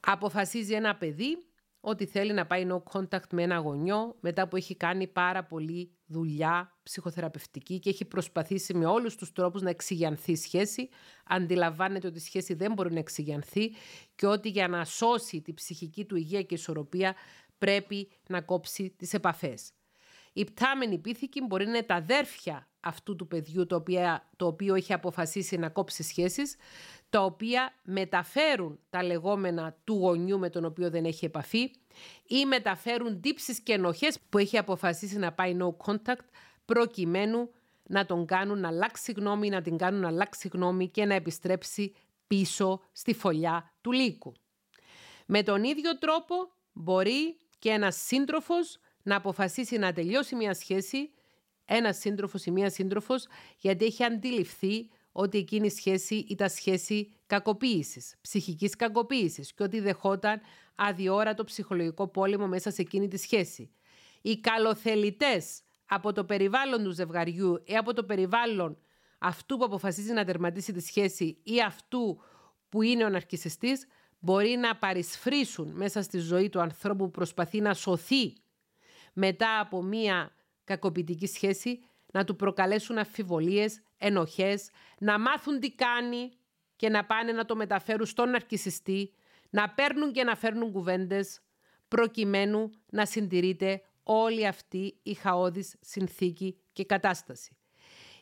Αποφασίζει 0.00 0.74
ένα 0.74 0.96
παιδί 0.96 1.38
ότι 1.80 2.06
θέλει 2.06 2.32
να 2.32 2.46
πάει 2.46 2.66
no 2.70 2.82
contact 2.92 3.28
με 3.30 3.42
ένα 3.42 3.56
γονιό 3.56 4.16
μετά 4.20 4.48
που 4.48 4.56
έχει 4.56 4.76
κάνει 4.76 5.06
πάρα 5.06 5.44
πολύ 5.44 5.94
δουλειά 6.06 6.78
ψυχοθεραπευτική 6.82 7.78
και 7.78 7.90
έχει 7.90 8.04
προσπαθήσει 8.04 8.74
με 8.74 8.86
όλους 8.86 9.16
τους 9.16 9.32
τρόπους 9.32 9.62
να 9.62 9.70
εξηγιανθεί 9.70 10.36
σχέση. 10.36 10.88
Αντιλαμβάνεται 11.24 12.06
ότι 12.06 12.18
η 12.18 12.20
σχέση 12.20 12.54
δεν 12.54 12.72
μπορεί 12.72 12.92
να 12.92 12.98
εξηγιανθεί 12.98 13.72
και 14.14 14.26
ότι 14.26 14.48
για 14.48 14.68
να 14.68 14.84
σώσει 14.84 15.40
τη 15.40 15.52
ψυχική 15.52 16.04
του 16.04 16.16
υγεία 16.16 16.42
και 16.42 16.54
ισορροπία 16.54 17.14
πρέπει 17.58 18.08
να 18.28 18.40
κόψει 18.40 18.90
τις 18.90 19.14
επαφές. 19.14 19.72
Η 20.32 20.44
πτάμενη 20.44 20.98
πίθηκη 20.98 21.40
μπορεί 21.40 21.64
να 21.64 21.70
είναι 21.70 21.82
τα 21.82 21.94
αδέρφια 21.94 22.68
αυτού 22.80 23.16
του 23.16 23.26
παιδιού 23.26 23.66
το 23.66 23.76
οποίο, 23.76 24.22
το 24.36 24.46
οποίο 24.46 24.74
έχει 24.74 24.92
αποφασίσει 24.92 25.56
να 25.56 25.68
κόψει 25.68 26.02
σχέσεις, 26.02 26.56
τα 27.10 27.24
οποία 27.24 27.74
μεταφέρουν 27.82 28.78
τα 28.90 29.02
λεγόμενα 29.02 29.76
του 29.84 29.94
γονιού 29.94 30.38
με 30.38 30.50
τον 30.50 30.64
οποίο 30.64 30.90
δεν 30.90 31.04
έχει 31.04 31.24
επαφή 31.24 31.70
ή 32.26 32.46
μεταφέρουν 32.46 33.20
τύψεις 33.20 33.60
και 33.60 33.72
ενοχές 33.72 34.18
που 34.28 34.38
έχει 34.38 34.58
αποφασίσει 34.58 35.18
να 35.18 35.32
πάει 35.32 35.56
no 35.60 35.86
contact 35.86 36.24
προκειμένου 36.64 37.50
να 37.82 38.06
τον 38.06 38.26
κάνουν 38.26 38.60
να 38.60 38.68
αλλάξει 38.68 39.12
γνώμη, 39.12 39.48
να 39.48 39.62
την 39.62 39.76
κάνουν 39.76 40.00
να 40.00 40.08
αλλάξει 40.08 40.48
γνώμη 40.52 40.88
και 40.88 41.04
να 41.04 41.14
επιστρέψει 41.14 41.94
πίσω 42.26 42.80
στη 42.92 43.14
φωλιά 43.14 43.72
του 43.80 43.92
λύκου. 43.92 44.32
Με 45.26 45.42
τον 45.42 45.64
ίδιο 45.64 45.98
τρόπο 45.98 46.34
μπορεί 46.72 47.36
και 47.58 47.70
ένας 47.70 47.96
σύντροφος 47.96 48.78
να 49.02 49.16
αποφασίσει 49.16 49.78
να 49.78 49.92
τελειώσει 49.92 50.34
μια 50.34 50.54
σχέση, 50.54 51.10
ένας 51.64 51.96
σύντροφος 51.98 52.44
ή 52.44 52.50
μια 52.50 52.70
σύντροφος, 52.70 53.26
γιατί 53.58 53.84
έχει 53.84 54.04
αντιληφθεί 54.04 54.90
ότι 55.12 55.38
εκείνη 55.38 55.66
η 55.66 55.70
σχέση 55.70 56.14
ήταν 56.14 56.48
σχέση 56.48 57.12
κακοποίησης, 57.26 58.14
ψυχικής 58.20 58.76
κακοποίησης 58.76 59.52
και 59.52 59.62
ότι 59.62 59.80
δεχόταν 59.80 60.40
αδιόρατο 60.74 61.44
ψυχολογικό 61.44 62.08
πόλεμο 62.08 62.46
μέσα 62.46 62.70
σε 62.70 62.82
εκείνη 62.82 63.08
τη 63.08 63.16
σχέση. 63.16 63.70
Οι 64.22 64.40
καλοθελητές 64.40 65.62
από 65.86 66.12
το 66.12 66.24
περιβάλλον 66.24 66.84
του 66.84 66.90
ζευγαριού 66.90 67.62
ή 67.64 67.76
από 67.76 67.94
το 67.94 68.04
περιβάλλον 68.04 68.78
αυτού 69.18 69.56
που 69.56 69.64
αποφασίζει 69.64 70.12
να 70.12 70.24
τερματίσει 70.24 70.72
τη 70.72 70.80
σχέση 70.80 71.38
ή 71.42 71.62
αυτού 71.62 72.20
που 72.68 72.82
είναι 72.82 73.04
ο 73.04 73.08
ναρκισιστής 73.08 73.86
μπορεί 74.18 74.56
να 74.56 74.76
παρισφρήσουν 74.76 75.72
μέσα 75.74 76.02
στη 76.02 76.18
ζωή 76.18 76.48
του 76.48 76.60
ανθρώπου 76.60 77.04
που 77.04 77.10
προσπαθεί 77.10 77.60
να 77.60 77.74
σωθεί 77.74 78.32
μετά 79.12 79.60
από 79.60 79.82
μία 79.82 80.32
κακοποιητική 80.64 81.26
σχέση, 81.26 81.80
να 82.12 82.24
του 82.24 82.36
προκαλέσουν 82.36 82.98
αφιβολίες, 82.98 83.82
ενοχές, 83.98 84.70
να 84.98 85.18
μάθουν 85.18 85.60
τι 85.60 85.70
κάνει 85.74 86.30
και 86.76 86.88
να 86.88 87.04
πάνε 87.04 87.32
να 87.32 87.44
το 87.44 87.56
μεταφέρουν 87.56 88.06
στον 88.06 88.30
ναρκισιστή, 88.30 89.12
να 89.50 89.70
παίρνουν 89.70 90.12
και 90.12 90.24
να 90.24 90.36
φέρνουν 90.36 90.72
κουβέντες, 90.72 91.40
προκειμένου 91.88 92.70
να 92.90 93.06
συντηρείται 93.06 93.82
όλη 94.02 94.46
αυτή 94.46 94.98
η 95.02 95.14
χαόδης 95.14 95.76
συνθήκη 95.80 96.56
και 96.72 96.84
κατάσταση. 96.84 97.54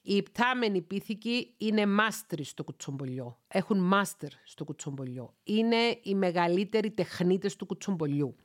Οι 0.03 0.17
υπτάμενοι 0.17 0.83
πίθηκοι 0.83 1.55
είναι 1.59 1.87
μάστροι 1.87 2.45
στο 2.45 2.65
κουτσομπολιό. 2.65 3.39
Έχουν 3.49 3.79
μάστερ 3.79 4.31
στο 4.45 4.65
κουτσομπολιό. 4.65 5.35
Είναι 5.45 5.99
οι 6.03 6.15
μεγαλύτεροι 6.15 6.91
τεχνίτες 6.91 7.57
του 7.57 7.67
κουτσομπολιού 7.67 8.37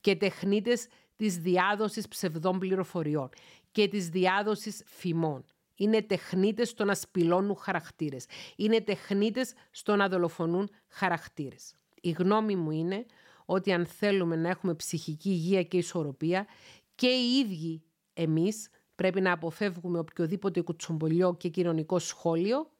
και 0.00 0.16
τεχνίτες 0.16 0.86
της 1.16 1.36
διάδοσης 1.36 2.08
ψευδών 2.08 2.58
πληροφοριών 2.58 3.28
και 3.72 3.88
της 3.88 4.08
διάδοσης 4.08 4.82
φημών. 4.86 5.44
Είναι 5.74 6.02
τεχνίτες 6.02 6.68
στο 6.68 6.84
να 6.84 6.94
σπηλώνουν 6.94 7.56
χαρακτήρες. 7.56 8.26
Είναι 8.56 8.80
τεχνίτες 8.80 9.54
στο 9.70 9.96
να 9.96 10.08
δολοφονούν 10.08 10.70
χαρακτήρες. 10.88 11.74
Η 12.00 12.10
γνώμη 12.10 12.56
μου 12.56 12.70
είναι 12.70 13.06
ότι 13.44 13.72
αν 13.72 13.86
θέλουμε 13.86 14.36
να 14.36 14.48
έχουμε 14.48 14.74
ψυχική 14.74 15.28
υγεία 15.28 15.62
και 15.62 15.76
ισορροπία 15.76 16.46
και 16.94 17.06
οι 17.06 17.38
ίδιοι 17.38 17.82
εμείς 18.14 18.68
πρέπει 18.94 19.20
να 19.20 19.32
αποφεύγουμε 19.32 19.98
οποιοδήποτε 19.98 20.60
κουτσομπολιό 20.60 21.34
και 21.34 21.48
κοινωνικό 21.48 21.98
σχόλιο, 21.98 22.70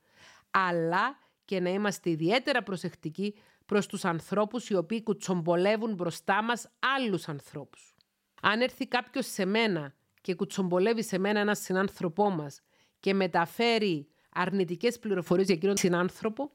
αλλά 0.51 1.19
και 1.45 1.61
να 1.61 1.71
είμαστε 1.71 2.11
ιδιαίτερα 2.11 2.63
προσεκτικοί 2.63 3.35
προς 3.67 3.87
τους 3.87 4.05
ανθρώπους 4.05 4.69
οι 4.69 4.75
οποίοι 4.75 5.03
κουτσομπολεύουν 5.03 5.95
μπροστά 5.95 6.43
μας 6.43 6.71
άλλους 6.97 7.29
ανθρώπους. 7.29 7.92
Αν 8.45 8.61
έρθει 8.61 8.87
κάποιος 8.87 9.27
σε 9.27 9.45
μένα 9.45 9.95
και 10.21 10.35
κουτσομπολεύει 10.35 11.03
σε 11.03 11.19
μένα 11.19 11.41
έναν 11.41 11.57
συνάνθρωπό 11.57 12.31
μας 12.31 12.61
και 13.01 13.15
μεταφέρει 13.15 14.07
αρνητικές 14.33 14.99
πληροφορίες 14.99 15.47
για 15.47 15.55
εκείνον 15.55 15.75
τον 15.75 15.85
συνάνθρωπο, 15.85 16.51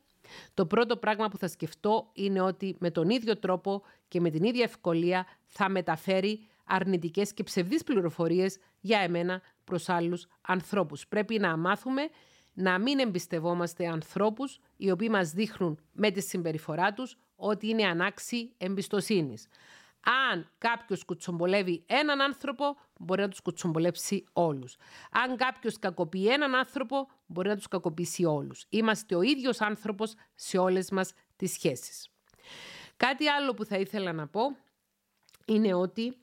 το 0.54 0.66
πρώτο 0.66 0.98
πράγμα 0.98 1.28
που 1.28 1.38
θα 1.38 1.48
σκεφτώ 1.48 2.10
είναι 2.14 2.42
ότι 2.42 2.76
με 2.80 2.92
τον 2.92 3.10
ίδιο 3.10 3.38
τρόπο 3.38 3.84
και 4.08 4.22
με 4.22 4.30
την 4.30 4.44
ίδια 4.44 4.64
ευκολία 4.64 5.26
θα 5.46 5.70
μεταφέρει 5.70 6.48
αρνητικές 6.66 7.34
και 7.34 7.44
ψευδείς 7.44 7.84
πληροφορίες 7.84 8.58
για 8.80 9.00
εμένα 9.00 9.42
προς 9.64 9.90
άλλους 9.90 10.28
ανθρώπους. 10.42 11.08
Πρέπει 11.08 11.40
να 11.40 11.58
μάθουμε 11.58 12.10
να 12.54 12.80
μην 12.80 13.00
εμπιστευόμαστε 13.00 13.88
ανθρώπους 13.88 14.60
οι 14.78 14.92
οποίοι 14.92 15.08
μας 15.12 15.32
δείχνουν 15.32 15.80
με 15.92 16.12
τη 16.12 16.22
συμπεριφορά 16.22 16.94
τους 16.94 17.18
ότι 17.36 17.68
είναι 17.68 17.86
ανάξιοι 17.86 18.54
εμπιστοσύνης. 18.58 19.48
Αν 20.10 20.50
κάποιος 20.58 21.06
κουτσομπολεύει 21.06 21.84
έναν 21.86 22.22
άνθρωπο, 22.22 22.78
μπορεί 23.00 23.22
να 23.22 23.30
τους 23.30 23.42
κουτσομπολέψει 23.42 24.26
όλους. 24.34 24.76
Αν 25.12 25.36
κάποιος 25.38 25.80
κακοποιεί 25.80 26.28
έναν 26.32 26.56
άνθρωπο, 26.56 27.08
μπορεί 27.26 27.48
να 27.50 27.56
τους 27.56 27.68
κακοποιήσει 27.68 28.26
όλους. 28.26 28.66
Είμαστε 28.70 29.16
ο 29.16 29.22
ίδιος 29.22 29.62
άνθρωπος 29.62 30.16
σε 30.36 30.58
όλες 30.58 30.92
μας 30.92 31.14
τις 31.36 31.52
σχέσεις. 31.52 32.10
Κάτι 32.98 33.28
άλλο 33.28 33.54
που 33.54 33.66
θα 33.66 33.78
ήθελα 33.78 34.14
να 34.14 34.28
πω 34.28 34.42
είναι 35.46 35.74
ότι 35.74 36.18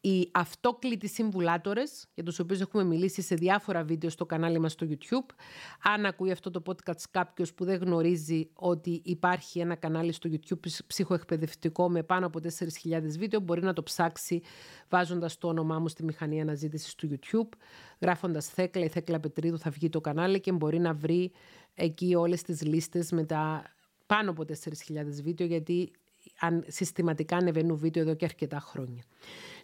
οι 0.00 0.28
αυτόκλητοι 0.32 1.08
συμβουλάτορες, 1.08 2.06
για 2.14 2.24
τους 2.24 2.38
οποίους 2.38 2.60
έχουμε 2.60 2.84
μιλήσει 2.84 3.22
σε 3.22 3.34
διάφορα 3.34 3.82
βίντεο 3.82 4.10
στο 4.10 4.26
κανάλι 4.26 4.58
μας 4.58 4.72
στο 4.72 4.86
YouTube. 4.90 5.34
Αν 5.82 6.06
ακούει 6.06 6.30
αυτό 6.30 6.50
το 6.50 6.62
podcast 6.66 7.02
κάποιος 7.10 7.54
που 7.54 7.64
δεν 7.64 7.80
γνωρίζει 7.80 8.50
ότι 8.54 9.00
υπάρχει 9.04 9.60
ένα 9.60 9.74
κανάλι 9.74 10.12
στο 10.12 10.30
YouTube 10.32 10.68
ψυχοεκπαιδευτικό 10.86 11.90
με 11.90 12.02
πάνω 12.02 12.26
από 12.26 12.40
4.000 12.42 13.00
βίντεο, 13.18 13.40
μπορεί 13.40 13.62
να 13.62 13.72
το 13.72 13.82
ψάξει 13.82 14.42
βάζοντας 14.88 15.38
το 15.38 15.48
όνομά 15.48 15.78
μου 15.78 15.88
στη 15.88 16.04
μηχανή 16.04 16.40
αναζήτησης 16.40 16.94
του 16.94 17.08
YouTube, 17.10 17.56
γράφοντας 18.00 18.48
Θέκλα 18.48 18.84
ή 18.84 18.88
Θέκλα 18.88 19.20
Πετρίδου 19.20 19.58
θα 19.58 19.70
βγει 19.70 19.88
το 19.88 20.00
κανάλι 20.00 20.40
και 20.40 20.52
μπορεί 20.52 20.78
να 20.78 20.94
βρει 20.94 21.32
εκεί 21.74 22.14
όλες 22.14 22.42
τις 22.42 22.62
λίστες 22.62 23.12
με 23.12 23.24
τα 23.24 23.62
πάνω 24.06 24.30
από 24.30 24.44
4.000 24.48 25.22
βίντεο, 25.22 25.46
γιατί 25.46 25.92
αν 26.40 26.64
συστηματικά 26.68 27.36
ανεβαίνουν 27.36 27.76
βίντεο 27.76 28.02
εδώ 28.02 28.14
και 28.14 28.24
αρκετά 28.24 28.60
χρόνια. 28.60 29.02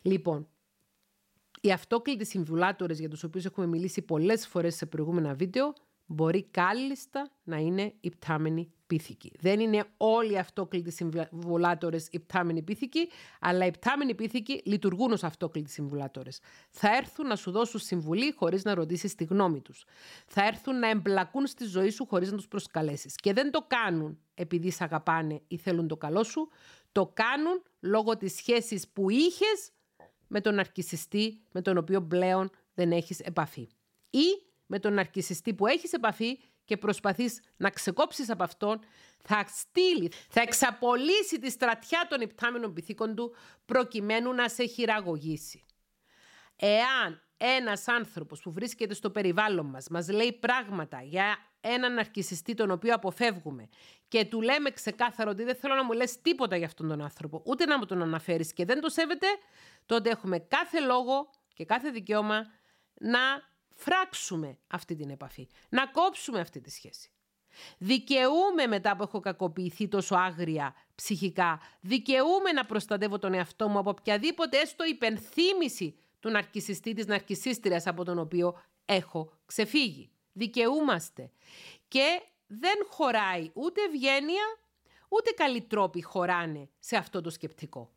Λοιπόν, 0.03 0.49
οι 1.61 1.73
αυτόκλητοι 1.73 2.25
συμβουλάτορες 2.25 2.99
για 2.99 3.09
τους 3.09 3.25
οποίους 3.25 3.45
έχουμε 3.45 3.67
μιλήσει 3.67 4.03
πολλές 4.03 4.47
φορές 4.47 4.77
σε 4.77 4.87
προηγούμενα 4.87 5.35
βίντεο 5.35 5.75
μπορεί 6.07 6.43
κάλλιστα 6.51 7.31
να 7.43 7.57
είναι 7.57 7.95
υπτάμενοι 8.01 8.73
πίθηκοι. 8.87 9.33
Δεν 9.41 9.61
είναι 9.61 9.85
όλοι 9.97 10.33
οι 10.33 10.39
αυτόκλητοι 10.39 10.91
συμβουλάτορες 10.91 12.09
υπτάμενοι 12.11 12.63
πίθηκοι, 12.63 13.09
αλλά 13.41 13.65
οι 13.65 13.67
υπτάμενοι 13.67 14.15
πίθηκοι 14.15 14.63
λειτουργούν 14.65 15.13
ως 15.13 15.25
αυτόκλητοι 15.25 15.71
συμβουλάτορες. 15.71 16.41
Θα 16.71 16.97
έρθουν 16.97 17.27
να 17.27 17.37
σου 17.37 17.51
δώσουν 17.51 17.81
συμβουλή 17.81 18.33
χωρίς 18.33 18.65
να 18.65 18.75
ρωτήσεις 18.75 19.15
τη 19.15 19.25
γνώμη 19.25 19.61
τους. 19.61 19.85
Θα 20.27 20.47
έρθουν 20.47 20.79
να 20.79 20.91
εμπλακούν 20.91 21.47
στη 21.47 21.65
ζωή 21.65 21.91
σου 21.91 22.07
χωρίς 22.07 22.31
να 22.31 22.37
τους 22.37 22.49
προσκαλέσεις. 22.49 23.15
Και 23.15 23.33
δεν 23.33 23.51
το 23.51 23.65
κάνουν 23.67 24.19
επειδή 24.35 24.71
σε 24.71 24.85
αγαπάνε 24.85 25.43
ή 25.49 25.57
θέλουν 25.57 25.89
το 25.89 25.97
καλό 25.97 26.23
σου, 26.23 26.49
το 26.93 27.07
κάνουν 27.15 27.63
λόγω 27.81 28.17
της 28.17 28.35
σχέσης 28.35 28.89
που 28.89 29.11
είχες 29.11 29.71
με 30.27 30.41
τον 30.41 30.59
αρκισιστή 30.59 31.41
με 31.53 31.63
τον 31.63 31.77
οποίο 31.77 32.03
πλέον 32.03 32.51
δεν 32.75 32.93
έχεις 32.93 33.21
επαφή. 33.21 33.69
Ή 34.11 34.46
με 34.67 34.79
τον 34.79 34.99
αρκισιστή 34.99 35.55
που 35.55 35.67
έχεις 35.67 35.93
επαφή 35.93 36.39
και 36.65 36.77
προσπαθείς 36.77 37.41
να 37.57 37.71
ξεκόψεις 37.71 38.31
από 38.31 38.43
αυτόν, 38.43 38.81
θα 39.23 39.45
στείλει, 39.49 40.13
θα 40.29 40.41
εξαπολύσει 40.41 41.39
τη 41.41 41.51
στρατιά 41.51 42.07
των 42.09 42.21
υπτάμενων 42.21 42.73
πυθίκων 42.73 43.15
του 43.15 43.35
προκειμένου 43.65 44.33
να 44.33 44.49
σε 44.49 44.67
χειραγωγήσει. 44.67 45.65
Εάν 46.57 47.21
ένας 47.37 47.89
άνθρωπος 47.89 48.41
που 48.41 48.53
βρίσκεται 48.53 48.95
στο 48.95 49.11
περιβάλλον 49.11 49.67
μας 49.67 49.89
μας 49.89 50.09
λέει 50.09 50.33
πράγματα 50.33 51.03
για 51.03 51.37
έναν 51.61 51.99
αρκισιστή 51.99 52.55
τον 52.55 52.71
οποίο 52.71 52.95
αποφεύγουμε 52.95 53.69
και 54.09 54.25
του 54.25 54.41
λέμε 54.41 54.71
ξεκάθαρο 54.71 55.31
ότι 55.31 55.45
δεν 55.45 55.57
θέλω 55.57 55.75
να 55.75 55.85
μου 55.85 55.93
λες 55.93 56.21
τίποτα 56.21 56.57
για 56.57 56.67
αυτόν 56.67 56.89
τον 56.89 57.03
άνθρωπο, 57.03 57.43
ούτε 57.45 57.65
να 57.65 57.79
μου 57.79 57.87
τον 57.87 58.03
αναφέρεις 58.03 58.53
και 58.53 58.65
δεν 58.65 58.81
το 58.81 58.89
σέβεται, 58.89 59.27
τότε 59.87 60.11
έχουμε 60.11 60.39
κάθε 60.39 60.81
λόγο 60.81 61.31
και 61.55 61.65
κάθε 61.65 61.91
δικαίωμα 61.91 62.47
να 62.95 63.21
φράξουμε 63.77 64.59
αυτή 64.67 64.95
την 64.95 65.11
επαφή, 65.11 65.49
να 65.69 65.87
κόψουμε 65.87 66.41
αυτή 66.41 66.61
τη 66.61 66.71
σχέση. 66.71 67.11
Δικαιούμαι 67.79 68.67
μετά 68.67 68.97
που 68.97 69.03
έχω 69.03 69.21
κακοποιηθεί 69.21 69.89
τόσο 69.89 70.15
άγρια 70.15 70.75
ψυχικά, 70.95 71.61
δικαιούμαι 71.81 72.53
να 72.53 72.65
προστατεύω 72.65 73.19
τον 73.19 73.35
εαυτό 73.35 73.69
μου 73.69 73.79
από 73.79 73.91
οποιαδήποτε 73.91 74.59
έστω 74.59 74.85
υπενθύμηση 74.85 75.99
του 76.21 76.31
ναρκισιστή 76.31 76.93
της 76.93 77.07
ναρκισίστριας 77.07 77.87
από 77.87 78.05
τον 78.05 78.19
οποίο 78.19 78.63
έχω 78.85 79.33
ξεφύγει. 79.47 80.11
Δικαιούμαστε. 80.33 81.31
Και 81.89 82.23
δεν 82.47 82.77
χωράει 82.89 83.51
ούτε 83.55 83.81
ευγένεια, 83.83 84.45
ούτε 85.09 85.31
καλοί 85.31 85.61
τρόποι 85.63 86.03
χωράνε 86.03 86.69
σε 86.79 86.97
αυτό 86.97 87.21
το 87.21 87.31
σκεπτικό. 87.31 87.91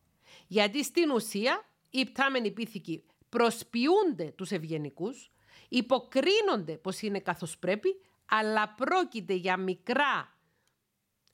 Γιατί 0.48 0.84
στην 0.84 1.12
ουσία 1.12 1.66
οι 1.90 2.00
υπτάμενοι 2.00 2.52
πίθηκοι 2.52 3.04
προσποιούνται 3.30 4.32
τους 4.36 4.52
ευγενικούς, 4.52 5.32
υποκρίνονται 5.70 6.78
πως 6.78 7.02
είναι 7.02 7.20
καθώς 7.20 7.58
πρέπει, 7.58 7.96
αλλά 8.26 8.70
πρόκειται 8.70 9.34
για 9.34 9.58
μικρά, 9.58 10.38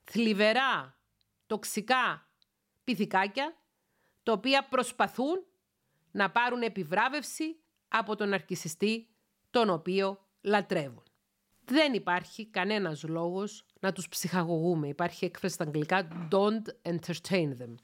θλιβερά, 0.04 0.98
τοξικά 1.48 2.30
πυθικάκια, 2.84 3.56
τα 4.24 4.32
οποία 4.32 4.68
προσπαθούν 4.68 5.46
να 6.12 6.32
πάρουν 6.32 6.62
επιβράβευση 6.62 7.60
από 7.88 8.16
τον 8.16 8.34
αρκισιστή 8.34 9.08
τον 9.50 9.70
οποίο 9.70 10.26
λατρεύουν. 10.42 11.04
Δεν 11.66 11.94
υπάρχει 11.94 12.46
κανένας 12.46 13.04
λόγος 13.04 13.66
να 13.80 13.92
τους 13.92 14.08
ψυχαγωγούμε. 14.10 14.88
Υπάρχει 14.88 15.26
έκφραση 15.26 15.54
στα 15.54 15.64
αγγλικά 15.64 16.08
«don't 16.32 16.92
entertain 16.94 17.50
them». 17.50 17.76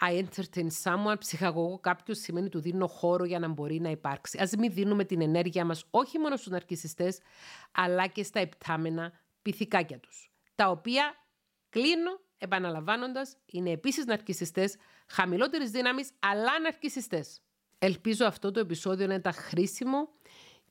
I 0.00 0.24
entertain 0.24 0.66
someone, 0.82 1.18
ψυχαγωγώ 1.18 1.78
κάποιος 1.78 2.18
σημαίνει 2.18 2.48
του 2.48 2.60
δίνω 2.60 2.86
χώρο 2.86 3.24
για 3.24 3.38
να 3.38 3.48
μπορεί 3.48 3.80
να 3.80 3.90
υπάρξει. 3.90 4.38
Ας 4.40 4.52
μην 4.56 4.72
δίνουμε 4.72 5.04
την 5.04 5.20
ενέργεια 5.20 5.64
μας 5.64 5.84
όχι 5.90 6.18
μόνο 6.18 6.36
στους 6.36 6.52
ναρκισιστές, 6.52 7.18
αλλά 7.72 8.06
και 8.06 8.22
στα 8.22 8.40
επτάμενα 8.40 9.12
πυθικάκια 9.42 10.00
τους. 10.00 10.30
Τα 10.54 10.70
οποία 10.70 11.14
κλείνω 11.68 12.20
επαναλαμβάνοντας 12.38 13.36
είναι 13.46 13.70
επίσης 13.70 14.04
ναρκισιστές 14.04 14.76
χαμηλότερης 15.08 15.70
δύναμης, 15.70 16.10
αλλά 16.18 16.60
ναρκισιστές. 16.60 17.40
Ελπίζω 17.78 18.26
αυτό 18.26 18.50
το 18.50 18.60
επεισόδιο 18.60 19.06
να 19.06 19.14
ήταν 19.14 19.32
χρήσιμο 19.32 20.08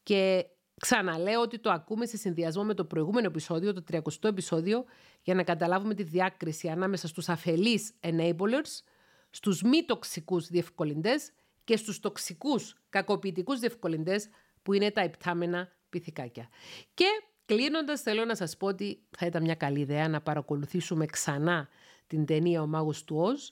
και 0.04 0.46
ξαναλέω 0.82 1.42
ότι 1.42 1.60
το 1.60 1.72
ακούμε 1.72 2.06
σε 2.06 2.18
συνδυασμό 2.18 2.64
με 2.64 2.74
το 2.74 2.86
προηγούμενο 2.86 3.28
επεισόδιο, 3.28 3.74
το 3.74 3.84
30ο 3.92 4.24
επεισόδιο, 4.24 4.86
για 5.22 5.36
να 5.36 5.44
καταλάβουμε 5.44 5.94
τη 5.94 6.04
διάκριση 6.04 6.68
ανάμεσα 6.68 7.08
στους 7.08 7.30
αφελείς 7.30 7.94
enablers, 8.02 8.82
στους 9.30 9.62
μη 9.62 9.86
τοξικούς 9.86 10.48
διευκολυντές 10.48 11.32
και 11.64 11.78
στους 11.78 12.00
τοξικούς 12.00 12.76
κακοποιητικούς 12.90 13.60
διευκολυντές 13.60 14.30
που 14.64 14.74
είναι 14.74 14.92
τα 14.92 15.04
υπτάμενα 15.04 15.72
πυθικάκια. 15.90 16.50
Και 16.94 17.06
κλείνοντας 17.46 18.02
θέλω 18.02 18.26
να 18.26 18.36
σας 18.36 18.58
πω 18.58 18.68
ότι 18.68 19.04
θα 19.18 19.26
ήταν 19.26 19.44
μια 19.44 19.56
καλή 19.56 19.80
ιδέα 19.80 20.08
να 20.08 20.22
παρακολουθήσουμε 20.22 21.06
ξανά 21.06 21.70
την 22.08 22.26
ταινία 22.26 22.62
«Ο 22.62 22.68
Μάγος 22.68 23.04
του 23.04 23.18
Οζ», 23.18 23.50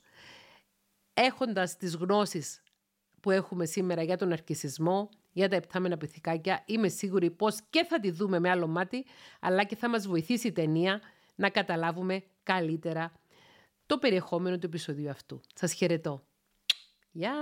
έχοντας 1.14 1.78
τις 1.78 1.96
γνώσεις 1.96 2.64
που 3.20 3.32
έχουμε 3.32 3.66
σήμερα 3.66 4.04
για 4.04 4.18
τον 4.18 4.32
αρκισισμό, 4.32 5.10
για 5.32 5.50
τα 5.50 5.56
επτάμενα 5.56 5.98
πυθικάκια, 5.98 6.64
είμαι 6.66 6.88
σίγουρη 6.88 7.32
πως 7.32 7.58
και 7.70 7.84
θα 7.84 8.00
τη 8.00 8.12
δούμε 8.12 8.40
με 8.40 8.50
άλλο 8.50 8.68
μάτι, 8.68 9.06
αλλά 9.40 9.64
και 9.64 9.76
θα 9.76 9.90
μας 9.90 10.08
βοηθήσει 10.08 10.48
η 10.48 10.52
ταινία 10.52 11.02
να 11.36 11.50
καταλάβουμε 11.50 12.24
καλύτερα 12.44 13.12
το 13.86 13.98
περιεχόμενο 13.98 14.58
του 14.58 14.66
επεισοδίου 14.66 15.10
αυτού. 15.10 15.42
Σας 15.54 15.74
χαιρετώ. 15.74 16.24
Γεια! 17.12 17.34